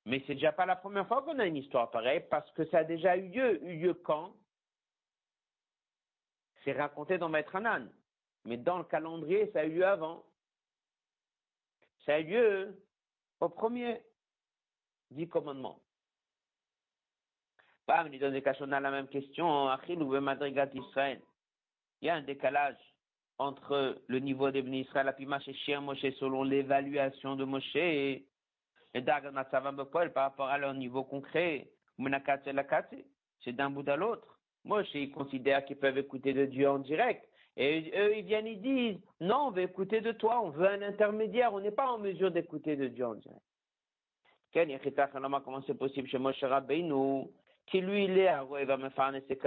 Mais 0.06 0.22
c'est 0.26 0.34
déjà 0.34 0.52
pas 0.52 0.66
la 0.66 0.76
première 0.76 1.06
fois 1.06 1.22
qu'on 1.22 1.38
a 1.38 1.46
une 1.46 1.56
histoire 1.56 1.90
pareille, 1.90 2.24
parce 2.30 2.50
que 2.52 2.66
ça 2.66 2.78
a 2.78 2.84
déjà 2.84 3.16
eu 3.16 3.28
lieu, 3.28 3.64
eu 3.64 3.78
lieu 3.78 3.94
quand? 3.94 4.34
C'est 6.62 6.72
raconté 6.72 7.18
dans 7.18 7.28
Maître 7.28 7.56
Anan. 7.56 7.88
Mais 8.44 8.56
dans 8.56 8.78
le 8.78 8.84
calendrier, 8.84 9.50
ça 9.52 9.60
a 9.60 9.64
eu 9.64 9.76
lieu 9.76 9.86
avant. 9.86 10.24
Ça 12.04 12.14
a 12.14 12.20
eu 12.20 12.24
lieu 12.24 12.84
au 13.40 13.48
premier 13.48 14.02
dix 15.10 15.28
commandements. 15.28 15.83
Bam, 17.86 18.08
il 18.12 18.18
donne 18.18 18.32
des 18.32 18.42
on 18.60 18.72
a 18.72 18.80
la 18.80 18.90
même 18.90 19.08
question. 19.08 19.68
Achil 19.68 20.02
ou 20.02 20.18
Madrigat 20.20 20.70
Israël? 20.74 21.20
Il 22.00 22.06
y 22.06 22.10
a 22.10 22.14
un 22.14 22.22
décalage 22.22 22.76
entre 23.38 24.00
le 24.06 24.18
niveau 24.20 24.50
des 24.50 24.60
Israël, 24.60 25.14
et 25.18 25.54
Chien 25.54 25.80
Moshe, 25.80 26.06
selon 26.18 26.44
l'évaluation 26.44 27.36
de 27.36 27.44
Moshe, 27.44 27.76
et 27.76 28.26
Dagan 28.94 29.34
par 29.52 30.24
rapport 30.24 30.48
à 30.48 30.56
leur 30.56 30.72
niveau 30.74 31.04
concret. 31.04 31.68
C'est 33.42 33.52
d'un 33.52 33.70
bout 33.70 33.88
à 33.88 33.96
l'autre. 33.96 34.38
Moshe, 34.64 34.94
ils 34.94 35.10
considèrent 35.10 35.64
qu'ils 35.64 35.78
peuvent 35.78 35.98
écouter 35.98 36.32
de 36.32 36.46
Dieu 36.46 36.68
en 36.68 36.78
direct. 36.78 37.28
Et 37.56 37.92
eux, 37.96 38.16
ils 38.16 38.24
viennent, 38.24 38.46
ils 38.46 38.60
disent, 38.60 39.00
non, 39.20 39.48
on 39.48 39.50
veut 39.50 39.62
écouter 39.62 40.00
de 40.00 40.12
toi, 40.12 40.40
on 40.42 40.50
veut 40.50 40.66
un 40.66 40.82
intermédiaire, 40.82 41.52
on 41.52 41.60
n'est 41.60 41.70
pas 41.70 41.86
en 41.86 41.98
mesure 41.98 42.30
d'écouter 42.30 42.76
de 42.76 42.88
Dieu 42.88 43.06
en 43.06 43.14
direct. 43.14 43.42
Comment 45.44 45.62
c'est 45.66 45.78
possible 45.78 46.08
chez 46.08 46.18
Moshe 46.18 46.42
Rabbeinu? 46.42 47.28
Qui 47.66 47.80
lui, 47.80 48.04
il 48.04 48.18
est 48.18 48.28
à 48.28 48.44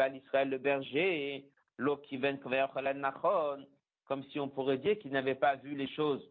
l'Israël 0.09 0.49
le 0.49 0.57
berger, 0.57 1.45
l'eau 1.77 1.97
qui 1.97 2.17
vient 2.17 2.37
comme 4.05 4.23
si 4.25 4.39
on 4.39 4.47
pourrait 4.49 4.77
dire 4.77 4.97
qu'il 4.99 5.11
n'avait 5.11 5.35
pas 5.35 5.55
vu 5.55 5.75
les 5.75 5.87
choses 5.89 6.27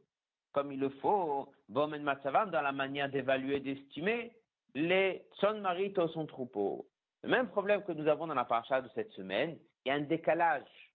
comme 0.53 0.72
il 0.72 0.81
le 0.81 0.88
faut, 0.88 1.53
dans 1.68 1.87
la 1.87 2.72
manière 2.72 3.11
d'évaluer, 3.11 3.61
d'estimer 3.61 4.33
les 4.75 5.22
son 5.40 5.61
marito 5.61 6.09
son 6.09 6.25
troupeau. 6.27 6.87
Le 7.22 7.29
même 7.29 7.49
problème 7.49 7.83
que 7.83 7.92
nous 7.92 8.09
avons 8.09 8.27
dans 8.27 8.35
la 8.35 8.46
paracha 8.46 8.81
de 8.81 8.88
cette 8.94 9.11
semaine, 9.12 9.59
il 9.85 9.88
y 9.88 9.90
a 9.90 9.94
un 9.94 10.01
décalage 10.01 10.90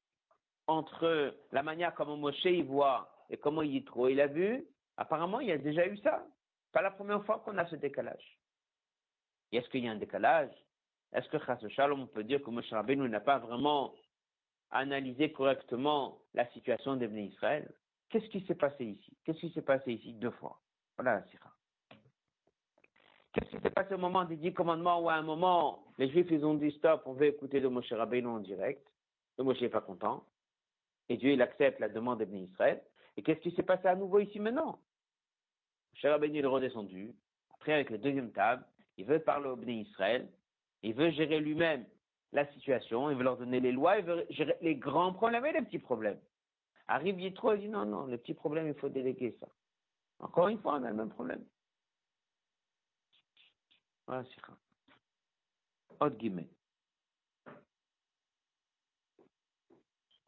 entre 0.66 1.36
la 1.52 1.62
manière 1.62 1.94
comme 1.94 2.20
Moshe 2.20 2.46
y 2.46 2.64
voit 2.64 3.12
et 3.30 3.38
comment 3.38 3.62
Yitro 3.62 4.08
il 4.08 4.20
a 4.20 4.28
vu. 4.28 4.66
Apparemment, 4.98 5.40
il 5.40 5.50
y 5.50 5.52
a 5.52 5.58
déjà 5.58 5.86
eu 5.88 5.98
ça. 5.98 6.26
Pas 6.72 6.82
la 6.82 6.92
première 6.92 7.24
fois 7.26 7.40
qu'on 7.40 7.58
a 7.58 7.66
ce 7.68 7.76
décalage. 7.76 8.38
Est-ce 9.52 9.70
qu'il 9.70 9.84
y 9.84 9.88
a 9.88 9.92
un 9.92 9.96
décalage 9.96 10.52
est-ce 11.14 11.28
que 11.30 11.40
Chas 11.40 11.60
Shalom, 11.70 12.08
peut 12.08 12.24
dire 12.24 12.42
que 12.42 12.50
Moshe 12.50 12.70
Rabbeinu 12.70 13.08
n'a 13.10 13.20
pas 13.20 13.40
vraiment 13.40 13.94
analysé 14.70 15.32
correctement 15.32 16.20
la 16.34 16.48
situation 16.52 16.96
des 16.96 17.08
Bnei 17.08 17.26
Israël? 17.26 17.70
Qu'est-ce 18.10 18.28
qui 18.28 18.46
s'est 18.46 18.56
passé 18.56 18.86
ici? 18.86 19.18
Qu'est-ce 19.24 19.40
qui 19.40 19.52
s'est 19.52 19.62
passé 19.62 19.94
ici 19.94 20.14
deux 20.14 20.32
fois? 20.32 20.60
Voilà 20.98 21.20
la 21.20 21.26
sira. 21.28 21.52
Qu'est-ce 23.34 23.50
qui 23.50 23.62
s'est 23.62 23.70
passé 23.70 23.94
au 23.94 23.98
moment 23.98 24.26
des 24.26 24.36
dix 24.38 24.54
commandements 24.54 25.02
où 25.02 25.10
à 25.10 25.14
un 25.14 25.22
moment, 25.22 25.86
les 25.98 26.10
Juifs, 26.10 26.28
ils 26.32 26.46
ont 26.46 26.56
dit 26.56 26.72
stop, 26.72 27.04
on 27.06 27.14
veut 27.14 27.28
écouter 27.28 27.62
de 27.62 27.68
Moshe 27.68 27.92
Rabbeinu 27.92 28.28
en 28.28 28.40
direct. 28.40 28.86
Le 29.38 29.44
Moshe 29.44 29.62
n'est 29.62 29.70
pas 29.70 29.82
content. 29.82 30.26
Et 31.10 31.18
Dieu, 31.18 31.32
il 31.32 31.42
accepte 31.42 31.80
la 31.80 31.90
demande 31.90 32.20
des 32.20 32.26
Bnei 32.26 32.44
Israël. 32.44 32.82
Et 33.18 33.24
qu'est-ce 33.24 33.40
qui 33.40 33.52
s'est 33.52 33.64
passé 33.64 33.88
à 33.88 33.96
nouveau 33.96 34.20
ici 34.20 34.40
maintenant? 34.40 34.80
Moshe 35.94 36.06
Rabbeinu 36.06 36.40
est 36.40 36.46
redescendu. 36.46 37.14
Après, 37.54 37.74
avec 37.74 37.90
la 37.90 37.98
deuxième 37.98 38.32
table, 38.32 38.66
il 38.98 39.06
veut 39.06 39.20
parler 39.20 39.50
aux 39.50 39.56
Bnei 39.56 39.82
Israël. 39.82 40.30
Il 40.84 40.94
veut 40.94 41.12
gérer 41.12 41.40
lui-même 41.40 41.86
la 42.34 42.52
situation, 42.54 43.10
il 43.10 43.18
veut 43.18 43.24
leur 43.24 43.38
donner 43.38 43.60
les 43.60 43.72
lois, 43.72 43.98
il 43.98 44.06
veut 44.06 44.26
gérer 44.30 44.58
les 44.62 44.76
grands 44.76 45.14
problèmes 45.14 45.46
et 45.46 45.52
les 45.52 45.62
petits 45.62 45.80
problèmes. 45.80 46.20
Arrive 46.88 47.20
Yitro, 47.20 47.54
il 47.54 47.62
dit 47.62 47.70
non, 47.70 47.86
non, 47.86 48.06
les 48.08 48.18
petits 48.18 48.34
problèmes, 48.34 48.68
il 48.68 48.74
faut 48.76 48.90
déléguer 48.90 49.36
ça. 49.40 49.48
Encore 50.20 50.48
une 50.48 50.60
fois, 50.60 50.76
on 50.76 50.84
a 50.84 50.90
le 50.90 50.96
même 50.96 51.10
problème. 51.10 51.44
Voilà, 54.08 54.24
c'est 54.26 54.42
ça. 54.42 54.58
Autre 56.00 56.18
guillemets. 56.18 56.50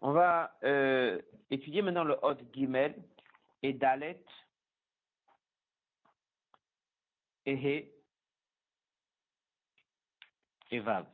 On 0.01 0.11
va 0.11 0.57
euh, 0.63 1.21
étudier 1.49 1.81
maintenant 1.81 2.03
le 2.03 2.17
Hot 2.21 2.35
Gimel 2.53 2.95
et 3.61 3.73
Dalet 3.73 4.23
et 7.45 7.53
He 7.53 7.92
et. 10.73 11.05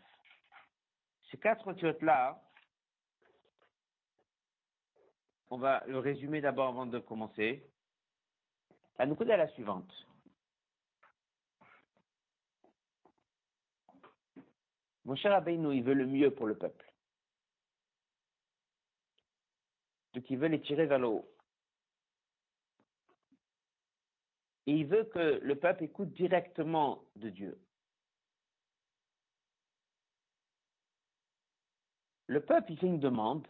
Ces 1.29 1.37
quatre 1.37 1.73
tiotes-là, 1.73 2.41
on 5.49 5.57
va 5.57 5.83
le 5.87 5.99
résumer 5.99 6.41
d'abord 6.41 6.69
avant 6.69 6.85
de 6.85 6.99
commencer. 6.99 7.67
La 8.97 9.05
nouvelle 9.05 9.31
est 9.31 9.37
la 9.37 9.47
suivante. 9.49 9.91
Mon 15.05 15.15
cher 15.15 15.31
Rabbeinu, 15.31 15.75
il 15.75 15.83
veut 15.83 15.93
le 15.93 16.05
mieux 16.05 16.33
pour 16.33 16.45
le 16.45 16.57
peuple. 16.57 16.85
Donc 20.13 20.29
il 20.29 20.37
veut 20.37 20.47
les 20.47 20.61
tirer 20.61 20.85
vers 20.85 20.99
le 20.99 21.07
haut. 21.07 21.31
Et 24.67 24.73
il 24.73 24.85
veut 24.85 25.05
que 25.05 25.39
le 25.41 25.55
peuple 25.55 25.85
écoute 25.85 26.11
directement 26.11 27.03
de 27.15 27.29
Dieu. 27.29 27.59
Le 32.29 32.41
peuple, 32.41 32.73
il 32.73 32.77
fait 32.77 32.85
une 32.85 32.99
demande. 32.99 33.47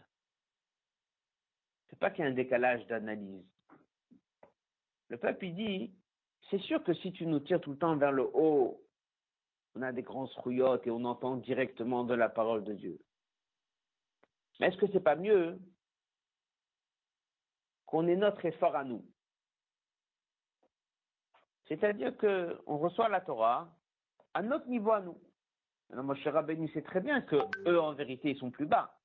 C'est 1.90 1.98
pas 1.98 2.10
qu'il 2.10 2.24
y 2.24 2.26
a 2.26 2.30
un 2.30 2.34
décalage 2.34 2.86
d'analyse. 2.86 3.44
Le 5.08 5.18
peuple, 5.18 5.44
il 5.44 5.54
dit, 5.54 5.94
c'est 6.48 6.60
sûr 6.60 6.82
que 6.82 6.94
si 6.94 7.12
tu 7.12 7.26
nous 7.26 7.40
tires 7.40 7.60
tout 7.60 7.72
le 7.72 7.78
temps 7.78 7.98
vers 7.98 8.10
le 8.10 8.24
haut, 8.32 8.82
on 9.74 9.82
a 9.82 9.92
des 9.92 10.00
grands 10.00 10.24
rouillottes 10.24 10.86
et 10.86 10.90
on 10.90 11.04
entend 11.04 11.36
directement 11.36 12.04
de 12.04 12.14
la 12.14 12.30
parole 12.30 12.64
de 12.64 12.72
Dieu. 12.72 12.98
Mais 14.58 14.68
est-ce 14.68 14.78
que 14.78 14.90
c'est 14.92 15.04
pas 15.04 15.16
mieux 15.16 15.60
qu'on 17.84 18.08
ait 18.08 18.16
notre 18.16 18.46
effort 18.46 18.76
à 18.76 18.84
nous? 18.84 19.04
C'est-à-dire 21.68 22.16
qu'on 22.16 22.78
reçoit 22.78 23.10
la 23.10 23.20
Torah 23.20 23.76
à 24.32 24.40
notre 24.40 24.68
niveau 24.68 24.92
à 24.92 25.02
nous. 25.02 25.20
Alors, 25.92 26.04
Moshe 26.04 26.26
Rabbeinu 26.26 26.68
sait 26.68 26.82
très 26.82 27.00
bien 27.00 27.20
que 27.20 27.36
eux, 27.66 27.80
en 27.80 27.92
vérité, 27.94 28.30
ils 28.30 28.38
sont 28.38 28.50
plus 28.50 28.66
bas. 28.66 28.96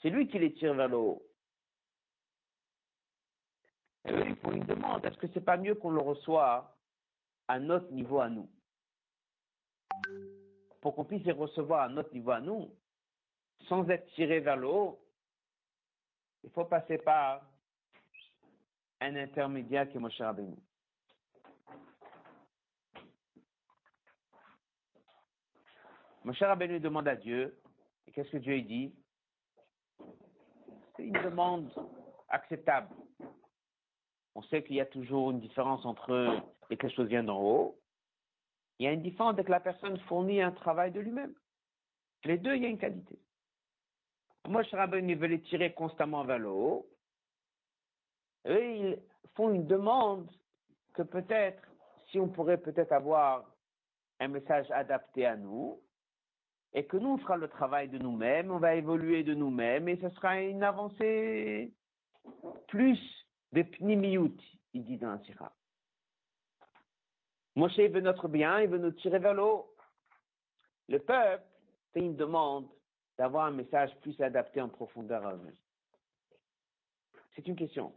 C'est 0.00 0.10
lui 0.10 0.26
qui 0.28 0.38
les 0.38 0.54
tire 0.54 0.74
vers 0.74 0.88
le 0.88 0.96
haut. 0.96 1.22
Et 4.06 4.12
eux, 4.12 4.26
ils 4.26 4.36
font 4.36 4.52
une 4.52 4.64
demande. 4.64 5.04
Est-ce 5.04 5.18
que 5.18 5.26
c'est 5.34 5.44
pas 5.44 5.56
mieux 5.56 5.74
qu'on 5.74 5.90
le 5.90 6.00
reçoit 6.00 6.76
à 7.48 7.58
notre 7.58 7.90
niveau 7.90 8.20
à 8.20 8.28
nous? 8.28 8.48
Pour 10.80 10.94
qu'on 10.94 11.04
puisse 11.04 11.24
les 11.24 11.32
recevoir 11.32 11.82
à 11.82 11.88
notre 11.88 12.12
niveau 12.12 12.30
à 12.30 12.40
nous, 12.40 12.74
sans 13.68 13.88
être 13.88 14.06
tiré 14.14 14.40
vers 14.40 14.56
le 14.56 14.66
haut, 14.66 15.00
il 16.42 16.50
faut 16.50 16.66
passer 16.66 16.98
par 16.98 17.42
un 19.00 19.16
intermédiaire 19.16 19.88
qui 19.88 19.96
est 19.96 20.00
Moshe 20.00 20.20
Rabbeinu. 20.20 20.56
Moshe 26.24 26.42
Rabbeinu 26.42 26.80
demande 26.80 27.06
à 27.06 27.16
Dieu, 27.16 27.54
et 28.06 28.12
qu'est-ce 28.12 28.30
que 28.30 28.38
Dieu 28.38 28.60
dit? 28.62 28.94
C'est 30.96 31.04
une 31.04 31.22
demande 31.22 31.70
acceptable. 32.28 32.88
On 34.34 34.42
sait 34.44 34.62
qu'il 34.64 34.76
y 34.76 34.80
a 34.80 34.86
toujours 34.86 35.30
une 35.30 35.40
différence 35.40 35.84
entre 35.84 36.42
et 36.70 36.76
quelque 36.76 36.94
chose 36.94 37.08
vient 37.08 37.24
d'en 37.24 37.40
haut. 37.40 37.78
Il 38.78 38.86
y 38.86 38.88
a 38.88 38.92
une 38.92 39.02
différence 39.02 39.36
dès 39.36 39.44
que 39.44 39.50
la 39.50 39.60
personne 39.60 39.98
fournit 40.00 40.40
un 40.40 40.50
travail 40.50 40.92
de 40.92 41.00
lui-même. 41.00 41.34
Les 42.24 42.38
deux, 42.38 42.56
il 42.56 42.62
y 42.62 42.66
a 42.66 42.70
une 42.70 42.78
qualité. 42.78 43.18
Moshe 44.48 44.70
Rabbeinu 44.72 45.14
veut 45.16 45.26
les 45.26 45.42
tirer 45.42 45.74
constamment 45.74 46.24
vers 46.24 46.38
le 46.38 46.48
haut. 46.48 46.88
Eux, 48.46 48.64
ils 48.64 48.98
font 49.34 49.52
une 49.52 49.66
demande 49.66 50.30
que 50.94 51.02
peut-être, 51.02 51.62
si 52.10 52.18
on 52.18 52.28
pourrait 52.28 52.58
peut-être 52.58 52.92
avoir 52.92 53.44
un 54.20 54.28
message 54.28 54.70
adapté 54.70 55.26
à 55.26 55.36
nous, 55.36 55.80
et 56.74 56.86
que 56.86 56.96
nous, 56.96 57.10
on 57.10 57.18
fera 57.18 57.36
le 57.36 57.48
travail 57.48 57.88
de 57.88 57.98
nous-mêmes, 57.98 58.50
on 58.50 58.58
va 58.58 58.74
évoluer 58.74 59.22
de 59.22 59.32
nous-mêmes, 59.32 59.88
et 59.88 59.96
ce 59.96 60.10
sera 60.10 60.40
une 60.40 60.64
avancée 60.64 61.72
plus 62.66 62.98
de 63.52 63.62
pnimiout, 63.62 64.36
il 64.72 64.84
dit 64.84 64.98
dans 64.98 65.08
un 65.08 65.18
sira. 65.20 65.54
Moshe 67.54 67.78
veut 67.78 68.00
notre 68.00 68.26
bien, 68.26 68.60
il 68.60 68.68
veut 68.68 68.78
nous 68.78 68.90
tirer 68.90 69.20
vers 69.20 69.34
l'eau. 69.34 69.72
Le 70.88 70.98
peuple 70.98 71.44
fait 71.92 72.00
une 72.00 72.16
demande 72.16 72.68
d'avoir 73.16 73.46
un 73.46 73.52
message 73.52 73.94
plus 74.00 74.20
adapté 74.20 74.60
en 74.60 74.68
profondeur 74.68 75.24
à 75.24 75.34
eux. 75.34 75.56
C'est 77.36 77.46
une 77.46 77.54
question. 77.54 77.94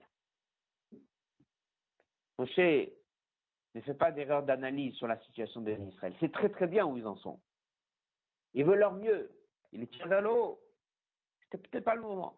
Moshe 2.38 2.58
ne 2.58 3.82
fait 3.82 3.96
pas 3.96 4.12
d'erreur 4.12 4.44
d'analyse 4.44 4.94
sur 4.96 5.08
la 5.08 5.20
situation 5.22 5.62
d'Israël. 5.62 6.14
C'est 6.20 6.32
très 6.32 6.50
très 6.50 6.68
bien 6.68 6.86
où 6.86 6.96
ils 6.98 7.08
en 7.08 7.16
sont. 7.18 7.40
Il 8.54 8.66
veut 8.66 8.76
leur 8.76 8.94
mieux. 8.94 9.32
Il 9.72 9.82
les 9.82 9.88
tire 9.88 10.08
vers 10.08 10.22
le 10.22 10.32
haut. 10.32 10.60
C'était 11.42 11.58
peut-être 11.58 11.84
pas 11.84 11.96
le 11.96 12.02
moment. 12.02 12.38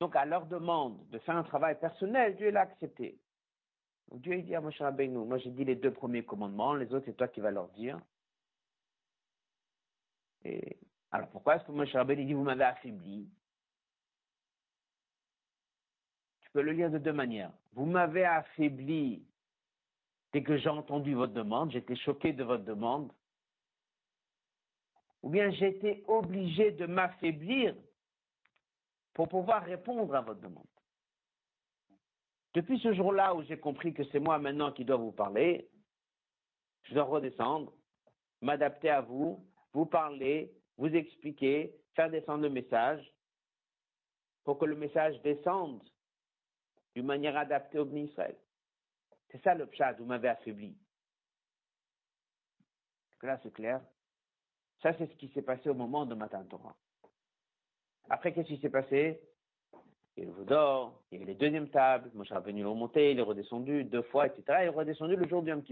Donc, 0.00 0.14
à 0.16 0.24
leur 0.24 0.46
demande 0.46 1.08
de 1.10 1.18
faire 1.18 1.36
un 1.36 1.42
travail 1.42 1.78
personnel, 1.78 2.36
Dieu 2.36 2.50
l'a 2.50 2.60
accepté. 2.62 3.18
Donc, 4.08 4.20
Dieu, 4.20 4.34
il 4.34 4.44
dit 4.44 4.54
à 4.54 4.60
Moshe 4.60 4.80
Rabbeinu, 4.80 5.18
moi 5.18 5.38
j'ai 5.38 5.50
dit 5.50 5.64
les 5.64 5.74
deux 5.74 5.92
premiers 5.92 6.24
commandements, 6.24 6.74
les 6.74 6.92
autres, 6.94 7.06
c'est 7.06 7.16
toi 7.16 7.28
qui 7.28 7.40
vas 7.40 7.50
leur 7.50 7.68
dire. 7.68 8.00
Alors, 11.10 11.28
pourquoi 11.30 11.56
est-ce 11.56 11.64
que 11.64 11.72
Moshe 11.72 11.92
Rabbeinu 11.92 12.24
dit, 12.24 12.34
vous 12.34 12.44
m'avez 12.44 12.64
affaibli? 12.64 13.28
Tu 16.42 16.50
peux 16.52 16.62
le 16.62 16.72
lire 16.72 16.90
de 16.90 16.98
deux 16.98 17.12
manières. 17.12 17.52
Vous 17.72 17.84
m'avez 17.84 18.24
affaibli 18.24 19.26
dès 20.32 20.42
que 20.42 20.56
j'ai 20.56 20.68
entendu 20.68 21.14
votre 21.14 21.32
demande, 21.32 21.72
j'étais 21.72 21.96
choqué 21.96 22.32
de 22.32 22.44
votre 22.44 22.64
demande 22.64 23.12
ou 25.22 25.30
bien 25.30 25.50
été 25.50 26.04
obligé 26.06 26.72
de 26.72 26.86
m'affaiblir 26.86 27.74
pour 29.14 29.28
pouvoir 29.28 29.64
répondre 29.64 30.14
à 30.14 30.20
votre 30.20 30.40
demande. 30.40 30.66
Depuis 32.54 32.78
ce 32.80 32.92
jour-là 32.94 33.34
où 33.34 33.42
j'ai 33.42 33.58
compris 33.58 33.92
que 33.92 34.04
c'est 34.04 34.20
moi 34.20 34.38
maintenant 34.38 34.72
qui 34.72 34.84
dois 34.84 34.96
vous 34.96 35.12
parler, 35.12 35.68
je 36.84 36.94
dois 36.94 37.04
redescendre, 37.04 37.72
m'adapter 38.40 38.90
à 38.90 39.00
vous, 39.00 39.46
vous 39.72 39.86
parler, 39.86 40.52
vous 40.76 40.88
expliquer, 40.88 41.74
faire 41.94 42.10
descendre 42.10 42.42
le 42.42 42.50
message, 42.50 43.12
pour 44.44 44.58
que 44.58 44.64
le 44.64 44.76
message 44.76 45.20
descende 45.22 45.82
d'une 46.94 47.06
manière 47.06 47.36
adaptée 47.36 47.78
au 47.78 47.94
Israël. 47.94 48.36
C'est 49.30 49.42
ça 49.42 49.54
le 49.54 49.66
pshat, 49.66 49.92
vous 49.94 50.06
m'avez 50.06 50.28
affaibli. 50.28 50.76
Là, 53.22 53.38
c'est 53.42 53.52
clair. 53.52 53.82
Ça, 54.82 54.92
c'est 54.96 55.06
ce 55.06 55.16
qui 55.16 55.28
s'est 55.28 55.42
passé 55.42 55.68
au 55.68 55.74
moment 55.74 56.06
de 56.06 56.14
Matan 56.14 56.44
Torah. 56.44 56.76
Après, 58.10 58.32
qu'est-ce 58.32 58.48
qui 58.48 58.60
s'est 58.60 58.70
passé? 58.70 59.20
Il 60.16 60.24
le 60.24 60.32
Vaudor, 60.32 61.00
il 61.12 61.20
y 61.20 61.22
a 61.22 61.26
les 61.26 61.34
deuxièmes 61.34 61.68
tables, 61.68 62.10
Moshe 62.14 62.32
venu 62.32 62.62
le 62.62 62.68
remonter, 62.68 63.12
il 63.12 63.18
est 63.20 63.22
redescendu 63.22 63.84
deux 63.84 64.02
fois, 64.02 64.26
etc. 64.26 64.42
Il 64.62 64.64
est 64.64 64.68
redescendu 64.68 65.14
le 65.14 65.28
jour 65.28 65.42
du 65.42 65.50
Yom 65.50 65.62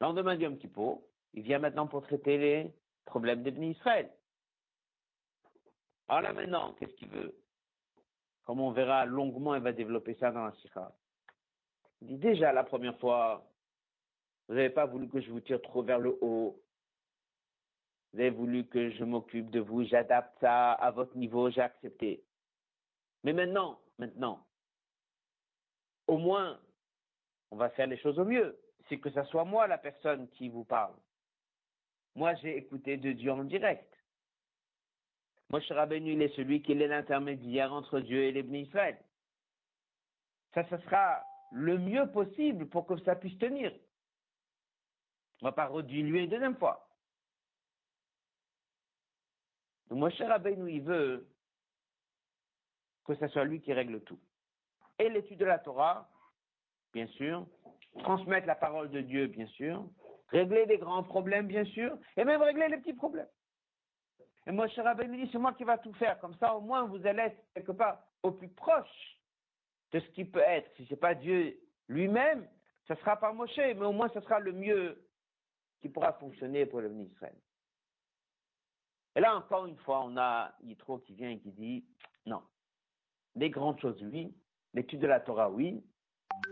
lendemain 0.00 0.36
du 0.36 0.44
Yom 0.44 0.56
Kippour, 0.56 1.02
il 1.34 1.42
vient 1.42 1.58
maintenant 1.58 1.86
pour 1.86 2.02
traiter 2.02 2.38
les 2.38 2.74
problèmes 3.04 3.42
des 3.42 3.50
Israël. 3.66 4.10
Alors 6.08 6.22
là 6.22 6.32
maintenant, 6.32 6.74
qu'est-ce 6.74 6.94
qu'il 6.94 7.08
veut? 7.08 7.34
Comme 8.44 8.60
on 8.60 8.70
verra 8.70 9.04
longuement, 9.04 9.54
il 9.54 9.62
va 9.62 9.72
développer 9.72 10.14
ça 10.14 10.30
dans 10.30 10.44
la 10.44 10.52
Sikha. 10.52 10.92
Il 12.00 12.08
dit 12.08 12.18
déjà 12.18 12.52
la 12.52 12.64
première 12.64 12.98
fois, 12.98 13.44
vous 14.48 14.54
n'avez 14.54 14.70
pas 14.70 14.86
voulu 14.86 15.08
que 15.08 15.20
je 15.20 15.30
vous 15.30 15.40
tire 15.40 15.60
trop 15.60 15.82
vers 15.82 15.98
le 15.98 16.16
haut, 16.22 16.62
vous 18.16 18.22
avez 18.22 18.30
voulu 18.30 18.64
que 18.64 18.88
je 18.92 19.04
m'occupe 19.04 19.50
de 19.50 19.60
vous, 19.60 19.84
j'adapte 19.84 20.40
ça 20.40 20.72
à 20.72 20.90
votre 20.90 21.14
niveau, 21.18 21.50
j'ai 21.50 21.60
accepté. 21.60 22.24
Mais 23.24 23.34
maintenant, 23.34 23.78
maintenant, 23.98 24.42
au 26.06 26.16
moins, 26.16 26.58
on 27.50 27.56
va 27.56 27.68
faire 27.68 27.86
les 27.86 27.98
choses 27.98 28.18
au 28.18 28.24
mieux. 28.24 28.58
C'est 28.88 28.98
que 28.98 29.10
ce 29.10 29.22
soit 29.24 29.44
moi 29.44 29.66
la 29.66 29.76
personne 29.76 30.30
qui 30.30 30.48
vous 30.48 30.64
parle. 30.64 30.94
Moi, 32.14 32.34
j'ai 32.36 32.56
écouté 32.56 32.96
de 32.96 33.12
Dieu 33.12 33.30
en 33.30 33.44
direct. 33.44 33.94
Moi, 35.50 35.60
Rabbeinu, 35.68 36.14
il 36.14 36.22
est 36.22 36.34
celui 36.36 36.62
qui 36.62 36.72
est 36.72 36.88
l'intermédiaire 36.88 37.70
entre 37.70 38.00
Dieu 38.00 38.22
et 38.22 38.32
les 38.32 38.60
Israël. 38.60 38.96
Ça, 40.54 40.64
ce 40.70 40.78
sera 40.78 41.22
le 41.52 41.76
mieux 41.76 42.10
possible 42.12 42.66
pour 42.70 42.86
que 42.86 42.98
ça 43.00 43.14
puisse 43.14 43.36
tenir. 43.36 43.72
On 45.42 45.46
ne 45.46 45.50
va 45.50 45.52
pas 45.52 45.66
rediluer 45.66 46.22
une 46.22 46.30
deuxième 46.30 46.56
fois. 46.56 46.85
Donc, 49.88 49.98
Moshe 49.98 50.20
Rabbeinu, 50.20 50.70
il 50.70 50.82
veut 50.82 51.26
que 53.04 53.14
ce 53.14 53.28
soit 53.28 53.44
lui 53.44 53.60
qui 53.60 53.72
règle 53.72 54.00
tout. 54.02 54.18
Et 54.98 55.08
l'étude 55.08 55.38
de 55.38 55.44
la 55.44 55.58
Torah, 55.58 56.08
bien 56.92 57.06
sûr, 57.08 57.46
transmettre 58.00 58.46
la 58.46 58.54
parole 58.54 58.90
de 58.90 59.00
Dieu, 59.00 59.26
bien 59.26 59.46
sûr, 59.46 59.84
régler 60.28 60.66
les 60.66 60.78
grands 60.78 61.02
problèmes, 61.02 61.46
bien 61.46 61.64
sûr, 61.64 61.96
et 62.16 62.24
même 62.24 62.42
régler 62.42 62.68
les 62.68 62.78
petits 62.78 62.94
problèmes. 62.94 63.28
Et 64.46 64.52
Moshe 64.52 64.78
Rabbeinu 64.78 65.24
dit, 65.24 65.30
c'est 65.32 65.38
moi 65.38 65.54
qui 65.54 65.64
va 65.64 65.78
tout 65.78 65.92
faire. 65.94 66.18
Comme 66.20 66.34
ça, 66.36 66.54
au 66.54 66.60
moins, 66.60 66.84
vous 66.84 67.04
allez 67.06 67.22
être 67.22 67.44
quelque 67.54 67.72
part 67.72 68.02
au 68.22 68.32
plus 68.32 68.48
proche 68.48 69.20
de 69.92 70.00
ce 70.00 70.06
qui 70.10 70.24
peut 70.24 70.40
être. 70.40 70.70
Si 70.76 70.86
ce 70.86 70.94
n'est 70.94 71.00
pas 71.00 71.14
Dieu 71.14 71.58
lui-même, 71.88 72.48
ce 72.86 72.94
sera 72.96 73.16
par 73.16 73.34
Moshe, 73.34 73.56
mais 73.56 73.84
au 73.84 73.92
moins, 73.92 74.08
ce 74.10 74.20
sera 74.20 74.38
le 74.38 74.52
mieux 74.52 75.04
qui 75.80 75.88
pourra 75.88 76.12
fonctionner 76.14 76.66
pour 76.66 76.80
le 76.80 76.92
Israël. 76.92 77.36
Et 79.16 79.20
là, 79.20 79.34
encore 79.34 79.64
une 79.64 79.78
fois, 79.78 80.04
on 80.04 80.16
a 80.18 80.52
Yitro 80.62 80.98
qui 80.98 81.14
vient 81.14 81.30
et 81.30 81.38
qui 81.38 81.50
dit, 81.50 81.84
non, 82.26 82.42
les 83.34 83.48
grandes 83.48 83.80
choses, 83.80 84.00
oui, 84.02 84.34
l'étude 84.74 85.00
de 85.00 85.06
la 85.06 85.20
Torah, 85.20 85.50
oui, 85.50 85.82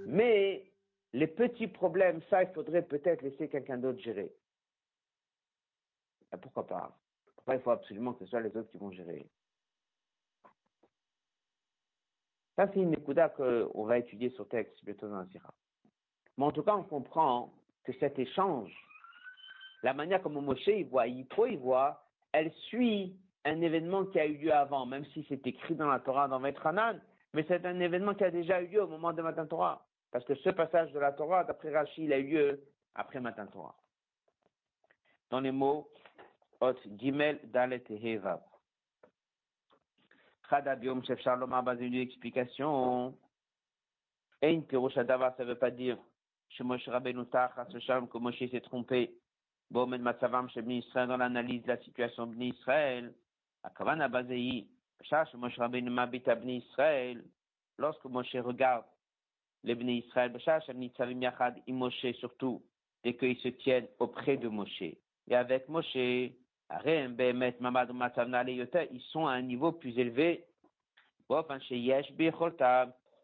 mais 0.07 0.73
les 1.12 1.27
petits 1.27 1.69
problèmes, 1.69 2.23
ça, 2.31 2.43
il 2.43 2.53
faudrait 2.55 2.83
peut-être 2.83 3.21
laisser 3.21 3.51
quelqu'un 3.51 3.77
d'autre 3.77 4.01
gérer. 4.01 4.35
pourquoi 6.41 6.67
pas? 6.67 6.99
Pourquoi 7.35 7.57
il 7.57 7.61
faut 7.61 7.71
absolument 7.71 8.15
que 8.15 8.25
ce 8.25 8.31
soit 8.31 8.41
les 8.41 8.57
autres 8.57 8.71
qui 8.71 8.79
vont 8.79 8.91
gérer? 8.91 9.29
Ça, 12.57 12.67
c'est 12.73 12.81
une 12.81 12.95
écouda 12.95 13.29
qu'on 13.29 13.85
va 13.85 13.99
étudier 13.99 14.31
sur 14.31 14.49
texte 14.49 14.83
bientôt 14.85 15.09
dans 15.09 15.27
Sira. 15.29 15.53
Mais 16.39 16.45
en 16.47 16.53
tout 16.53 16.62
cas, 16.62 16.75
on 16.77 16.85
comprend 16.85 17.53
que 17.83 17.93
cet 17.99 18.19
échange, 18.19 18.73
la 19.83 19.93
manière 19.93 20.23
comme 20.23 20.41
Moshe 20.41 20.67
il 20.67 20.87
voit, 20.87 21.07
Yitro 21.07 21.47
il 21.47 21.59
voit, 21.59 22.04
elle 22.35 22.53
suit 22.68 23.16
un 23.45 23.61
événement 23.61 24.07
qui 24.07 24.18
a 24.18 24.26
eu 24.26 24.37
lieu 24.37 24.53
avant, 24.53 24.87
même 24.87 25.05
si 25.07 25.24
c'est 25.28 25.47
écrit 25.47 25.76
dans 25.76 25.89
la 25.89 26.01
Torah, 26.01 26.26
dans 26.26 26.43
Hanan, 26.43 27.01
mais 27.32 27.45
c'est 27.47 27.64
un 27.64 27.78
événement 27.78 28.14
qui 28.14 28.24
a 28.24 28.30
déjà 28.30 28.61
eu 28.61 28.66
lieu 28.66 28.82
au 28.82 28.89
moment 28.89 29.12
de 29.12 29.22
Matan 29.22 29.47
Torah. 29.47 29.87
Parce 30.11 30.24
que 30.24 30.35
ce 30.35 30.51
passage 30.51 30.93
de 30.93 30.99
la 30.99 31.12
Torah, 31.12 31.45
d'après 31.45 31.72
Rashi, 31.72 32.05
il 32.05 32.12
a 32.12 32.18
eu 32.18 32.26
lieu 32.26 32.64
après 32.97 33.20
Matan 33.20 33.47
Torah. 33.47 33.76
Dans 35.30 35.41
les 35.41 35.53
mots, 35.53 35.89
Ot 36.61 36.74
Gimel 36.99 37.39
Dalet 37.45 37.85
Heva. 37.89 38.43
Chadabiom 40.51 41.05
Chef 41.05 41.20
Charloma 41.20 41.62
basé 41.62 41.87
une 41.87 41.95
explication. 41.95 43.16
Ein 44.43 44.62
ça 44.93 45.05
ne 45.05 45.45
veut 45.45 45.55
pas 45.55 45.70
dire 45.70 45.99
chez 46.49 46.64
Moshe 46.64 46.85
Shalom 46.85 48.09
que 48.09 48.18
Moshe 48.18 48.51
s'est 48.51 48.61
trompé. 48.61 49.14
Bomen 49.71 50.03
Matsavam 50.03 50.49
chez 50.51 50.62
Israël 50.62 51.09
dans 51.09 51.17
l'analyse 51.17 51.62
de 51.62 51.69
la 51.69 51.79
situation 51.79 52.27
de 52.27 52.43
Israël. 52.43 53.12
Akavana 53.62 54.09
Bazei, 54.09 54.67
Chash 55.03 55.35
Moshe 55.35 55.57
Rabbeinu 55.59 55.91
Mabit 55.91 56.25
Bni 56.25 56.59
Israël. 56.59 57.25
Lorsque 57.79 58.05
Moshe 58.05 58.37
regarde 58.37 58.85
les 59.65 59.75
Bnei 59.75 60.05
Israël, 60.07 60.33
Chash 60.39 60.69
Nitzavim 60.69 61.21
Yachad, 61.23 61.61
Moshe 61.69 62.12
surtout, 62.21 62.62
dès 63.03 63.15
qu'ils 63.17 63.39
se 63.39 63.49
tiennent 63.49 63.89
auprès 63.99 64.37
de 64.37 64.49
Moshe. 64.49 64.83
Et 64.83 65.35
avec 65.35 65.69
Moshe, 65.69 65.95
ils 65.97 66.33
sont 69.11 69.27
à 69.27 69.33
un 69.33 69.43
niveau 69.43 69.73
plus 69.73 69.99
élevé. 69.99 70.45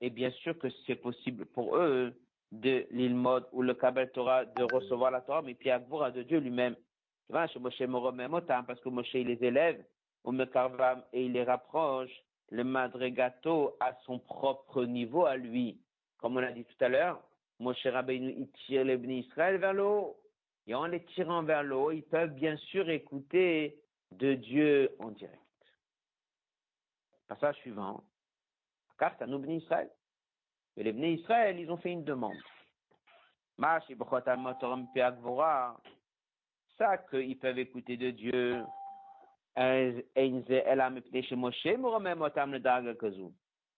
Et 0.02 0.10
bien 0.10 0.30
sûr 0.30 0.58
que 0.58 0.68
c'est 0.86 0.96
possible 0.96 1.46
pour 1.46 1.76
eux 1.76 2.14
de 2.52 2.86
l'ilmod 2.90 3.46
ou 3.52 3.62
le 3.62 3.74
Kabel 3.74 4.10
Torah 4.10 4.44
de 4.44 4.62
recevoir 4.74 5.10
la 5.10 5.20
Torah, 5.20 5.42
mais 5.42 5.54
puis 5.54 5.70
à 5.70 5.78
de 5.78 6.22
Dieu 6.22 6.38
lui-même. 6.38 6.76
Parce 7.30 7.52
que 7.54 8.88
Moshe 8.88 9.14
il 9.14 9.28
les 9.28 9.44
élève, 9.44 9.84
ou 10.24 10.32
et 10.32 11.24
il 11.24 11.32
les 11.32 11.44
rapproche, 11.44 12.10
le 12.50 12.64
madregato 12.64 13.76
à 13.78 13.94
son 14.04 14.18
propre 14.18 14.84
niveau 14.84 15.24
à 15.24 15.36
lui. 15.36 15.80
Comme 16.18 16.36
on 16.36 16.42
a 16.42 16.50
dit 16.50 16.64
tout 16.64 16.84
à 16.84 16.88
l'heure, 16.88 17.22
Moshe 17.60 17.86
Rabbeinu, 17.86 18.34
il 18.36 18.50
tire 18.66 18.84
les 18.84 18.96
bénis 18.96 19.20
Israël 19.20 19.58
vers 19.58 19.72
le 19.72 19.84
haut. 19.84 20.16
Et 20.66 20.74
en 20.74 20.86
les 20.86 21.04
tirant 21.04 21.42
vers 21.42 21.62
le 21.62 21.76
haut, 21.76 21.90
ils 21.90 22.02
peuvent 22.02 22.34
bien 22.34 22.56
sûr 22.56 22.88
écouter 22.90 23.80
de 24.12 24.34
Dieu 24.34 24.94
en 24.98 25.10
direct. 25.10 25.38
Passage 27.28 27.56
suivant. 27.56 28.02
Car 28.98 29.14
c'est 29.18 29.24
un 29.24 29.42
Israël. 29.44 29.90
Et 30.76 30.82
les 30.82 30.92
Bnei 30.92 31.14
Israël, 31.14 31.58
ils 31.58 31.70
ont 31.70 31.76
fait 31.76 31.92
une 31.92 32.04
demande. 32.04 32.36
Ça 36.78 36.96
qu'ils 37.10 37.38
peuvent 37.38 37.58
écouter 37.58 37.96
de 37.96 38.10
Dieu. 38.10 38.64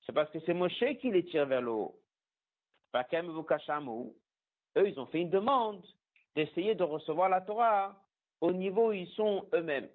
C'est 0.06 0.12
parce 0.12 0.30
que 0.30 0.40
c'est 0.40 0.54
Moshe 0.54 0.84
qui 1.00 1.10
les 1.10 1.24
tire 1.24 1.46
vers 1.46 1.62
le 1.62 1.70
haut. 1.70 1.98
Eux, 4.76 4.88
ils 4.88 5.00
ont 5.00 5.06
fait 5.06 5.20
une 5.20 5.30
demande 5.30 5.84
d'essayer 6.34 6.74
de 6.74 6.84
recevoir 6.84 7.28
la 7.28 7.40
Torah 7.40 7.96
au 8.40 8.52
niveau 8.52 8.88
où 8.88 8.92
ils 8.92 9.08
sont 9.08 9.48
eux-mêmes. 9.54 9.88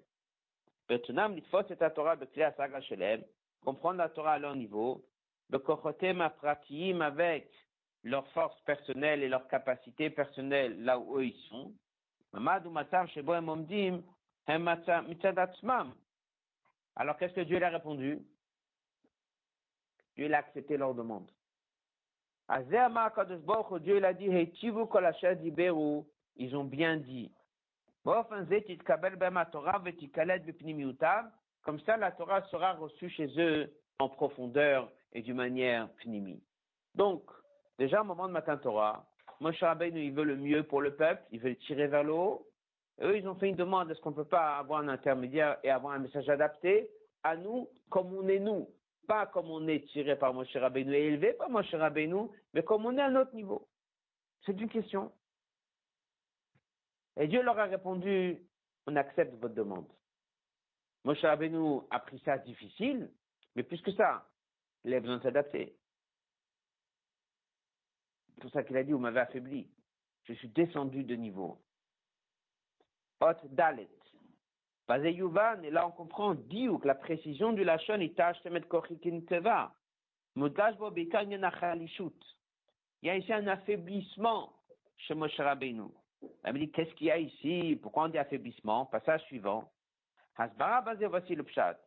Comprendre 3.64 3.98
la 3.98 4.08
Torah 4.08 4.32
à 4.32 4.38
leur 4.38 4.56
niveau, 4.56 5.04
avec 5.52 7.50
leur 8.04 8.26
force 8.28 8.60
personnelle 8.62 9.22
et 9.22 9.28
leur 9.28 9.48
capacité 9.48 10.10
personnelle 10.10 10.82
là 10.84 10.98
où 10.98 11.18
eux 11.18 11.26
ils 11.26 11.40
sont. 11.48 11.72
Alors 16.96 17.16
qu'est-ce 17.16 17.34
que 17.34 17.40
Dieu 17.40 17.62
a 17.62 17.68
répondu? 17.68 18.20
Dieu 20.16 20.32
a 20.32 20.38
accepté 20.38 20.76
leur 20.76 20.94
demande. 20.94 21.30
Dieu 22.48 24.00
l'a 24.00 24.12
dit, 24.14 24.28
ils 26.36 26.56
ont 26.56 26.64
bien 26.64 26.96
dit. 26.96 27.30
Comme 31.62 31.80
ça, 31.80 31.96
la 31.96 32.12
Torah 32.12 32.42
sera 32.48 32.72
reçue 32.74 33.10
chez 33.10 33.28
eux 33.36 33.72
en 33.98 34.08
profondeur 34.08 34.90
et 35.12 35.22
d'une 35.22 35.36
manière 35.36 35.88
pnimi. 35.94 36.42
Donc, 36.94 37.22
déjà 37.78 38.02
au 38.02 38.04
moment 38.04 38.26
de 38.26 38.32
Matin 38.32 38.56
Torah, 38.56 39.06
Moshe 39.40 39.60
Rabbeinu, 39.60 40.02
il 40.02 40.12
veut 40.12 40.24
le 40.24 40.36
mieux 40.36 40.64
pour 40.64 40.80
le 40.80 40.96
peuple, 40.96 41.22
il 41.30 41.40
veut 41.40 41.50
le 41.50 41.56
tirer 41.56 41.86
vers 41.86 42.02
le 42.02 42.12
haut. 42.12 42.46
eux, 43.02 43.16
ils 43.16 43.28
ont 43.28 43.36
fait 43.36 43.48
une 43.48 43.56
demande, 43.56 43.90
est-ce 43.90 44.00
qu'on 44.00 44.10
ne 44.10 44.16
peut 44.16 44.24
pas 44.24 44.58
avoir 44.58 44.80
un 44.80 44.88
intermédiaire 44.88 45.58
et 45.62 45.70
avoir 45.70 45.94
un 45.94 46.00
message 46.00 46.28
adapté 46.28 46.90
à 47.22 47.36
nous, 47.36 47.68
comme 47.88 48.12
on 48.14 48.26
est 48.28 48.40
nous? 48.40 48.68
Pas 49.06 49.26
comme 49.26 49.50
on 49.50 49.66
est 49.68 49.86
tiré 49.88 50.16
par 50.16 50.34
Moshe 50.34 50.54
Rabbeinu 50.56 50.92
et 50.92 51.06
élevé 51.06 51.32
par 51.32 51.48
Moshe 51.48 51.72
Rabbeinu, 51.74 52.28
mais 52.52 52.62
comme 52.62 52.84
on 52.84 52.96
est 52.98 53.02
à 53.02 53.10
notre 53.10 53.34
niveau. 53.34 53.66
C'est 54.44 54.60
une 54.60 54.68
question. 54.68 55.12
Et 57.16 57.26
Dieu 57.26 57.42
leur 57.42 57.58
a 57.58 57.64
répondu, 57.64 58.38
on 58.86 58.96
accepte 58.96 59.34
votre 59.40 59.54
demande. 59.54 59.86
Moshe 61.04 61.22
Rabbeinu 61.22 61.80
a 61.90 62.00
pris 62.00 62.20
ça 62.24 62.38
difficile, 62.38 63.10
mais 63.54 63.62
plus 63.62 63.80
que 63.82 63.92
ça, 63.92 64.26
il 64.88 64.94
a 64.94 65.00
besoin 65.00 65.18
de 65.18 65.22
s'adapter. 65.22 65.76
C'est 68.34 68.40
pour 68.40 68.50
ça 68.50 68.62
qu'il 68.62 68.76
a 68.76 68.82
dit, 68.82 68.92
vous 68.92 68.98
m'avez 68.98 69.20
affaibli. 69.20 69.68
Je 70.24 70.32
suis 70.34 70.48
descendu 70.48 71.04
de 71.04 71.14
niveau. 71.14 71.58
Hot 73.20 73.46
Dalet. 73.50 73.88
Basé 74.86 75.12
Yuvan, 75.12 75.62
et 75.64 75.70
là 75.70 75.86
on 75.86 75.90
comprend, 75.90 76.34
dit 76.34 76.68
que 76.80 76.86
la 76.86 76.94
précision 76.94 77.52
du 77.52 77.64
Lachon 77.64 78.00
est 78.00 78.16
Tashtemet 78.16 78.62
Kochikin 78.62 79.20
Teva. 79.26 79.74
Il 80.34 80.50
y 83.02 83.10
a 83.10 83.16
ici 83.16 83.32
un 83.32 83.46
affaiblissement 83.48 84.52
chez 84.96 85.14
Moshe 85.14 85.36
Rabbeinu. 85.36 85.88
Elle 86.42 86.54
me 86.54 86.58
dit, 86.60 86.70
qu'est-ce 86.70 86.94
qu'il 86.94 87.08
y 87.08 87.10
a 87.10 87.18
ici? 87.18 87.78
Pourquoi 87.82 88.04
on 88.04 88.08
dit 88.08 88.18
affaiblissement? 88.18 88.86
Passage 88.86 89.22
suivant. 89.24 89.70
Hasbara 90.36 90.80
basé, 90.80 91.06
voici 91.06 91.34
le 91.34 91.42
pshat. 91.42 91.78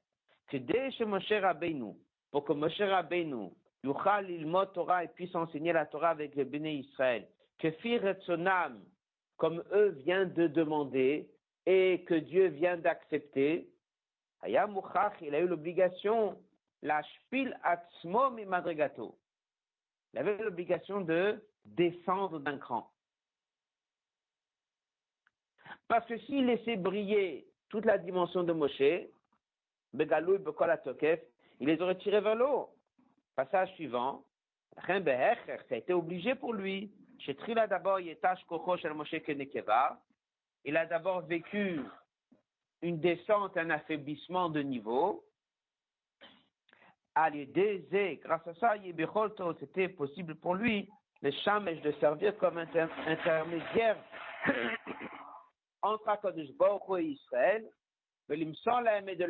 Que 0.47 0.57
dès 0.57 0.91
chez 0.91 1.05
Moshe 1.05 1.31
Rabbeinu, 1.31 1.95
pour 2.31 2.45
que 2.45 2.53
Moshe 2.53 2.79
Rabbeinu, 2.79 3.49
Yuchal 3.83 4.29
ilmot 4.29 4.67
Torah 4.67 5.03
et 5.03 5.09
puisse 5.09 5.35
enseigner 5.35 5.73
la 5.73 5.85
Torah 5.85 6.09
avec 6.09 6.35
les 6.35 6.45
béné 6.45 6.75
Israël, 6.75 7.27
que 7.59 7.71
fir 7.71 8.15
son 8.25 8.45
âme, 8.45 8.81
comme 9.37 9.63
eux 9.73 9.89
viennent 9.89 10.33
de 10.33 10.47
demander, 10.47 11.29
et 11.65 12.03
que 12.07 12.15
Dieu 12.15 12.47
vient 12.47 12.77
d'accepter, 12.77 13.69
il 14.47 14.57
a 14.57 15.39
eu 15.39 15.47
l'obligation, 15.47 16.37
la 16.81 17.03
shpil 17.03 17.55
atzmo 17.63 18.31
madrigato. 18.47 19.15
Il 20.13 20.19
avait 20.19 20.37
l'obligation 20.37 21.01
de 21.01 21.39
descendre 21.65 22.39
d'un 22.39 22.57
cran. 22.57 22.89
Parce 25.87 26.05
que 26.07 26.17
s'il 26.19 26.47
laissait 26.47 26.77
briller 26.77 27.47
toute 27.69 27.85
la 27.85 27.97
dimension 27.97 28.43
de 28.43 28.53
Moshe, 28.53 29.07
Begalou 29.93 30.39
Tokef, 30.83 31.19
il 31.61 31.67
les 31.67 31.79
aurait 31.79 31.97
tirés 31.97 32.19
vers 32.21 32.35
l'eau. 32.35 32.69
Passage 33.35 33.71
suivant. 33.75 34.25
Ça 34.87 34.93
a 34.93 35.75
été 35.75 35.93
obligé 35.93 36.33
pour 36.33 36.53
lui. 36.53 36.91
D'abord, 37.69 37.99
il 37.99 38.17
a 40.75 40.85
d'abord 40.87 41.21
vécu 41.21 41.81
une 42.81 42.99
descente, 42.99 43.55
un 43.57 43.69
affaiblissement 43.69 44.49
de 44.49 44.61
niveau. 44.61 45.23
Grâce 47.15 48.47
à 48.47 48.55
ça, 48.55 48.73
c'était 49.59 49.89
possible 49.89 50.33
pour 50.35 50.55
lui, 50.55 50.89
le 51.21 51.29
Shamesh, 51.29 51.79
de 51.81 51.91
servir 51.99 52.35
comme 52.37 52.57
intermédiaire 52.57 53.97
entre 55.83 56.09
Akadosh 56.09 56.51
Baruch 56.53 56.81
et 56.99 57.03
Israël, 57.03 57.69
mais 58.27 58.39
il 58.39 58.47
me 58.47 58.53
semble 58.55 58.87
aimer 58.87 59.15
de 59.15 59.25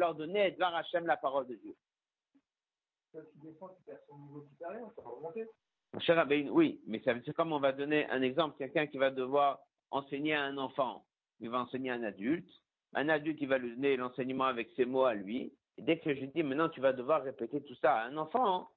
Cher 6.00 6.26
oui, 6.52 6.82
mais 6.88 7.02
ça 7.02 7.14
veut 7.14 7.20
dire 7.20 7.34
comme 7.34 7.52
on 7.52 7.60
va 7.60 7.74
donner 7.74 8.06
un 8.10 8.22
exemple, 8.22 8.58
quelqu'un 8.58 8.88
qui 8.88 8.98
va 8.98 9.12
devoir 9.12 9.60
enseigner 9.90 10.34
à 10.34 10.44
un 10.44 10.58
enfant, 10.58 11.06
il 11.42 11.50
va 11.50 11.60
enseigner 11.60 11.92
à 11.92 11.96
un 11.96 12.04
adulte, 12.04 12.50
un 12.94 13.10
adulte 13.10 13.38
qui 13.38 13.46
va 13.46 13.58
lui 13.58 13.76
donner 13.76 13.98
l'enseignement 13.98 14.46
avec 14.46 14.70
ses 14.78 14.86
mots 14.86 15.04
à 15.04 15.14
lui, 15.14 15.54
et 15.78 15.82
dès 15.82 16.00
que 16.00 16.16
je 16.16 16.26
dis 16.26 16.44
maintenant 16.44 16.70
tu 16.70 16.80
vas 16.80 16.94
devoir 16.94 17.24
répéter 17.24 17.62
tout 17.64 17.76
ça 17.76 17.96
à 17.96 18.06
un 18.06 18.16
enfant, 18.16 18.56
hein, 18.56 18.68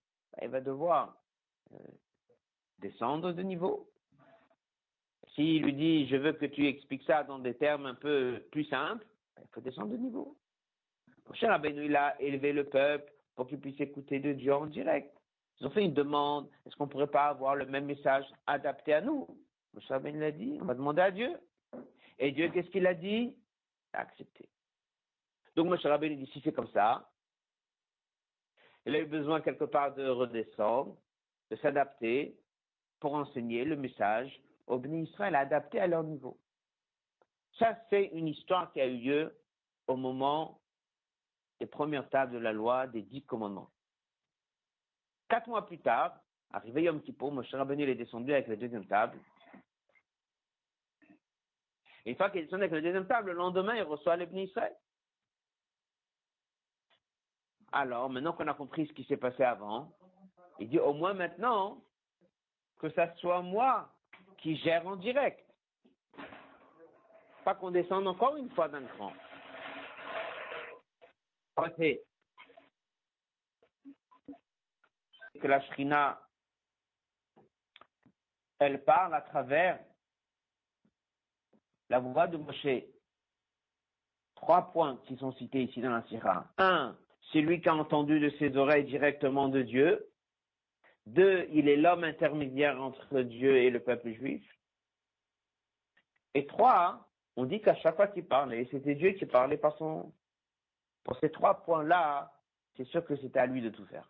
il 0.42 0.48
va 0.48 0.60
devoir 0.60 1.16
descendre 2.78 3.32
de 3.32 3.42
niveau. 3.42 3.88
S'il 5.34 5.62
lui 5.62 5.72
dit, 5.72 6.06
je 6.08 6.16
veux 6.16 6.32
que 6.32 6.46
tu 6.46 6.66
expliques 6.66 7.04
ça 7.04 7.24
dans 7.24 7.38
des 7.38 7.54
termes 7.54 7.86
un 7.86 7.94
peu 7.94 8.44
plus 8.50 8.64
simples, 8.64 9.06
il 9.38 9.48
faut 9.52 9.60
descendre 9.60 9.92
de 9.92 9.96
niveau. 9.96 10.36
Cher 11.32 11.50
Rabbeinu, 11.50 11.86
il 11.86 11.96
a 11.96 12.20
élevé 12.20 12.52
le 12.52 12.64
peuple 12.64 13.13
pour 13.34 13.46
qu'il 13.46 13.60
puisse 13.60 13.80
écouter 13.80 14.20
de 14.20 14.32
Dieu 14.32 14.54
en 14.54 14.66
direct. 14.66 15.14
Ils 15.60 15.66
ont 15.66 15.70
fait 15.70 15.84
une 15.84 15.94
demande, 15.94 16.48
est-ce 16.66 16.76
qu'on 16.76 16.86
ne 16.86 16.90
pourrait 16.90 17.06
pas 17.06 17.26
avoir 17.26 17.54
le 17.54 17.66
même 17.66 17.86
message 17.86 18.24
adapté 18.46 18.92
à 18.94 19.00
nous? 19.00 19.26
Moshe 19.72 19.86
Rabbeinu 19.88 20.18
l'a 20.18 20.32
dit, 20.32 20.58
on 20.60 20.64
va 20.64 20.74
demander 20.74 21.02
à 21.02 21.10
Dieu. 21.10 21.36
Et 22.18 22.32
Dieu, 22.32 22.48
qu'est-ce 22.50 22.70
qu'il 22.70 22.86
a 22.86 22.94
dit? 22.94 23.36
Il 23.92 23.96
a 23.96 24.00
accepté. 24.00 24.48
Donc 25.56 25.68
Moshe 25.68 25.84
Rabbeinu 25.84 26.16
dit, 26.16 26.30
si 26.32 26.40
c'est 26.42 26.52
comme 26.52 26.68
ça, 26.68 27.10
il 28.86 28.94
a 28.94 29.00
eu 29.00 29.06
besoin 29.06 29.40
quelque 29.40 29.64
part 29.64 29.94
de 29.94 30.06
redescendre, 30.06 30.96
de 31.50 31.56
s'adapter 31.56 32.36
pour 33.00 33.14
enseigner 33.14 33.64
le 33.64 33.76
message 33.76 34.40
au 34.66 34.78
Béni 34.78 35.04
Israël, 35.04 35.34
adapté 35.34 35.80
à 35.80 35.86
leur 35.86 36.02
niveau. 36.02 36.38
Ça, 37.58 37.78
c'est 37.88 38.06
une 38.06 38.28
histoire 38.28 38.72
qui 38.72 38.80
a 38.80 38.86
eu 38.86 38.98
lieu 38.98 39.38
au 39.86 39.96
moment 39.96 40.60
des 41.60 41.66
premières 41.66 42.08
tables 42.10 42.32
de 42.32 42.38
la 42.38 42.52
loi 42.52 42.86
des 42.86 43.02
dix 43.02 43.22
commandements. 43.22 43.70
Quatre 45.28 45.48
mois 45.48 45.66
plus 45.66 45.80
tard, 45.80 46.18
arrivé 46.52 46.82
Yom 46.82 47.00
Kippur, 47.02 47.32
Moshe 47.32 47.54
Rabbeinu 47.54 47.88
est 47.88 47.94
descendu 47.94 48.32
avec 48.32 48.48
la 48.48 48.56
deuxième 48.56 48.86
table. 48.86 49.18
Une 52.06 52.16
fois 52.16 52.30
qu'il 52.30 52.42
est 52.42 52.52
avec 52.52 52.70
la 52.70 52.80
deuxième 52.80 53.06
table, 53.06 53.30
le 53.30 53.36
lendemain, 53.36 53.74
il 53.74 53.82
reçoit 53.82 54.16
les 54.16 54.26
Israël. 54.42 54.76
Alors, 57.72 58.10
maintenant 58.10 58.34
qu'on 58.34 58.46
a 58.46 58.54
compris 58.54 58.86
ce 58.86 58.92
qui 58.92 59.04
s'est 59.04 59.16
passé 59.16 59.42
avant, 59.42 59.90
il 60.58 60.68
dit 60.68 60.78
au 60.78 60.92
moins 60.92 61.14
maintenant 61.14 61.82
que 62.78 62.90
ça 62.90 63.12
soit 63.16 63.42
moi 63.42 63.92
qui 64.38 64.56
gère 64.56 64.86
en 64.86 64.96
direct. 64.96 65.44
Pas 67.44 67.54
qu'on 67.54 67.70
descende 67.70 68.06
encore 68.06 68.36
une 68.36 68.50
fois 68.50 68.68
d'un 68.68 68.84
cran. 68.84 69.12
Que 75.40 75.46
la 75.46 75.60
Shrina, 75.60 76.20
elle 78.58 78.82
parle 78.84 79.14
à 79.14 79.20
travers 79.20 79.78
la 81.90 82.00
voix 82.00 82.26
de 82.26 82.36
Moshe. 82.36 82.84
Trois 84.36 84.72
points 84.72 85.00
qui 85.06 85.16
sont 85.16 85.32
cités 85.32 85.62
ici 85.62 85.80
dans 85.80 85.90
la 85.90 86.02
Sira. 86.08 86.46
Un, 86.58 86.96
c'est 87.32 87.40
lui 87.40 87.60
qui 87.60 87.68
a 87.68 87.74
entendu 87.74 88.20
de 88.20 88.30
ses 88.38 88.56
oreilles 88.56 88.84
directement 88.84 89.48
de 89.48 89.62
Dieu. 89.62 90.10
Deux, 91.06 91.46
il 91.52 91.68
est 91.68 91.76
l'homme 91.76 92.04
intermédiaire 92.04 92.80
entre 92.80 93.20
Dieu 93.20 93.56
et 93.56 93.70
le 93.70 93.80
peuple 93.80 94.12
juif. 94.12 94.44
Et 96.34 96.46
trois, 96.46 97.08
on 97.36 97.44
dit 97.44 97.60
qu'à 97.60 97.76
chaque 97.76 97.96
fois 97.96 98.08
qu'il 98.08 98.26
parlait, 98.26 98.66
c'était 98.70 98.94
Dieu 98.94 99.12
qui 99.12 99.26
parlait 99.26 99.58
par 99.58 99.76
son... 99.78 100.12
Pour 101.04 101.16
ces 101.20 101.30
trois 101.30 101.62
points-là, 101.62 102.32
c'est 102.76 102.86
sûr 102.86 103.04
que 103.04 103.14
c'était 103.16 103.38
à 103.38 103.46
lui 103.46 103.60
de 103.60 103.70
tout 103.70 103.86
faire. 103.86 104.08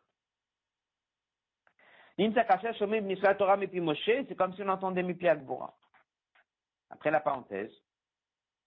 C'est 2.16 4.36
comme 4.36 4.54
si 4.54 4.62
on 4.62 4.68
entendait 4.68 5.02
Mipi 5.02 5.28
Après 5.28 7.10
la 7.10 7.20
parenthèse, 7.20 7.72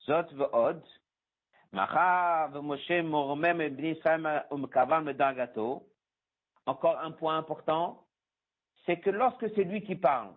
Zot 0.06 0.28
ve'od, 0.34 0.84
encore 6.66 7.00
un 7.00 7.12
point 7.12 7.38
important, 7.38 8.06
c'est 8.86 9.00
que 9.00 9.10
lorsque 9.10 9.50
c'est 9.56 9.64
lui 9.64 9.82
qui 9.82 9.96
parle, 9.96 10.34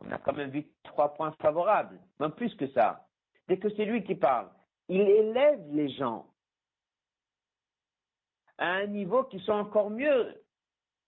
on 0.00 0.10
a 0.10 0.18
quand 0.18 0.32
même 0.32 0.50
vu 0.50 0.66
trois 0.82 1.14
points 1.14 1.32
favorables, 1.40 2.00
même 2.18 2.32
plus 2.32 2.54
que 2.54 2.68
ça. 2.72 3.06
Dès 3.48 3.58
que 3.58 3.68
c'est 3.76 3.84
lui 3.84 4.02
qui 4.04 4.14
parle, 4.14 4.50
il 4.88 5.00
élève 5.00 5.60
les 5.72 5.90
gens 5.90 6.29
à 8.60 8.66
un 8.66 8.86
niveau 8.86 9.24
qui 9.24 9.40
sont 9.40 9.52
encore 9.52 9.90
mieux 9.90 10.44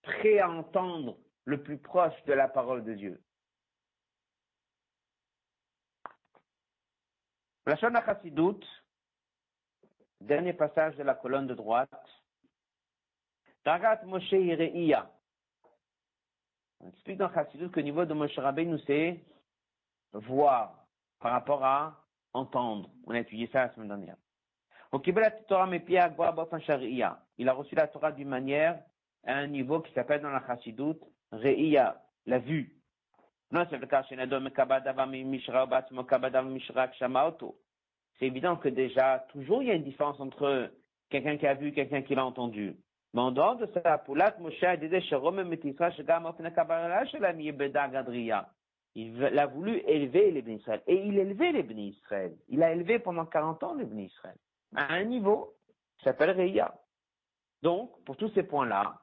prêts 0.03 0.41
à 0.41 0.51
entendre 0.51 1.19
le 1.45 1.63
plus 1.63 1.79
proche 1.79 2.21
de 2.25 2.33
la 2.33 2.49
parole 2.49 2.83
de 2.83 2.95
Dieu. 2.95 3.23
La 7.67 7.77
Shana 7.77 8.05
Chassidut, 8.05 8.65
Dernier 10.21 10.53
passage 10.53 10.97
de 10.97 11.03
la 11.03 11.15
colonne 11.15 11.49
de 11.49 11.55
droite. 11.55 11.91
Tarat 13.65 14.05
Moshe 14.05 14.31
Ireia. 14.31 15.11
On 16.79 16.89
explique 16.89 17.19
dans 17.19 17.33
Chassidut 17.33 17.71
que 17.71 17.81
niveau 17.81 18.05
de 18.05 18.15
Moshe 18.15 18.39
nous 18.39 18.79
c'est 18.87 19.21
voir 20.13 20.87
par 21.19 21.33
rapport 21.33 21.65
à 21.65 22.05
entendre. 22.33 22.91
On 23.05 23.13
a 23.13 23.21
étudié 23.21 23.49
ça 23.53 23.67
la 23.67 23.75
semaine 23.75 23.89
dernière. 23.89 24.17
Il 24.95 24.99
a 27.49 27.53
reçu 27.55 27.75
la 27.75 27.87
Torah 27.87 28.13
d'une 28.13 28.29
manière 28.29 28.79
à 29.25 29.37
un 29.37 29.47
niveau 29.47 29.81
qui 29.81 29.91
s'appelle 29.95 30.21
dans 30.21 30.29
la 30.29 30.47
Chassidut 30.47 30.99
Reia, 31.33 31.99
la 32.27 32.39
vue. 32.39 32.77
C'est 38.19 38.27
évident 38.27 38.57
que 38.57 38.69
déjà, 38.69 39.27
toujours 39.31 39.63
il 39.63 39.69
y 39.69 39.71
a 39.71 39.75
une 39.75 39.85
différence 39.85 40.21
entre 40.21 40.71
quelqu'un 41.09 41.39
qui 41.39 41.47
a 41.47 41.55
vu, 41.55 41.73
quelqu'un 41.73 42.03
qui 42.03 42.15
l'a 42.15 42.27
entendu. 42.27 42.77
Mais 43.15 43.21
en 43.23 43.31
dehors 43.31 43.57
de 43.57 43.67
ça, 43.73 44.05
il 48.95 49.39
a 49.39 49.47
voulu 49.47 49.77
élever 49.87 50.31
les 50.33 50.53
Israël. 50.53 50.83
Et 50.87 50.97
il 50.97 51.19
élevait 51.19 51.53
les 51.53 51.63
Israël. 51.83 52.37
Il 52.49 52.63
a 52.63 52.73
élevé 52.73 52.99
pendant 52.99 53.25
40 53.25 53.63
ans 53.63 53.75
les 53.75 53.87
Israël. 54.05 54.37
À 54.75 54.95
un 54.95 55.05
niveau 55.05 55.55
qui 55.99 56.05
s'appelle 56.05 56.31
Reya. 56.31 56.75
Donc, 57.63 58.03
pour 58.05 58.17
tous 58.17 58.31
ces 58.31 58.43
points-là, 58.43 59.01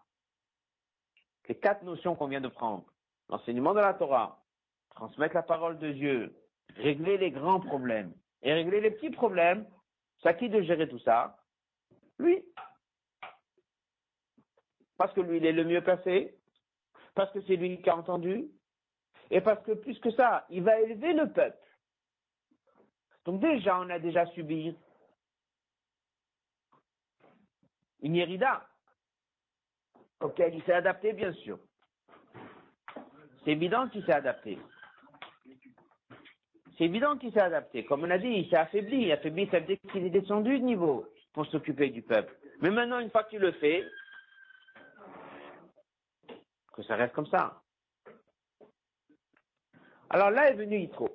les 1.48 1.58
quatre 1.58 1.84
notions 1.84 2.16
qu'on 2.16 2.28
vient 2.28 2.42
de 2.42 2.48
prendre, 2.48 2.86
l'enseignement 3.30 3.74
de 3.74 3.80
la 3.80 3.94
Torah, 3.94 4.44
transmettre 4.92 5.36
la 5.36 5.44
parole 5.44 5.80
de 5.80 5.92
Dieu, 5.92 6.36
régler 6.76 7.18
les 7.18 7.32
grands 7.32 7.60
problèmes, 7.60 8.14
et 8.42 8.54
régler 8.54 8.82
les 8.82 8.92
petits 8.92 9.10
problèmes, 9.10 9.68
c'est 10.22 10.30
à 10.30 10.34
qui 10.34 10.50
de 10.50 10.62
gérer 10.62 10.88
tout 10.88 11.00
ça? 11.00 11.38
Lui. 12.18 12.44
Parce 14.98 15.14
que 15.14 15.22
lui, 15.22 15.38
il 15.38 15.46
est 15.46 15.54
le 15.54 15.64
mieux 15.64 15.82
placé, 15.82 16.38
parce 17.16 17.32
que 17.32 17.42
c'est 17.44 17.56
lui 17.56 17.82
qui 17.82 17.90
a 17.90 17.96
entendu, 17.96 18.50
et 19.32 19.42
parce 19.42 19.64
que 19.64 19.72
plus 19.72 19.98
que 20.00 20.12
ça, 20.12 20.46
il 20.50 20.64
va 20.64 20.80
élever 20.82 21.14
le 21.14 21.32
peuple. 21.32 21.58
Donc 23.26 23.40
déjà, 23.42 23.80
on 23.80 23.90
a 23.90 24.00
déjà 24.00 24.26
subi 24.28 24.76
une 28.02 28.16
hérida 28.16 28.66
auquel 30.22 30.56
il 30.56 30.64
s'est 30.64 30.74
adapté, 30.74 31.14
bien 31.14 31.34
sûr. 31.34 31.60
C'est 33.44 33.52
évident 33.52 33.88
qu'il 33.88 34.06
s'est 34.06 34.14
adapté. 34.14 34.58
C'est 36.78 36.86
évident 36.86 37.18
qu'il 37.18 37.32
s'est 37.34 37.42
adapté. 37.42 37.86
Comme 37.86 38.04
on 38.04 38.10
a 38.10 38.18
dit, 38.18 38.28
il 38.28 38.50
s'est 38.50 38.58
affaibli. 38.58 39.04
Il 39.04 39.12
affaibli, 39.12 39.50
ça 39.50 39.60
veut 39.60 39.76
qu'il 39.92 40.06
est 40.06 40.10
descendu 40.10 40.60
de 40.60 40.64
niveau 40.64 41.06
pour 41.34 41.46
s'occuper 41.48 41.90
du 41.90 42.02
peuple. 42.02 42.36
Mais 42.62 42.70
maintenant, 42.70 43.00
une 43.00 43.10
fois 43.10 43.24
que 43.24 43.32
tu 43.32 43.40
le 43.40 43.52
fais, 43.54 43.86
que 46.74 46.84
ça 46.84 46.96
reste 46.96 47.14
comme 47.14 47.28
ça. 47.28 47.62
Alors 50.10 50.32
là 50.32 50.50
est 50.50 50.56
venu 50.56 50.80
Yitro. 50.80 51.10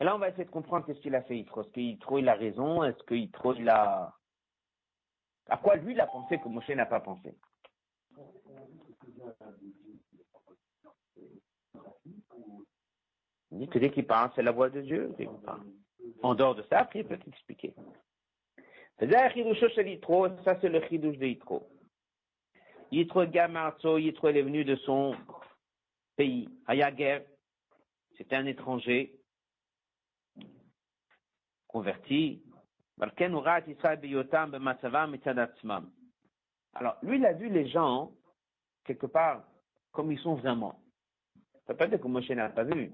Et 0.00 0.04
là, 0.04 0.16
on 0.16 0.18
va 0.18 0.30
essayer 0.30 0.46
de 0.46 0.50
comprendre 0.50 0.86
qu'est-ce 0.86 1.00
qu'il 1.00 1.14
a 1.14 1.22
fait 1.22 1.36
Yitro. 1.36 1.60
Est-ce 1.60 1.70
que 1.70 1.80
Yitro, 1.80 2.18
il 2.18 2.28
a 2.28 2.34
raison? 2.34 2.82
Est-ce 2.82 3.02
que 3.04 3.14
Yitro, 3.14 3.54
il 3.54 3.68
a... 3.68 4.16
À 5.46 5.58
quoi 5.58 5.76
lui, 5.76 5.92
il 5.92 6.00
a 6.00 6.06
pensé 6.06 6.38
que 6.38 6.48
Moshe 6.48 6.70
n'a 6.70 6.86
pas 6.86 7.00
pensé? 7.00 7.34
Il 13.52 13.58
dit 13.58 13.68
que 13.68 13.78
dès 13.78 13.90
qu'il 13.90 14.06
parle, 14.06 14.30
c'est 14.34 14.42
la 14.42 14.52
voix 14.52 14.70
de 14.70 14.80
Dieu. 14.80 15.14
En 16.22 16.34
dehors 16.34 16.54
de 16.54 16.62
ça, 16.62 16.78
après, 16.78 17.00
il 17.00 17.06
peut 17.06 17.18
t'expliquer. 17.18 17.74
Ça, 18.98 19.06
c'est 20.60 20.68
le 20.68 20.80
chidouche 20.88 21.18
de 21.18 21.26
Yitro. 21.26 21.68
Yitro 22.90 23.26
Gamarzo, 23.26 23.98
Yitro 23.98 24.28
est 24.28 24.42
venu 24.42 24.64
de 24.64 24.76
son 24.76 25.14
pays. 26.16 26.48
Ayager, 26.66 27.20
c'était 28.16 28.36
un 28.36 28.46
étranger 28.46 29.19
converti. 31.70 32.42
Alors, 36.74 36.96
lui, 37.02 37.16
il 37.16 37.26
a 37.26 37.32
vu 37.32 37.48
les 37.48 37.68
gens, 37.68 38.12
quelque 38.84 39.06
part, 39.06 39.44
comme 39.92 40.12
ils 40.12 40.18
sont 40.18 40.34
vraiment. 40.34 40.78
Ça 41.66 41.74
peut 41.74 41.86
dire 41.88 42.00
que 42.00 42.08
Moshe 42.08 42.30
n'a 42.30 42.50
pas 42.50 42.64
vu. 42.64 42.92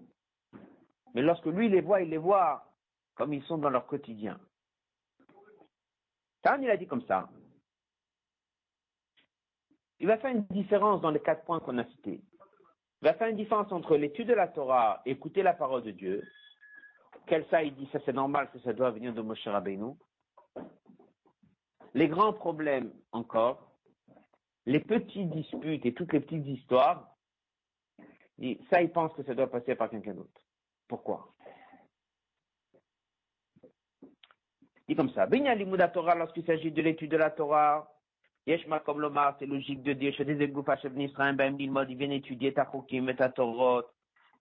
Mais 1.14 1.22
lorsque 1.22 1.46
lui 1.46 1.68
les 1.68 1.80
voit, 1.80 2.02
il 2.02 2.10
les 2.10 2.18
voit 2.18 2.72
comme 3.14 3.32
ils 3.32 3.42
sont 3.44 3.58
dans 3.58 3.70
leur 3.70 3.86
quotidien. 3.86 4.38
Tan, 6.42 6.60
il 6.60 6.70
a 6.70 6.76
dit 6.76 6.86
comme 6.86 7.06
ça. 7.06 7.28
il 9.98 10.06
va 10.06 10.18
faire 10.18 10.30
une 10.30 10.44
différence 10.50 11.00
dans 11.00 11.10
les 11.10 11.20
quatre 11.20 11.44
points 11.44 11.60
qu'on 11.60 11.78
a 11.78 11.84
cités. 11.84 12.20
Il 13.02 13.04
va 13.04 13.14
faire 13.14 13.28
une 13.28 13.36
différence 13.36 13.72
entre 13.72 13.96
l'étude 13.96 14.28
de 14.28 14.34
la 14.34 14.48
Torah 14.48 15.00
et 15.06 15.12
écouter 15.12 15.42
la 15.42 15.54
parole 15.54 15.82
de 15.82 15.90
Dieu. 15.90 16.22
Quel 17.26 17.44
ça, 17.48 17.62
il 17.62 17.74
dit, 17.74 17.88
ça 17.92 17.98
c'est 18.04 18.12
normal 18.12 18.50
que 18.52 18.58
ça 18.60 18.72
doit 18.72 18.90
venir 18.90 19.12
de 19.12 19.20
Moshe 19.20 19.46
Rabbeinu. 19.46 19.94
Les 21.94 22.08
grands 22.08 22.32
problèmes 22.32 22.92
encore, 23.12 23.72
les 24.64 24.80
petites 24.80 25.30
disputes 25.30 25.84
et 25.86 25.94
toutes 25.94 26.12
les 26.12 26.20
petites 26.20 26.46
histoires, 26.46 27.16
ça, 28.70 28.82
il 28.82 28.90
pense 28.92 29.12
que 29.14 29.22
ça 29.24 29.34
doit 29.34 29.50
passer 29.50 29.74
par 29.74 29.90
quelqu'un 29.90 30.14
d'autre. 30.14 30.40
Pourquoi? 30.88 31.32
Il 34.88 34.94
dit 34.94 34.94
comme 34.94 35.10
ça. 35.10 35.26
Torah, 35.88 36.14
lorsqu'il 36.14 36.44
s'agit 36.44 36.70
de 36.70 36.82
l'étude 36.82 37.10
de 37.10 37.16
la 37.16 37.30
Torah, 37.30 37.90
Yeshma 38.46 38.80
comme 38.80 39.00
l'Omar, 39.00 39.34
c'est 39.38 39.46
logique 39.46 39.82
de 39.82 39.94
dire, 39.94 40.14
chez 40.14 40.24
des 40.24 40.48
Goufa 40.48 40.76
Israël, 40.76 41.34
ben, 41.34 41.56
il 41.58 41.96
vient 41.96 42.10
étudier 42.10 42.54
ta 42.54 42.70
Chokim 42.70 43.08
et 43.08 43.16
ta 43.16 43.30
Torot, 43.30 43.82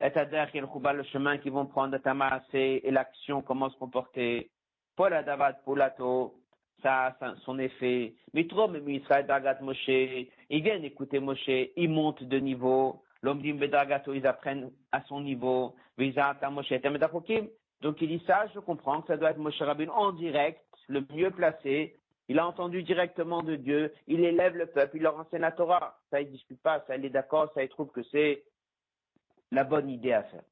et 0.02 0.12
ta 0.12 0.26
le 0.26 1.04
chemin 1.04 1.38
qu'ils 1.38 1.52
vont 1.52 1.66
prendre, 1.66 1.98
ta 1.98 2.14
et 2.54 2.91
l'action, 2.91 3.41
comment 3.41 3.70
se 3.70 3.78
comporter. 3.78 4.50
Paul 4.96 5.14
Adavat 5.14 5.54
Polato, 5.66 6.36
ça, 6.82 7.16
ça, 7.20 7.36
son 7.43 7.60
effet. 7.60 8.14
Mitro, 8.34 8.68
mais 8.68 8.80
Israël 8.93 9.26
Dagat 9.26 9.60
Moshe, 9.62 9.88
ils 9.88 10.30
viennent 10.50 10.84
écouter 10.84 11.20
Moshe, 11.20 11.48
ils 11.48 11.89
montent 11.89 12.24
de 12.24 12.38
niveau. 12.38 13.02
L'homme 13.22 13.41
dit 13.41 13.54
Bedragato, 13.54 14.14
ils 14.14 14.28
apprennent 14.28 14.72
à 14.91 15.02
son 15.04 15.22
niveau. 15.22 15.76
Donc 17.82 18.02
il 18.02 18.08
dit 18.08 18.24
ça, 18.28 18.46
je 18.54 18.60
comprends 18.60 19.02
que 19.02 19.08
ça 19.08 19.18
doit 19.18 19.32
être 19.32 19.38
Moshe 19.38 19.62
Rabin 19.62 19.89
en 19.89 20.12
direct, 20.12 20.62
le 20.88 21.04
mieux 21.14 21.32
placé, 21.32 21.96
il 22.28 22.39
a 22.39 22.48
entendu 22.48 22.84
directement 22.84 23.43
de 23.43 23.56
Dieu, 23.56 23.93
il 24.08 24.24
élève 24.24 24.56
le 24.56 24.66
peuple, 24.66 24.98
il 24.98 25.04
leur 25.04 25.18
enseigne 25.18 25.41
la 25.41 25.52
Torah. 25.52 26.00
Ça, 26.10 26.22
il 26.22 26.32
discute 26.32 26.62
pas, 26.62 26.84
ça, 26.88 26.96
il 26.96 27.06
est 27.06 27.10
d'accord, 27.10 27.52
ça, 27.54 27.64
il 27.64 27.70
trouve 27.70 27.91
que 27.91 28.04
c'est 28.12 28.43
la 29.52 29.64
bonne 29.64 29.89
idée 29.89 30.14
à 30.14 30.24
faire. 30.24 30.43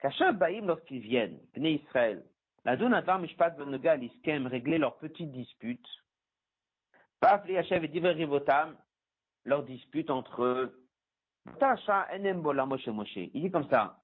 Kachab 0.00 0.38
Baïm, 0.38 0.66
lorsqu'ils 0.66 1.00
viennent, 1.00 1.38
venez 1.54 1.82
Israël, 1.82 2.24
la 2.64 2.76
Donatar 2.76 3.18
Mishpat 3.18 3.50
Benegal, 3.50 4.02
ils 4.02 4.46
régler 4.46 4.78
leurs 4.78 4.96
petites 4.98 5.32
disputes. 5.32 5.88
Paf, 7.20 7.48
Hachev 7.48 7.84
et 7.84 7.88
Diver 7.88 8.10
Rivotam, 8.10 8.76
leur 9.44 9.62
dispute 9.64 10.10
entre 10.10 10.42
eux. 10.42 10.86
Il 11.46 13.42
dit 13.42 13.50
comme 13.50 13.68
ça. 13.68 14.02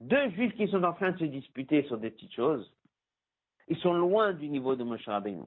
Deux 0.00 0.30
juifs 0.30 0.54
qui 0.56 0.68
sont 0.68 0.82
en 0.82 0.94
train 0.94 1.12
de 1.12 1.18
se 1.18 1.24
disputer 1.24 1.84
sur 1.84 1.98
des 1.98 2.10
petites 2.10 2.34
choses, 2.34 2.74
ils 3.68 3.78
sont 3.78 3.94
loin 3.94 4.32
du 4.32 4.48
niveau 4.48 4.74
de 4.74 4.82
Moshe 4.82 5.06
Rabbeinu. 5.06 5.44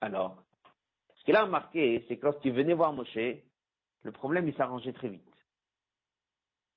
Alors, 0.00 0.42
ce 1.16 1.24
qu'il 1.24 1.36
a 1.36 1.44
remarqué, 1.44 2.04
c'est 2.08 2.18
que 2.18 2.26
lorsqu'il 2.26 2.52
venait 2.52 2.74
voir 2.74 2.92
Moshe, 2.92 3.18
le 4.02 4.12
problème, 4.12 4.48
il 4.48 4.54
s'arrangeait 4.54 4.92
très 4.92 5.08
vite. 5.08 5.22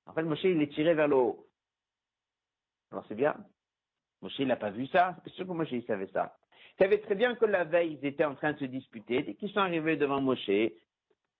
En 0.06 0.12
fait, 0.12 0.22
Moshe, 0.22 0.44
il 0.44 0.60
est 0.60 0.72
tiré 0.72 0.94
vers 0.94 1.08
le 1.08 1.16
haut. 1.16 1.46
Alors, 2.90 3.04
c'est 3.08 3.14
bien. 3.14 3.34
Moshe, 4.20 4.38
il 4.38 4.46
n'a 4.46 4.56
pas 4.56 4.70
vu 4.70 4.86
ça. 4.88 5.16
C'est 5.24 5.32
sûr 5.32 5.46
que 5.46 5.52
Moshe, 5.52 5.72
il 5.72 5.84
savait 5.86 6.08
ça. 6.08 6.36
Il 6.72 6.84
savait 6.84 6.98
très 6.98 7.14
bien 7.14 7.34
que 7.34 7.46
la 7.46 7.64
veille, 7.64 7.98
ils 8.00 8.06
étaient 8.06 8.24
en 8.24 8.34
train 8.34 8.52
de 8.52 8.58
se 8.58 8.64
disputer. 8.66 9.22
Dès 9.22 9.34
qu'ils 9.34 9.50
sont 9.50 9.60
arrivés 9.60 9.96
devant 9.96 10.20
Moshe, 10.20 10.50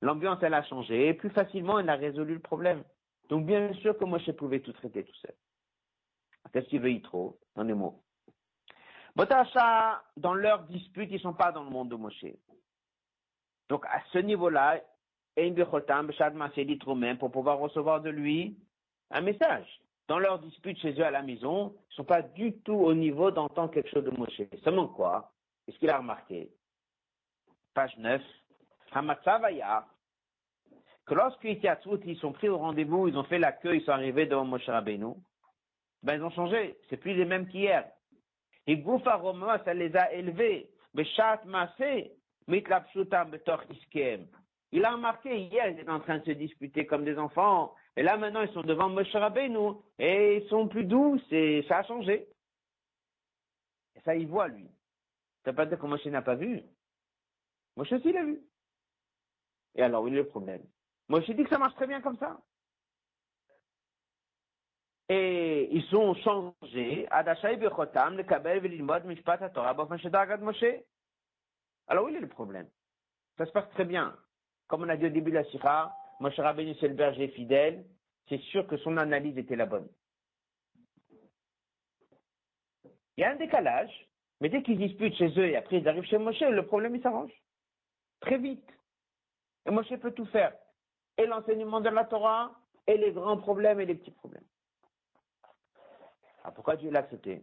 l'ambiance, 0.00 0.38
elle 0.42 0.54
a 0.54 0.62
changé. 0.64 1.08
Et 1.08 1.14
plus 1.14 1.30
facilement, 1.30 1.78
elle 1.78 1.90
a 1.90 1.96
résolu 1.96 2.34
le 2.34 2.40
problème. 2.40 2.82
Donc, 3.28 3.46
bien 3.46 3.72
sûr 3.74 3.96
que 3.98 4.04
Moshe 4.04 4.30
pouvait 4.32 4.60
tout 4.60 4.72
traiter 4.72 5.04
tout 5.04 5.16
seul. 5.16 5.34
Qu'est-ce 6.52 6.68
qu'il 6.68 6.80
veut 6.80 7.00
trop 7.02 7.38
dans 7.56 7.64
les 7.64 7.74
mots 7.74 8.02
Botacha, 9.16 10.02
dans 10.16 10.34
leur 10.34 10.64
dispute, 10.64 11.08
ils 11.10 11.20
sont 11.20 11.34
pas 11.34 11.52
dans 11.52 11.62
le 11.62 11.70
monde 11.70 11.90
de 11.90 11.96
Moshe. 11.96 12.26
Donc, 13.68 13.84
à 13.86 14.02
ce 14.12 14.18
niveau-là, 14.18 14.80
pour 17.18 17.30
pouvoir 17.30 17.58
recevoir 17.58 18.00
de 18.00 18.10
lui 18.10 18.56
un 19.10 19.20
message. 19.20 19.66
Dans 20.06 20.18
leur 20.18 20.38
dispute 20.38 20.78
chez 20.78 20.92
eux 20.92 21.04
à 21.04 21.10
la 21.10 21.22
maison, 21.22 21.74
ils 21.90 21.94
sont 21.94 22.04
pas 22.04 22.22
du 22.22 22.58
tout 22.60 22.74
au 22.74 22.94
niveau 22.94 23.30
d'entendre 23.30 23.70
quelque 23.70 23.88
chose 23.90 24.04
de 24.04 24.10
Moshe. 24.10 24.42
Seulement 24.62 24.88
quoi? 24.88 25.32
Est-ce 25.66 25.78
qu'il 25.78 25.90
a 25.90 25.98
remarqué? 25.98 26.50
Page 27.72 27.96
9. 27.96 28.20
Hamatzavaya, 28.92 29.86
que 31.06 31.14
lorsqu'ils 31.14 31.60
ils 32.06 32.18
sont 32.18 32.32
pris 32.32 32.48
au 32.48 32.58
rendez-vous, 32.58 33.08
ils 33.08 33.16
ont 33.16 33.24
fait 33.24 33.38
la 33.38 33.52
queue, 33.52 33.76
ils 33.76 33.84
sont 33.84 33.92
arrivés 33.92 34.26
devant 34.26 34.44
Moshe 34.44 34.66
Rabbeinu, 34.66 35.14
ben, 36.02 36.14
ils 36.14 36.22
ont 36.22 36.30
changé. 36.30 36.78
C'est 36.88 36.98
plus 36.98 37.14
les 37.14 37.24
mêmes 37.24 37.48
qu'hier. 37.48 37.90
Et 38.66 38.76
Goufa 38.76 39.16
Roma, 39.16 39.60
ça 39.64 39.74
les 39.74 39.94
a 39.96 40.12
élevés. 40.12 40.70
Mais 40.94 41.04
Chat 41.04 41.44
Masé, 41.44 42.12
Mitlapshutam 42.46 43.30
Betor 43.30 43.62
Iskem. 43.70 44.26
Il 44.74 44.84
a 44.84 44.90
remarqué 44.90 45.38
hier, 45.38 45.68
ils 45.68 45.78
étaient 45.78 45.88
en 45.88 46.00
train 46.00 46.18
de 46.18 46.24
se 46.24 46.32
disputer 46.32 46.84
comme 46.84 47.04
des 47.04 47.16
enfants. 47.16 47.76
Et 47.96 48.02
là, 48.02 48.16
maintenant, 48.16 48.42
ils 48.42 48.52
sont 48.52 48.62
devant 48.62 48.88
Moshe 48.88 49.12
Rabbeinu. 49.12 49.76
Et 50.00 50.38
ils 50.38 50.48
sont 50.48 50.66
plus 50.66 50.82
doux. 50.82 51.16
C'est, 51.30 51.64
ça 51.68 51.78
a 51.78 51.84
changé. 51.84 52.28
Et 53.94 54.00
ça, 54.00 54.16
il 54.16 54.26
voit, 54.26 54.48
lui. 54.48 54.68
Ça 55.44 55.52
veut 55.52 55.56
pas 55.56 55.66
dire 55.66 55.78
que 55.78 55.86
Moshe 55.86 56.04
n'a 56.06 56.22
pas 56.22 56.34
vu. 56.34 56.60
Moshe 57.76 57.92
aussi 57.92 58.10
l'a 58.10 58.24
vu. 58.24 58.40
Et 59.76 59.82
alors, 59.82 60.02
où 60.02 60.08
est 60.08 60.10
le 60.10 60.26
problème? 60.26 60.64
Moshe 61.08 61.30
dit 61.30 61.44
que 61.44 61.50
ça 61.50 61.58
marche 61.58 61.76
très 61.76 61.86
bien 61.86 62.00
comme 62.00 62.18
ça 62.18 62.40
et 65.10 65.68
ils 65.70 65.84
sont 65.84 66.14
changés. 66.14 67.06
Alors, 71.86 72.04
où 72.04 72.08
est 72.08 72.18
le 72.18 72.28
problème? 72.28 72.68
Ça 73.36 73.44
se 73.44 73.52
passe 73.52 73.68
très 73.70 73.84
bien. 73.84 74.16
Comme 74.66 74.82
on 74.82 74.88
a 74.88 74.96
dit 74.96 75.06
au 75.06 75.10
début 75.10 75.30
de 75.30 75.36
la 75.36 75.44
Sira, 75.44 75.94
Moshe 76.20 76.38
Rabbeinu 76.38 76.74
c'est 76.80 76.88
le 76.88 76.94
berger 76.94 77.28
fidèle. 77.28 77.84
C'est 78.28 78.40
sûr 78.40 78.66
que 78.66 78.76
son 78.78 78.96
analyse 78.96 79.36
était 79.36 79.56
la 79.56 79.66
bonne. 79.66 79.88
Il 83.16 83.20
y 83.20 83.24
a 83.24 83.30
un 83.30 83.36
décalage, 83.36 84.08
mais 84.40 84.48
dès 84.48 84.62
qu'ils 84.62 84.78
disputent 84.78 85.16
chez 85.16 85.28
eux 85.38 85.48
et 85.48 85.56
après 85.56 85.78
ils 85.78 85.88
arrivent 85.88 86.04
chez 86.04 86.18
Moshe, 86.18 86.40
le 86.40 86.66
problème 86.66 86.96
il 86.96 87.02
s'arrange. 87.02 87.32
Très 88.20 88.38
vite. 88.38 88.68
Et 89.66 89.70
Moshe 89.70 89.94
peut 90.00 90.12
tout 90.12 90.26
faire. 90.26 90.56
Et 91.18 91.26
l'enseignement 91.26 91.80
de 91.80 91.90
la 91.90 92.04
Torah, 92.04 92.58
et 92.86 92.96
les 92.96 93.12
grands 93.12 93.36
problèmes 93.36 93.80
et 93.80 93.86
les 93.86 93.94
petits 93.94 94.10
problèmes. 94.10 94.44
Ah, 96.42 96.50
pourquoi 96.50 96.76
Dieu 96.76 96.90
l'a 96.90 97.00
accepté? 97.00 97.42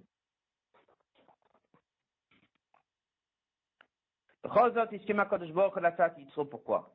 Pourquoi? 6.50 6.94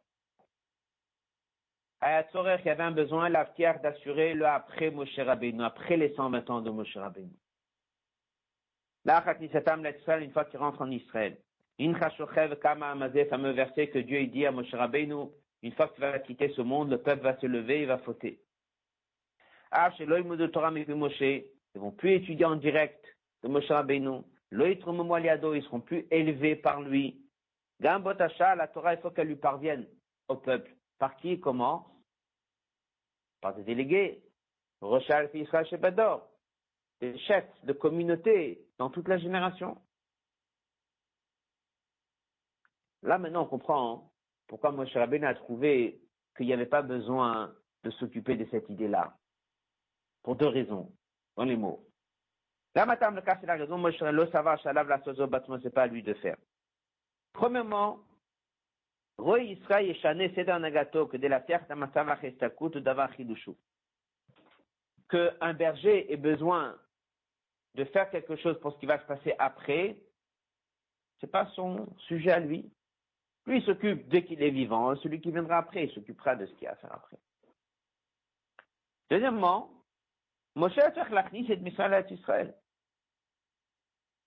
Il 2.02 2.66
y 2.66 2.70
avait 2.70 2.82
un 2.82 2.90
besoin, 2.90 3.28
la 3.28 3.44
d'assurer 3.80 4.34
le 4.34 4.46
après 4.46 4.90
Moshe 4.90 5.18
Rabbeinu, 5.18 5.62
après 5.62 5.96
les 5.96 6.14
120 6.14 6.50
ans 6.50 6.60
de 6.60 6.70
Moshe 6.70 6.96
Rabbeinu. 6.96 7.32
Là, 9.04 9.24
une 10.20 10.32
fois 10.32 10.44
qu'il 10.44 10.58
rentre 10.58 10.82
en 10.82 10.90
Israël. 10.90 11.38
fameux 13.26 13.52
verset 13.52 13.88
que 13.88 13.98
Dieu 13.98 14.26
dit 14.26 14.46
à 14.46 14.50
Moshe 14.50 14.74
Rabbeinu, 14.74 15.28
une 15.62 15.72
fois 15.72 15.88
que 15.88 15.94
tu 15.94 16.00
vas 16.00 16.18
quitter 16.18 16.48
ce 16.50 16.62
monde, 16.62 16.90
le 16.90 16.98
peuple 16.98 17.22
va 17.22 17.38
se 17.38 17.46
lever, 17.46 17.82
il 17.82 17.86
va 17.86 17.98
fauter. 17.98 18.40
Ah, 19.70 19.90
ils 19.98 20.06
vont 21.80 21.90
plus 21.92 22.12
étudier 22.12 22.44
en 22.44 22.56
direct 22.56 23.04
de 23.42 23.48
Moshe 23.48 23.68
Rabbeinu. 23.68 24.20
ils 24.52 25.62
seront 25.64 25.80
plus 25.80 26.06
élevés 26.10 26.56
par 26.56 26.82
lui. 26.82 27.22
La 27.80 28.68
Torah, 28.72 28.94
il 28.94 29.00
faut 29.00 29.10
qu'elle 29.10 29.28
lui 29.28 29.36
parvienne 29.36 29.86
au 30.28 30.36
peuple. 30.36 30.75
Par 30.98 31.16
qui 31.16 31.30
et 31.30 31.40
comment? 31.40 31.86
Par 33.40 33.54
des 33.54 33.64
délégués. 33.64 34.22
Rochal, 34.80 35.30
Israël, 35.34 35.66
Shebador. 35.66 36.28
Des 37.00 37.18
chefs 37.20 37.64
de 37.64 37.72
communauté 37.72 38.66
dans 38.78 38.90
toute 38.90 39.08
la 39.08 39.18
génération. 39.18 39.76
Là, 43.02 43.18
maintenant, 43.18 43.42
on 43.42 43.48
comprend 43.48 43.94
hein, 43.94 44.10
pourquoi 44.48 44.72
Moshe 44.72 44.92
Rabbeinu 44.94 45.26
a 45.26 45.34
trouvé 45.34 46.00
qu'il 46.36 46.46
n'y 46.46 46.52
avait 46.52 46.66
pas 46.66 46.82
besoin 46.82 47.54
de 47.84 47.90
s'occuper 47.92 48.36
de 48.36 48.46
cette 48.50 48.68
idée-là. 48.68 49.16
Pour 50.22 50.36
deux 50.36 50.48
raisons 50.48 50.92
dans 51.36 51.44
les 51.44 51.56
mots. 51.56 51.86
Là, 52.74 52.84
matam 52.84 53.14
le 53.14 53.22
cas, 53.22 53.38
c'est 53.40 53.46
la 53.46 53.54
raison, 53.56 53.78
Moshe 53.78 54.00
le 54.00 54.26
savoir, 54.28 54.60
shalav 54.60 54.88
la 54.88 55.02
sozo 55.02 55.26
batman, 55.26 55.60
c'est 55.62 55.72
pas 55.72 55.82
à 55.82 55.86
lui 55.86 56.02
de 56.02 56.14
faire. 56.14 56.36
Premièrement, 57.32 58.00
Que 59.18 61.16
de 61.16 61.28
la 61.28 61.40
terre 61.40 61.66
d'amatavach 61.66 62.22
estakut 62.24 62.76
ou 62.76 62.80
d'avar 62.80 63.12
chidushu. 63.14 63.52
Que 65.08 65.36
un 65.40 65.54
berger 65.54 66.12
ait 66.12 66.16
besoin 66.16 66.76
de 67.74 67.84
faire 67.84 68.10
quelque 68.10 68.36
chose 68.36 68.58
pour 68.60 68.72
ce 68.72 68.78
qui 68.78 68.86
va 68.86 69.00
se 69.00 69.06
passer 69.06 69.34
après, 69.38 69.96
c'est 71.20 71.30
pas 71.30 71.46
son 71.54 71.86
sujet 72.08 72.30
à 72.30 72.40
lui. 72.40 72.70
Lui, 73.46 73.62
s'occupe 73.62 74.08
dès 74.08 74.24
qu'il 74.24 74.42
est 74.42 74.50
vivant. 74.50 74.96
Celui 74.96 75.20
qui 75.20 75.30
viendra 75.30 75.58
après, 75.58 75.84
il 75.84 75.92
s'occupera 75.92 76.34
de 76.34 76.46
ce 76.46 76.52
qu'il 76.54 76.66
a 76.66 76.72
à 76.72 76.76
faire 76.76 76.92
après. 76.92 77.16
Deuxièmement, 79.08 79.70
Moshe 80.56 80.78
a 80.78 80.90
fait 80.90 81.10
l'achnis 81.10 81.46
et 81.50 81.56
Israël. 82.10 82.54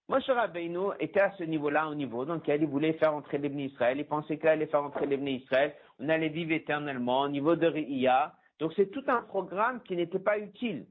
Moshe 0.10 0.28
Rabbeinu 0.28 0.90
était 1.00 1.20
à 1.20 1.32
ce 1.38 1.44
niveau-là, 1.44 1.88
au 1.88 1.94
niveau, 1.94 2.26
donc 2.26 2.48
il 2.48 2.66
voulait 2.66 2.94
faire 2.94 3.14
entrer 3.14 3.38
les 3.38 3.50
Israël, 3.50 4.00
il 4.00 4.08
pensait 4.08 4.40
qu'il 4.40 4.48
allait 4.48 4.66
faire 4.66 4.84
entrer 4.84 5.06
les 5.06 5.18
Israël, 5.34 5.76
on 6.00 6.10
allait 6.10 6.30
vivre 6.30 6.52
éternellement 6.52 7.22
au 7.22 7.30
niveau 7.30 7.56
de 7.56 7.68
Ria. 7.68 8.36
Donc 8.58 8.74
c'est 8.76 8.90
tout 8.90 9.04
un 9.06 9.22
programme 9.22 9.84
qui 9.84 9.96
n'était 9.96 10.18
pas 10.18 10.40
utile. 10.40 10.88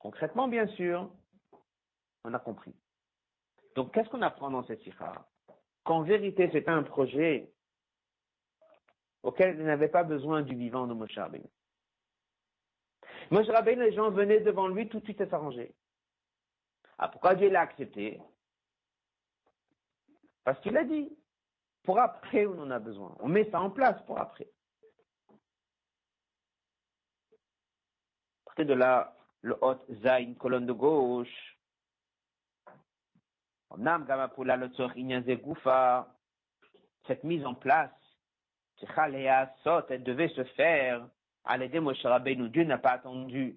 Concrètement, 0.00 0.48
bien 0.48 0.66
sûr, 0.66 1.08
on 2.24 2.34
a 2.34 2.40
compris. 2.40 2.74
Donc 3.76 3.94
qu'est-ce 3.94 4.08
qu'on 4.08 4.22
apprend 4.22 4.50
dans 4.50 4.64
cette 4.64 4.82
sikha? 4.82 5.24
Qu'en 5.84 6.02
vérité, 6.02 6.50
c'était 6.52 6.68
un 6.68 6.82
projet 6.82 7.52
auquel 9.22 9.56
il 9.56 9.64
n'avait 9.64 9.88
pas 9.88 10.02
besoin 10.02 10.42
du 10.42 10.56
vivant 10.56 10.88
de 10.88 10.94
Moshe 10.94 11.16
Rabbeinu. 11.16 11.48
Moshe 13.34 13.48
Rabbeinu, 13.48 13.82
les 13.82 13.92
gens 13.92 14.10
venaient 14.12 14.38
devant 14.38 14.68
lui 14.68 14.88
tout 14.88 15.00
de 15.00 15.04
suite 15.04 15.20
à 15.20 15.28
s'arranger. 15.28 15.74
Ah, 16.98 17.08
pourquoi 17.08 17.34
Dieu 17.34 17.50
l'a 17.50 17.62
accepté? 17.62 18.20
Parce 20.44 20.60
qu'il 20.60 20.76
a 20.76 20.84
dit, 20.84 21.10
pour 21.82 21.98
après 21.98 22.46
on 22.46 22.56
en 22.60 22.70
a 22.70 22.78
besoin. 22.78 23.16
On 23.18 23.26
met 23.26 23.50
ça 23.50 23.60
en 23.60 23.70
place 23.70 24.00
pour 24.06 24.20
après. 24.20 24.46
Partez 28.44 28.66
de 28.66 28.74
là, 28.74 29.16
le 29.40 29.56
hot 29.60 29.80
Zain, 30.04 30.34
colonne 30.34 30.66
de 30.66 30.72
gauche. 30.72 31.58
Cette 37.08 37.24
mise 37.24 37.44
en 37.44 37.54
place, 37.56 37.90
elle 38.80 40.04
devait 40.04 40.28
se 40.28 40.44
faire 40.44 41.08
à 41.44 41.56
l'aider 41.56 41.80
Moshe 41.80 42.02
Rabbeinu. 42.02 42.48
Dieu 42.48 42.64
n'a 42.64 42.78
pas 42.78 42.92
attendu 42.92 43.56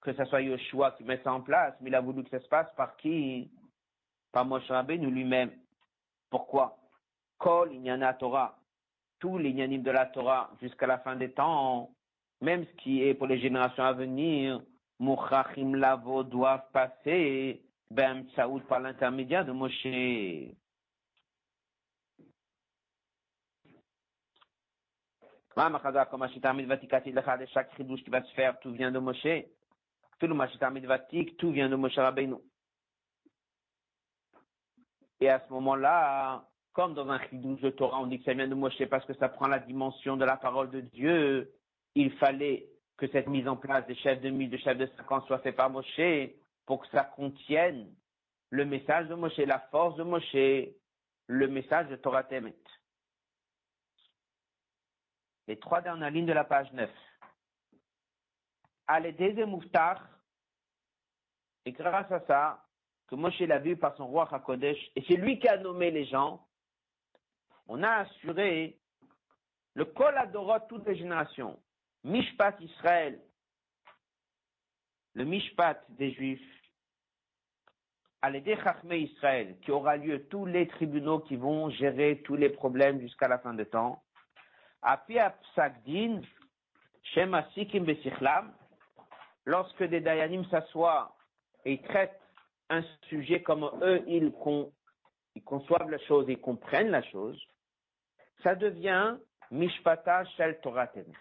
que 0.00 0.12
ce 0.12 0.24
soit 0.26 0.42
Yoshua 0.42 0.92
qui 0.92 1.04
mette 1.04 1.24
ça 1.24 1.32
en 1.32 1.40
place, 1.40 1.74
mais 1.80 1.90
il 1.90 1.94
a 1.94 2.00
voulu 2.00 2.24
que 2.24 2.30
ça 2.30 2.40
se 2.40 2.48
passe 2.48 2.68
par 2.76 2.96
qui? 2.96 3.50
Par 4.32 4.44
Moshe 4.44 4.68
Rabbeinu 4.68 5.10
lui-même. 5.10 5.50
Pourquoi? 6.30 6.76
Kol 7.38 7.72
Inyana 7.72 8.14
Torah. 8.14 8.56
Tous 9.20 9.38
les 9.38 9.50
Inyanim 9.50 9.82
de 9.82 9.90
la 9.90 10.06
Torah 10.06 10.50
jusqu'à 10.60 10.86
la 10.86 10.98
fin 10.98 11.16
des 11.16 11.30
temps, 11.30 11.90
même 12.40 12.66
ce 12.66 12.72
qui 12.82 13.02
est 13.02 13.14
pour 13.14 13.26
les 13.26 13.38
générations 13.38 13.84
à 13.84 13.92
venir, 13.92 14.60
Mouchachim 14.98 15.74
Lavo 15.76 16.22
doivent 16.24 16.70
passer 16.72 17.62
Ben 17.90 18.26
Saoud 18.36 18.64
par 18.64 18.80
l'intermédiaire 18.80 19.44
de 19.44 19.52
Moshe. 19.52 19.86
Chaque 27.52 27.76
chidouche 27.76 28.02
qui 28.02 28.10
va 28.10 28.22
se 28.22 28.34
faire, 28.34 28.58
tout 28.60 28.72
vient 28.72 28.90
de 28.90 28.98
Moshe. 28.98 29.44
Tout 30.18 30.26
le 30.26 31.36
tout 31.36 31.50
vient 31.50 31.68
de 31.68 31.76
Moshe 31.76 31.96
Rabbeinu. 31.96 32.36
Et 35.20 35.28
à 35.28 35.40
ce 35.40 35.52
moment-là, 35.52 36.44
comme 36.72 36.94
dans 36.94 37.08
un 37.08 37.20
chidouche 37.28 37.60
de 37.60 37.70
Torah, 37.70 38.00
on 38.00 38.06
dit 38.06 38.18
que 38.18 38.24
ça 38.24 38.34
vient 38.34 38.48
de 38.48 38.54
Moshe 38.54 38.84
parce 38.90 39.04
que 39.04 39.14
ça 39.14 39.28
prend 39.28 39.46
la 39.46 39.60
dimension 39.60 40.16
de 40.16 40.24
la 40.24 40.36
parole 40.36 40.70
de 40.70 40.80
Dieu, 40.80 41.52
il 41.94 42.12
fallait 42.14 42.68
que 42.96 43.06
cette 43.08 43.28
mise 43.28 43.46
en 43.46 43.56
place 43.56 43.86
des 43.86 43.94
chefs 43.96 44.20
de 44.20 44.30
mille, 44.30 44.50
des 44.50 44.58
chefs 44.58 44.78
de 44.78 44.86
cinquante 44.96 45.26
soit 45.26 45.38
faite 45.38 45.56
par 45.56 45.70
Moshe 45.70 46.30
pour 46.66 46.82
que 46.82 46.88
ça 46.88 47.04
contienne 47.04 47.94
le 48.50 48.64
message 48.64 49.08
de 49.08 49.14
Moshe, 49.14 49.38
la 49.38 49.60
force 49.70 49.96
de 49.96 50.02
Moshe, 50.02 50.68
le 51.26 51.48
message 51.48 51.88
de 51.88 51.96
Torah 51.96 52.24
Temet 52.24 52.54
les 55.46 55.58
trois 55.58 55.80
dernières 55.80 56.10
lignes 56.10 56.26
de 56.26 56.32
la 56.32 56.44
page 56.44 56.72
9. 56.72 56.90
Allez, 58.86 59.46
Mouftar, 59.46 60.06
et 61.64 61.72
grâce 61.72 62.10
à 62.12 62.20
ça, 62.26 62.66
que 63.08 63.14
Moshe 63.14 63.40
l'a 63.40 63.58
vu 63.58 63.76
par 63.76 63.96
son 63.96 64.06
roi 64.06 64.28
Hakodesh, 64.30 64.78
et 64.96 65.04
c'est 65.08 65.16
lui 65.16 65.38
qui 65.38 65.48
a 65.48 65.56
nommé 65.56 65.90
les 65.90 66.06
gens, 66.06 66.46
on 67.66 67.82
a 67.82 67.90
assuré 67.90 68.78
le 69.74 69.84
Kol 69.86 70.16
Adorot 70.16 70.60
toutes 70.68 70.86
les 70.86 70.96
générations. 70.96 71.58
Mishpat 72.04 72.56
Israël, 72.60 73.20
le 75.14 75.24
Mishpat 75.24 75.84
des 75.88 76.12
Juifs, 76.12 76.54
Chachme 78.22 78.92
Israël, 78.92 79.58
qui 79.60 79.70
aura 79.70 79.96
lieu 79.96 80.26
tous 80.28 80.46
les 80.46 80.66
tribunaux 80.66 81.20
qui 81.20 81.36
vont 81.36 81.68
gérer 81.70 82.22
tous 82.22 82.36
les 82.36 82.48
problèmes 82.48 83.00
jusqu'à 83.00 83.28
la 83.28 83.38
fin 83.38 83.52
des 83.52 83.66
temps. 83.66 84.02
Apia 84.84 85.30
Psakdin, 85.30 86.20
Shem 87.14 87.34
Sikim 87.54 87.84
Besichlam, 87.84 88.52
lorsque 89.46 89.82
des 89.84 90.00
Dayanim 90.00 90.44
s'assoient 90.50 91.16
et 91.64 91.80
traitent 91.82 92.20
un 92.68 92.82
sujet 93.08 93.42
comme 93.42 93.64
eux, 93.82 94.02
ils, 94.06 94.30
conçoivent 95.44 95.90
la 95.90 95.98
chose 96.00 96.28
et 96.28 96.36
comprennent 96.36 96.90
la 96.90 97.02
chose, 97.02 97.40
ça 98.42 98.54
devient 98.54 99.16
Mishpata 99.50 100.24
Shel 100.36 100.60
Torah 100.60 100.88
Temet, 100.88 101.14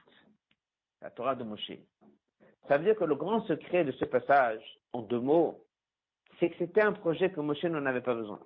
la 1.02 1.10
Torah 1.12 1.36
de 1.36 1.44
Moshe. 1.46 1.72
Ça 2.68 2.78
veut 2.78 2.84
dire 2.84 2.96
que 2.96 3.06
le 3.06 3.16
grand 3.16 3.46
secret 3.46 3.86
de 3.86 3.92
ce 3.94 4.06
passage, 4.06 4.62
en 4.92 5.02
deux 5.02 5.20
mots, 5.20 5.66
c'est 6.40 6.50
que 6.50 6.58
c'était 6.58 6.84
un 6.84 6.94
projet 6.94 7.32
que 7.32 7.40
Moshe 7.40 7.64
n'en 7.64 7.86
avait 7.86 8.02
pas 8.02 8.16
besoin. 8.16 8.42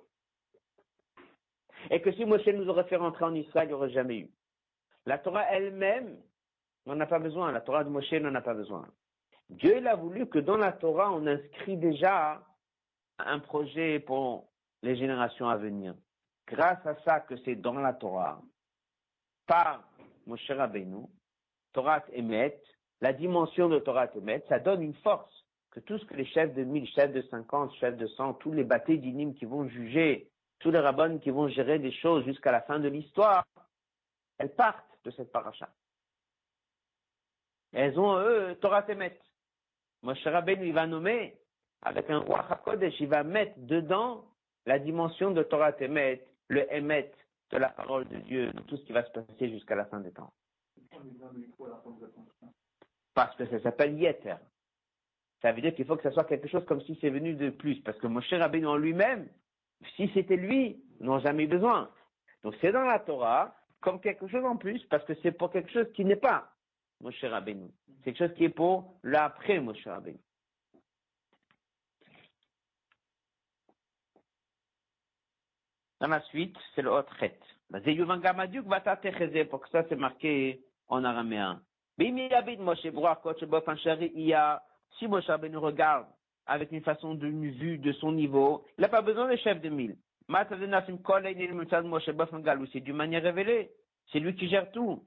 Et 1.90 2.00
que 2.00 2.12
si 2.12 2.24
Moshe 2.24 2.46
nous 2.46 2.68
aurait 2.68 2.84
fait 2.84 2.96
rentrer 2.96 3.24
en 3.24 3.34
Israël, 3.34 3.66
il 3.66 3.70
n'y 3.70 3.74
aurait 3.74 3.90
jamais 3.90 4.18
eu. 4.18 4.30
La 5.08 5.16
Torah 5.16 5.46
elle-même 5.50 6.18
n'en 6.84 7.00
a 7.00 7.06
pas 7.06 7.18
besoin. 7.18 7.50
La 7.50 7.62
Torah 7.62 7.82
de 7.82 7.88
Moshe 7.88 8.12
n'en 8.12 8.34
a 8.34 8.42
pas 8.42 8.52
besoin. 8.52 8.86
Dieu 9.48 9.78
il 9.78 9.86
a 9.86 9.96
voulu 9.96 10.26
que 10.26 10.38
dans 10.38 10.58
la 10.58 10.72
Torah, 10.72 11.10
on 11.10 11.26
inscrit 11.26 11.78
déjà 11.78 12.42
un 13.18 13.38
projet 13.38 14.00
pour 14.00 14.50
les 14.82 14.96
générations 14.96 15.48
à 15.48 15.56
venir. 15.56 15.94
Grâce 16.46 16.84
à 16.84 16.94
ça 17.06 17.20
que 17.20 17.38
c'est 17.38 17.54
dans 17.54 17.72
la 17.72 17.94
Torah, 17.94 18.42
par 19.46 19.82
Moshe 20.26 20.50
Rabbeinu, 20.50 21.06
Torah 21.72 22.04
Emet, 22.12 22.60
la 23.00 23.14
dimension 23.14 23.70
de 23.70 23.78
Torah 23.78 24.10
Emet, 24.14 24.44
ça 24.46 24.58
donne 24.58 24.82
une 24.82 24.96
force 24.96 25.32
que 25.70 25.80
tout 25.80 25.96
ce 25.96 26.04
que 26.04 26.16
les 26.16 26.26
chefs 26.26 26.52
de 26.52 26.64
1000, 26.64 26.86
chefs 26.86 27.14
de 27.14 27.22
50, 27.22 27.74
chefs 27.76 27.96
de 27.96 28.06
100, 28.08 28.34
tous 28.34 28.52
les 28.52 28.64
bâtés 28.64 28.98
d'inim 28.98 29.32
qui 29.32 29.46
vont 29.46 29.66
juger, 29.68 30.28
tous 30.58 30.70
les 30.70 30.80
rabbins 30.80 31.16
qui 31.16 31.30
vont 31.30 31.48
gérer 31.48 31.78
des 31.78 31.92
choses 31.92 32.26
jusqu'à 32.26 32.52
la 32.52 32.60
fin 32.60 32.78
de 32.78 32.88
l'histoire, 32.88 33.46
elles 34.36 34.54
partent 34.54 34.87
de 35.08 35.14
cette 35.14 35.32
paracha. 35.32 35.68
Elles 37.72 37.98
ont, 37.98 38.18
eux, 38.18 38.56
Torah 38.60 38.82
Temet. 38.82 39.18
Moshe 40.02 40.24
Rabbeinu, 40.24 40.66
il 40.66 40.74
va 40.74 40.86
nommer, 40.86 41.38
avec 41.82 42.08
un 42.10 42.18
roi 42.18 42.46
HaKodesh, 42.48 43.00
il 43.00 43.08
va 43.08 43.24
mettre 43.24 43.54
dedans 43.56 44.24
la 44.66 44.78
dimension 44.78 45.30
de 45.30 45.42
Torah 45.42 45.72
Temet, 45.72 46.24
le 46.48 46.70
Emet 46.72 47.12
de 47.50 47.56
la 47.56 47.70
parole 47.70 48.06
de 48.08 48.18
Dieu, 48.18 48.52
tout 48.66 48.76
ce 48.76 48.84
qui 48.84 48.92
va 48.92 49.04
se 49.04 49.10
passer 49.10 49.50
jusqu'à 49.50 49.74
la 49.74 49.86
fin 49.86 50.00
des 50.00 50.12
temps. 50.12 50.32
Parce 53.14 53.34
que 53.36 53.46
ça 53.46 53.60
s'appelle 53.60 53.98
Yeter. 53.98 54.36
Ça 55.40 55.52
veut 55.52 55.60
dire 55.60 55.74
qu'il 55.74 55.86
faut 55.86 55.96
que 55.96 56.02
ça 56.02 56.10
soit 56.10 56.24
quelque 56.24 56.48
chose 56.48 56.64
comme 56.66 56.82
si 56.82 56.98
c'est 57.00 57.10
venu 57.10 57.34
de 57.34 57.50
plus. 57.50 57.80
Parce 57.82 57.98
que 57.98 58.06
Moshe 58.06 58.32
Rabbeinu 58.32 58.66
en 58.66 58.76
lui-même, 58.76 59.28
si 59.96 60.10
c'était 60.14 60.36
lui, 60.36 60.82
n'ont 61.00 61.20
jamais 61.20 61.46
besoin. 61.46 61.90
Donc 62.42 62.54
c'est 62.60 62.72
dans 62.72 62.84
la 62.84 62.98
Torah, 63.00 63.57
comme 63.80 64.00
quelque 64.00 64.26
chose 64.28 64.44
en 64.44 64.56
plus, 64.56 64.82
parce 64.86 65.04
que 65.04 65.14
c'est 65.22 65.32
pour 65.32 65.50
quelque 65.50 65.70
chose 65.72 65.90
qui 65.94 66.04
n'est 66.04 66.16
pas 66.16 66.50
Moshe 67.00 67.22
Rabbeinu. 67.24 67.70
C'est 67.98 68.12
quelque 68.12 68.28
chose 68.28 68.36
qui 68.36 68.44
est 68.44 68.48
pour 68.48 68.98
l'après 69.02 69.60
Moshe 69.60 69.86
Rabbeinu. 69.86 70.18
Dans 76.00 76.08
la 76.08 76.20
suite, 76.22 76.56
c'est 76.74 76.82
le 76.82 76.90
Otret. 76.90 77.38
Pour 79.50 79.60
que 79.60 79.68
ça, 79.70 79.84
c'est 79.88 79.96
marqué 79.96 80.64
en 80.86 81.04
araméen. 81.04 81.60
Si 81.98 82.12
Moshe 85.08 85.26
Rabbeinu 85.26 85.56
regarde 85.56 86.06
avec 86.46 86.72
une 86.72 86.82
façon 86.82 87.14
d'une 87.14 87.50
vue 87.50 87.78
de 87.78 87.92
son 87.92 88.12
niveau, 88.12 88.64
il 88.78 88.82
n'a 88.82 88.88
pas 88.88 89.02
besoin 89.02 89.28
de 89.30 89.36
chef 89.36 89.60
de 89.60 89.68
mille. 89.68 89.96
C'est 92.72 92.80
d'une 92.80 92.96
manière 92.96 93.22
révélée. 93.22 93.70
C'est 94.12 94.20
lui 94.20 94.34
qui 94.34 94.48
gère 94.48 94.70
tout. 94.70 95.04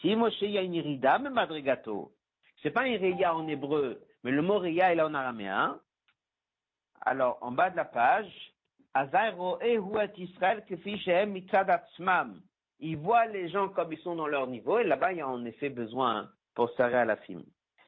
Si 0.00 0.14
Moshe, 0.14 0.40
y 0.42 0.58
a 0.58 0.62
une 0.62 0.74
irida, 0.74 1.18
même 1.18 1.34
madrigato. 1.34 2.12
C'est 2.62 2.70
pas 2.70 2.82
un 2.82 2.86
irida 2.86 3.34
en 3.34 3.48
hébreu, 3.48 4.00
mais 4.22 4.30
le 4.30 4.42
mot 4.42 4.58
ria, 4.58 4.92
est 4.94 5.00
en 5.00 5.14
araméen. 5.14 5.80
Alors, 7.00 7.38
en 7.40 7.50
bas 7.52 7.70
de 7.70 7.76
la 7.76 7.84
page, 7.84 8.30
il 12.82 12.96
voit 12.96 13.26
les 13.26 13.48
gens 13.48 13.68
comme 13.68 13.92
ils 13.92 13.98
sont 14.00 14.16
dans 14.16 14.26
leur 14.26 14.46
niveau, 14.46 14.78
et 14.78 14.84
là-bas, 14.84 15.12
il 15.12 15.18
y 15.18 15.20
a 15.20 15.28
en 15.28 15.44
effet 15.44 15.68
besoin 15.68 16.30
pour 16.54 16.70
serrer 16.70 16.98
à 16.98 17.04
la 17.04 17.16
film. 17.16 17.44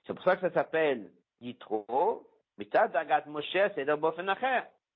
C'est 0.06 0.14
pour 0.14 0.24
ça 0.24 0.36
que 0.36 0.42
ça 0.42 0.52
s'appelle 0.52 1.10
Yitro, 1.40 2.28
Dagat 2.58 3.24
Moshe, 3.26 3.56
c'est 3.74 3.84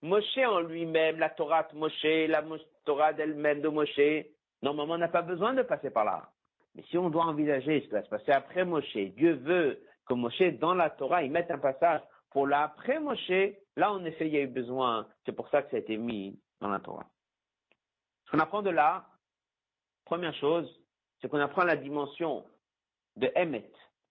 Moshe 0.02 0.38
en 0.38 0.60
lui-même, 0.60 1.18
la 1.18 1.30
Torah 1.30 1.64
de 1.64 1.76
Moshe, 1.76 2.28
la 2.28 2.42
Torah 2.84 3.12
d'elle-même 3.12 3.60
de 3.60 3.68
Moshe, 3.68 4.26
normalement 4.62 4.94
on 4.94 4.98
n'a 4.98 5.08
pas 5.08 5.22
besoin 5.22 5.54
de 5.54 5.62
passer 5.62 5.90
par 5.90 6.04
là. 6.04 6.30
Mais 6.74 6.82
si 6.90 6.98
on 6.98 7.08
doit 7.08 7.24
envisager 7.24 7.80
ce 7.80 7.86
qui 7.86 7.92
va 7.92 8.04
se 8.04 8.08
passer 8.08 8.32
après 8.32 8.64
Moshe, 8.64 8.96
Dieu 9.16 9.34
veut 9.34 9.80
que 10.06 10.14
Moshe, 10.14 10.42
dans 10.60 10.74
la 10.74 10.90
Torah, 10.90 11.22
il 11.22 11.30
mette 11.30 11.50
un 11.50 11.58
passage 11.58 12.00
Pour 12.30 12.46
l'après 12.46 13.00
Moshe, 13.00 13.54
là, 13.76 13.92
en 13.92 14.04
effet, 14.04 14.26
il 14.26 14.34
y 14.34 14.36
a 14.36 14.42
eu 14.42 14.46
besoin. 14.46 15.08
C'est 15.24 15.32
pour 15.32 15.48
ça 15.48 15.62
que 15.62 15.70
ça 15.70 15.76
a 15.76 15.80
été 15.80 15.96
mis 15.96 16.38
dans 16.60 16.68
la 16.68 16.80
Torah. 16.80 17.06
Ce 18.26 18.30
qu'on 18.30 18.38
apprend 18.38 18.62
de 18.62 18.70
là, 18.70 19.06
première 20.04 20.34
chose, 20.34 20.68
c'est 21.20 21.28
qu'on 21.28 21.40
apprend 21.40 21.64
la 21.64 21.76
dimension 21.76 22.44
de 23.16 23.30
Emet, 23.34 23.70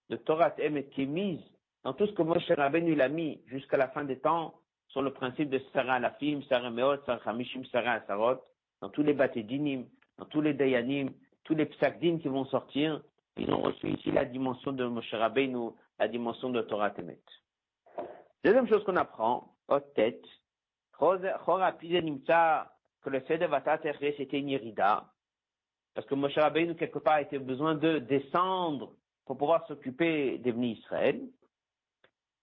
de 0.09 0.15
Torah 0.15 0.53
Emet 0.57 0.85
qui 0.87 1.03
est 1.03 1.07
mise 1.07 1.43
dans 1.83 1.93
tout 1.93 2.07
ce 2.07 2.13
que 2.13 2.23
Moshe 2.23 2.49
Rabbeinu 2.49 2.95
l'a 2.95 3.09
mis 3.09 3.43
jusqu'à 3.45 3.77
la 3.77 3.89
fin 3.89 4.03
des 4.03 4.19
temps 4.19 4.55
sur 4.95 5.01
le 5.01 5.11
principe 5.11 5.49
de 5.49 5.59
Sarah 5.73 5.99
Lafim, 5.99 6.39
Sarah 6.47 6.69
Meot, 6.69 7.03
Sarah 7.05 7.19
Hamishim, 7.25 7.65
Sarah 7.65 7.99
Sarot, 8.07 8.41
dans 8.79 8.87
tous 8.87 9.03
les 9.03 9.11
Batédinim, 9.11 9.83
dans 10.17 10.23
tous 10.23 10.39
les 10.39 10.53
Dayanim, 10.53 11.11
tous 11.43 11.53
les 11.53 11.65
Psakdim 11.65 12.19
qui 12.19 12.29
vont 12.29 12.45
sortir, 12.45 13.01
ils 13.35 13.51
ont 13.51 13.61
reçu 13.61 13.89
ici 13.89 14.09
la 14.13 14.23
dimension 14.23 14.71
de 14.71 14.85
Moshe 14.85 15.13
Rabbeinu, 15.13 15.71
la 15.99 16.07
dimension 16.07 16.49
de 16.49 16.61
Torah 16.61 16.93
Emet. 16.97 17.19
Deuxième 18.45 18.69
chose 18.69 18.85
qu'on 18.85 18.95
apprend, 18.95 19.53
haute 19.67 19.93
tête, 19.95 20.23
que 20.97 21.09
le 23.09 23.19
fait 23.19 23.37
de 23.37 23.47
Vatat 23.47 23.79
c'était 23.81 24.39
une 24.39 24.47
irida, 24.47 25.11
parce 25.93 26.07
que 26.07 26.15
Moshe 26.15 26.37
Rabbeinu, 26.37 26.73
quelque 26.75 26.99
part, 26.99 27.19
était 27.19 27.39
besoin 27.39 27.75
de 27.75 27.99
descendre 27.99 28.93
pour 29.25 29.37
pouvoir 29.37 29.67
s'occuper 29.67 30.37
des 30.37 30.53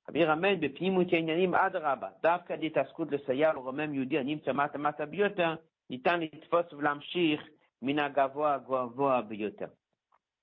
Rabbi 0.07 0.23
Adraba, 0.23 2.13
Romem 3.57 3.91
Anim 3.91 4.41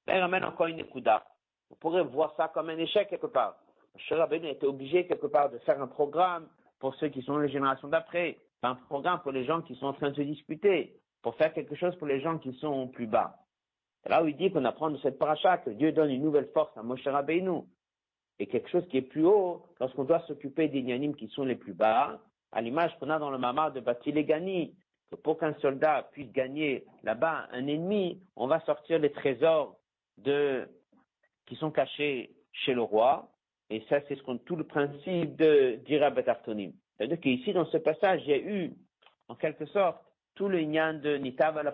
ramène 0.08 0.44
hein. 0.44 0.48
hein. 0.48 0.48
encore 0.48 0.68
une 0.68 0.78
Nekuda. 0.78 1.24
Vous 1.70 1.76
pourrez 1.76 2.04
voir 2.04 2.34
ça 2.36 2.48
comme 2.48 2.70
un 2.70 2.78
échec 2.78 3.10
quelque 3.10 3.28
part. 3.28 3.56
Rabbi 4.10 4.36
était 4.38 4.66
obligé 4.66 5.06
quelque 5.06 5.28
part 5.28 5.50
de 5.50 5.58
faire 5.60 5.82
un 5.82 5.88
programme 5.88 6.48
pour 6.80 6.96
ceux 6.96 7.10
qui 7.10 7.22
sont 7.22 7.38
les 7.38 7.50
générations 7.50 7.90
d'après, 7.90 8.38
un 8.64 8.76
programme 8.76 9.22
pour 9.22 9.32
les 9.32 9.46
gens 9.46 9.62
qui 9.62 9.76
sont 9.76 9.88
en 9.88 9.94
train 9.94 10.10
de 10.12 10.16
se 10.16 10.22
disputer, 10.22 10.96
pour 11.22 11.36
faire 11.36 11.54
quelque 11.54 11.76
chose 11.76 11.96
pour 11.98 12.08
les 12.08 12.22
gens 12.22 12.38
qui 12.38 12.54
sont 12.60 12.88
plus 12.88 13.08
bas. 13.08 13.36
C'est 14.04 14.10
là 14.10 14.24
où 14.24 14.28
il 14.28 14.38
dit 14.38 14.52
qu'on 14.52 14.64
apprend 14.64 14.90
de 14.90 14.98
cette 15.00 15.20
paracha 15.20 15.58
que 15.58 15.72
Dieu 15.72 15.92
donne 15.92 16.10
une 16.10 16.24
nouvelle 16.24 16.50
force 16.54 16.76
à 16.78 16.84
Moshe 16.84 17.06
Rabbeinu 17.06 17.64
et 18.40 18.48
quelque 18.48 18.70
chose 18.70 18.88
qui 18.88 18.98
est 18.98 19.02
plus 19.02 19.26
haut, 19.26 19.66
lorsqu'on 19.80 20.06
doit 20.06 20.22
s'occuper 20.22 20.70
des 20.70 20.82
Nyanim 20.82 21.14
qui 21.16 21.28
sont 21.28 21.44
les 21.44 21.56
plus 21.56 21.74
bas, 21.74 22.20
à 22.52 22.62
l'image 22.62 22.92
qu'on 23.00 23.10
a 23.10 23.20
dans 23.20 23.30
le 23.30 23.38
mamar 23.38 23.74
de 23.74 23.82
Batilegani, 23.82 24.74
que 25.12 25.16
pour 25.16 25.38
qu'un 25.38 25.54
soldat 25.56 26.10
puisse 26.14 26.32
gagner 26.32 26.86
là-bas 27.04 27.48
un 27.52 27.68
ennemi, 27.68 28.22
on 28.36 28.48
va 28.48 28.60
sortir 28.62 29.00
les 29.00 29.12
trésors 29.12 29.76
de, 30.18 30.68
qui 31.48 31.56
sont 31.56 31.72
cachés 31.72 32.32
chez 32.52 32.74
le 32.74 32.82
roi. 32.82 33.30
Et 33.70 33.84
ça, 33.90 34.00
c'est 34.08 34.16
ce 34.16 34.24
qu'on, 34.24 34.38
tout 34.38 34.56
le 34.56 34.64
principe 34.64 35.36
de 35.36 35.80
d'Ira 35.86 36.10
Betartonim. 36.10 36.72
C'est-à-dire 36.98 37.20
qu'ici, 37.20 37.54
dans 37.54 37.66
ce 37.66 37.78
passage, 37.78 38.22
il 38.26 38.30
y 38.30 38.34
a 38.34 38.38
eu, 38.38 38.74
en 39.28 39.36
quelque 39.36 39.66
sorte, 39.68 40.02
tout 40.36 40.48
le 40.48 40.62
nyan 40.62 40.96
de 40.96 41.18
Nitav 41.18 41.58
al 41.58 41.74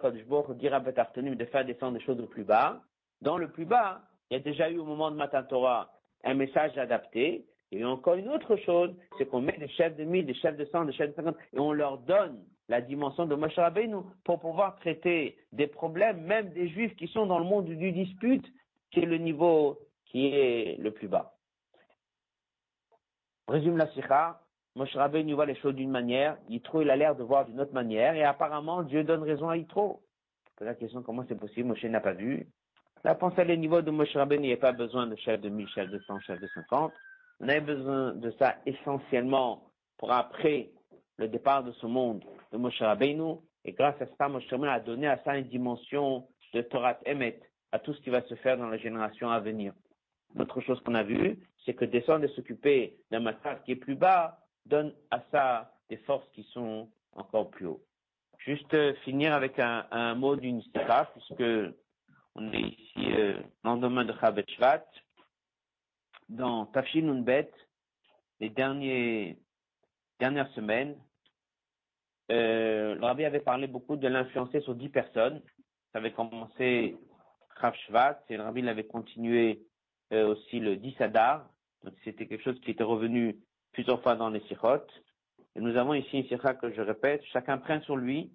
d'Ira 0.56 0.80
Betartonim, 0.80 1.36
de 1.36 1.46
faire 1.46 1.64
descendre 1.64 1.98
des 1.98 2.04
choses 2.04 2.20
au 2.20 2.28
plus 2.28 2.44
bas. 2.44 2.82
Dans 3.22 3.38
le 3.38 3.50
plus 3.50 3.66
bas, 3.66 4.02
il 4.30 4.38
y 4.38 4.38
a 4.38 4.44
déjà 4.44 4.70
eu 4.70 4.78
au 4.78 4.86
moment 4.86 5.12
de 5.12 5.16
Matan 5.16 5.44
Torah 5.44 5.90
un 6.26 6.34
message 6.34 6.78
adapté. 6.78 7.46
Et 7.72 7.84
encore 7.84 8.16
une 8.16 8.30
autre 8.30 8.56
chose, 8.58 8.94
c'est 9.18 9.26
qu'on 9.26 9.42
met 9.42 9.58
des 9.58 9.68
chefs 9.70 9.96
de 9.96 10.04
mille, 10.04 10.26
des 10.26 10.34
chefs 10.36 10.58
de 10.58 10.66
cent, 10.66 10.86
des 10.86 10.94
chefs 10.94 11.10
de 11.10 11.16
cinquante, 11.16 11.38
et 11.54 11.60
on 11.60 11.72
leur 11.72 11.98
donne 12.00 12.44
la 12.68 12.82
dimension 12.82 13.26
de 13.26 13.36
Moshe 13.36 13.56
Rabbeinu 13.56 13.98
pour 14.24 14.40
pouvoir 14.40 14.76
traiter 14.78 15.38
des 15.52 15.68
problèmes, 15.68 16.22
même 16.22 16.50
des 16.50 16.68
juifs 16.70 16.96
qui 16.96 17.08
sont 17.08 17.26
dans 17.26 17.40
le 17.40 17.46
monde 17.46 17.66
du 17.66 17.92
dispute, 17.92 18.46
qui 18.92 19.02
est 19.02 19.06
le 19.06 19.18
niveau 19.18 19.80
qui 20.06 20.28
est 20.28 20.78
le 20.80 20.92
plus 20.92 21.08
bas. 21.08 21.34
résume 23.48 23.78
la 23.78 23.88
sikha. 23.92 24.42
Moshe 24.76 24.96
Rabbeinu 24.96 25.34
voit 25.34 25.46
les 25.46 25.56
choses 25.56 25.76
d'une 25.76 25.92
manière, 25.92 26.38
Yitro 26.50 26.82
il 26.82 26.90
a 26.90 26.96
l'air 26.96 27.16
de 27.16 27.24
voir 27.24 27.46
d'une 27.46 27.62
autre 27.62 27.74
manière, 27.74 28.14
et 28.16 28.24
apparemment 28.24 28.84
Dieu 28.84 29.04
donne 29.04 29.24
raison 29.24 29.50
à 29.50 29.58
Yitro. 29.58 30.02
La 30.60 30.76
question 30.76 31.02
comment 31.02 31.24
c'est 31.28 31.40
possible, 31.40 31.68
Moshe 31.70 31.84
n'a 31.84 32.02
pas 32.02 32.14
vu. 32.14 32.48
La 33.06 33.14
pensée 33.14 33.44
le 33.44 33.54
niveau 33.54 33.84
de 33.84 33.92
Moshe 33.92 34.16
Rabbeinu, 34.16 34.46
il 34.46 34.48
n'y 34.48 34.54
a 34.54 34.58
pas 34.58 34.72
besoin 34.72 35.06
de 35.06 35.16
chef 35.18 35.40
de 35.40 35.48
1000, 35.48 35.68
chef 35.68 35.92
de 35.92 36.00
100, 36.00 36.22
chef 36.22 36.40
de 36.40 36.48
50. 36.48 36.92
On 37.40 37.48
avait 37.48 37.62
besoin 37.62 38.16
de 38.16 38.32
ça 38.40 38.56
essentiellement 38.66 39.70
pour 40.00 40.12
après 40.12 40.72
le 41.18 41.28
départ 41.28 41.64
de 41.64 41.72
ce 41.74 41.86
monde 41.86 42.26
de 42.52 42.58
Moshe 42.58 42.82
Rabbeinu. 42.82 43.36
Et 43.64 43.74
grâce 43.74 44.02
à 44.02 44.08
ça, 44.18 44.28
Moshe 44.28 44.50
Rabbeinu 44.50 44.72
a 44.72 44.80
donné 44.80 45.06
à 45.06 45.22
ça 45.24 45.38
une 45.38 45.46
dimension 45.46 46.28
de 46.56 46.62
Torah 46.64 46.98
Emet 47.06 47.40
à 47.72 47.78
tout 47.78 47.94
ce 47.94 48.02
qui 48.02 48.10
va 48.10 48.24
se 48.24 48.34
faire 48.34 48.58
dans 48.58 48.70
la 48.70 48.78
génération 48.78 49.30
à 49.30 49.40
venir. 49.40 49.74
Autre 50.40 50.60
chose 50.62 50.82
qu'on 50.82 50.96
a 50.96 51.04
vu, 51.04 51.38
c'est 51.64 51.76
que 51.76 51.86
descendre 51.86 52.26
et 52.26 52.30
s'occuper 52.30 52.98
d'un 53.12 53.20
massacre 53.20 53.62
qui 53.66 53.74
est 53.74 53.76
plus 53.76 53.94
bas 53.94 54.40
donne 54.66 54.92
à 55.12 55.22
ça 55.32 55.76
des 55.92 55.98
forces 55.98 56.28
qui 56.34 56.42
sont 56.54 56.90
encore 57.16 57.52
plus 57.52 57.68
haut. 57.68 57.84
Juste 58.40 58.76
finir 59.04 59.32
avec 59.32 59.60
un, 59.60 60.16
mot 60.16 60.36
d'une 60.36 60.64
puisque 60.64 61.44
on 62.36 62.52
est 62.52 62.62
ici 62.62 63.12
euh, 63.14 63.40
dans 63.64 63.76
le 63.76 63.82
domaine 63.82 64.08
de 64.08 64.14
Chabet 64.20 64.46
Shvat, 64.48 64.86
dans 66.30 66.66
Tafshin 66.68 67.08
Unbet, 67.08 67.52
les 68.40 68.50
derniers, 68.50 69.40
dernières 70.20 70.52
semaines, 70.52 70.98
euh, 72.32 72.96
le 72.96 73.06
rabbi 73.06 73.24
avait 73.24 73.40
parlé 73.40 73.68
beaucoup 73.68 73.96
de 73.96 74.08
l'influencer 74.08 74.62
sur 74.62 74.76
dix 74.76 74.90
personnes. 74.90 75.42
Ça 75.94 76.00
avait 76.00 76.12
commencé 76.12 76.98
Chav 77.62 77.76
Shvat, 77.88 78.24
et 78.30 78.38
le 78.38 78.44
rabbi 78.44 78.62
l'avait 78.62 78.86
continué 78.86 79.62
euh, 80.12 80.28
aussi 80.28 80.60
le 80.60 80.76
10 80.76 81.00
Adar. 81.02 81.50
Donc 81.84 81.94
c'était 82.04 82.28
quelque 82.28 82.44
chose 82.44 82.60
qui 82.62 82.72
était 82.72 82.84
revenu 82.84 83.38
plusieurs 83.72 84.02
fois 84.02 84.16
dans 84.16 84.30
les 84.30 84.42
sirotes. 84.48 84.92
Et 85.56 85.62
nous 85.62 85.78
avons 85.78 85.94
ici 85.94 86.18
une 86.18 86.28
sirah 86.28 86.56
que 86.56 86.74
je 86.74 86.82
répète, 86.82 87.24
chacun 87.32 87.58
prenne 87.58 87.82
sur 87.84 87.96
lui 87.96 88.32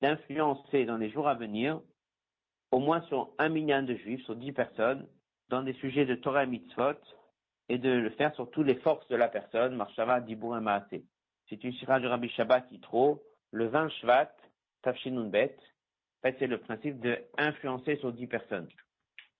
d'influencer 0.00 0.86
dans 0.86 0.96
les 0.96 1.10
jours 1.10 1.28
à 1.28 1.34
venir 1.34 1.80
au 2.72 2.78
moins 2.78 3.02
sur 3.02 3.30
un 3.38 3.50
million 3.50 3.82
de 3.82 3.94
juifs, 3.94 4.24
sur 4.24 4.34
dix 4.34 4.52
personnes, 4.52 5.06
dans 5.50 5.62
des 5.62 5.74
sujets 5.74 6.06
de 6.06 6.14
Torah 6.14 6.44
et 6.44 6.46
mitzvot, 6.46 6.98
et 7.68 7.78
de 7.78 7.90
le 7.90 8.10
faire 8.10 8.34
sur 8.34 8.50
toutes 8.50 8.66
les 8.66 8.76
forces 8.76 9.06
de 9.08 9.16
la 9.16 9.28
personne, 9.28 9.76
Marshava, 9.76 10.20
Dibur 10.20 10.56
et 10.56 10.60
Maasé. 10.60 11.04
C'est 11.48 11.62
une 11.62 11.72
sira 11.74 12.00
du 12.00 12.06
Rabbi 12.06 12.28
Shabbat 12.30 12.70
Yitro, 12.72 13.22
le 13.50 13.66
20 13.66 13.90
Shvat, 13.90 14.32
Tafshinun 14.82 15.28
Bet. 15.28 15.54
En 16.18 16.28
fait, 16.28 16.36
c'est 16.38 16.46
le 16.46 16.58
principe 16.58 17.00
de 17.00 17.18
influencer 17.36 17.96
sur 17.96 18.12
dix 18.12 18.26
personnes. 18.26 18.68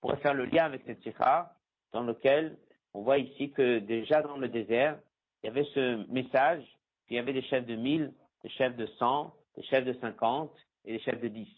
On 0.01 0.07
pourrait 0.07 0.21
faire 0.21 0.33
le 0.33 0.45
lien 0.45 0.65
avec 0.65 0.83
cette 0.85 1.01
sira, 1.01 1.53
dans 1.91 2.03
lequel 2.03 2.57
on 2.93 3.01
voit 3.01 3.17
ici 3.17 3.51
que 3.51 3.79
déjà 3.79 4.21
dans 4.21 4.37
le 4.37 4.47
désert, 4.47 4.99
il 5.41 5.47
y 5.47 5.49
avait 5.49 5.67
ce 5.73 6.11
message, 6.11 6.63
qu'il 7.07 7.17
y 7.17 7.19
avait 7.19 7.33
des 7.33 7.41
chefs 7.43 7.65
de 7.65 7.75
mille, 7.75 8.13
des 8.43 8.49
chefs 8.49 8.75
de 8.75 8.85
cent, 8.99 9.33
des 9.55 9.63
chefs 9.63 9.85
de 9.85 9.93
cinquante 9.93 10.55
et 10.85 10.93
des 10.93 10.99
chefs 10.99 11.19
de 11.19 11.27
dix. 11.27 11.49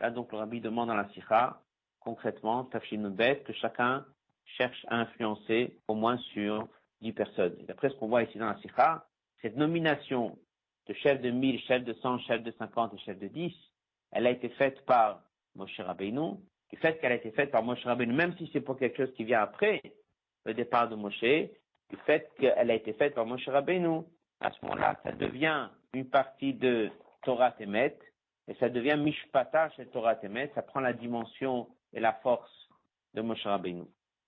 Là, 0.00 0.10
donc, 0.10 0.32
le 0.32 0.38
rabbi 0.38 0.60
demande 0.60 0.88
dans 0.88 0.94
la 0.94 1.08
sikha, 1.10 1.60
concrètement, 2.00 2.68
Bet, 2.92 3.42
que 3.46 3.52
chacun 3.52 4.04
cherche 4.56 4.84
à 4.88 4.96
influencer 4.96 5.76
au 5.86 5.94
moins 5.94 6.16
sur 6.32 6.66
dix 7.02 7.12
personnes. 7.12 7.54
Et 7.60 7.64
d'après 7.64 7.90
ce 7.90 7.94
qu'on 7.96 8.08
voit 8.08 8.22
ici 8.22 8.38
dans 8.38 8.48
la 8.48 8.58
sikha, 8.60 9.06
cette 9.42 9.56
nomination 9.56 10.38
de 10.86 10.94
chef 10.94 11.20
de 11.20 11.30
mille, 11.30 11.60
chef 11.60 11.84
de 11.84 11.92
cent, 11.94 12.18
chef 12.20 12.42
de 12.42 12.50
cinquante 12.52 12.94
et 12.94 12.98
chef 12.98 13.18
de 13.18 13.28
dix, 13.28 13.54
elle 14.10 14.26
a 14.26 14.30
été 14.30 14.48
faite 14.50 14.84
par 14.86 15.22
Moshe 15.54 15.78
Rabbeinu. 15.80 16.36
Le 16.72 16.78
fait 16.78 16.98
qu'elle 16.98 17.12
a 17.12 17.16
été 17.16 17.30
faite 17.32 17.50
par 17.50 17.62
Moshe 17.62 17.84
Rabbeinu, 17.84 18.14
même 18.14 18.34
si 18.38 18.48
c'est 18.52 18.60
pour 18.60 18.78
quelque 18.78 18.96
chose 18.96 19.14
qui 19.14 19.24
vient 19.24 19.42
après 19.42 19.82
le 20.46 20.54
départ 20.54 20.88
de 20.88 20.94
Moshe, 20.94 21.20
le 21.22 21.98
fait 22.06 22.30
qu'elle 22.38 22.70
a 22.70 22.74
été 22.74 22.94
faite 22.94 23.14
par 23.14 23.26
Moshe 23.26 23.48
Rabbeinu, 23.48 24.02
à 24.40 24.50
ce 24.50 24.64
moment-là, 24.64 24.98
ça 25.04 25.12
devient 25.12 25.68
une 25.92 26.08
partie 26.08 26.54
de 26.54 26.90
Torah 27.22 27.52
Temet, 27.52 27.98
et 28.50 28.54
ça 28.58 28.68
devient 28.68 28.96
Mishpata 28.98 29.70
chez 29.70 29.86
Torah 29.86 30.16
Temet, 30.16 30.50
ça 30.56 30.62
prend 30.62 30.80
la 30.80 30.92
dimension 30.92 31.68
et 31.92 32.00
la 32.00 32.14
force 32.14 32.50
de 33.14 33.22
Moshe 33.22 33.44
Rabbeinu. 33.44 33.84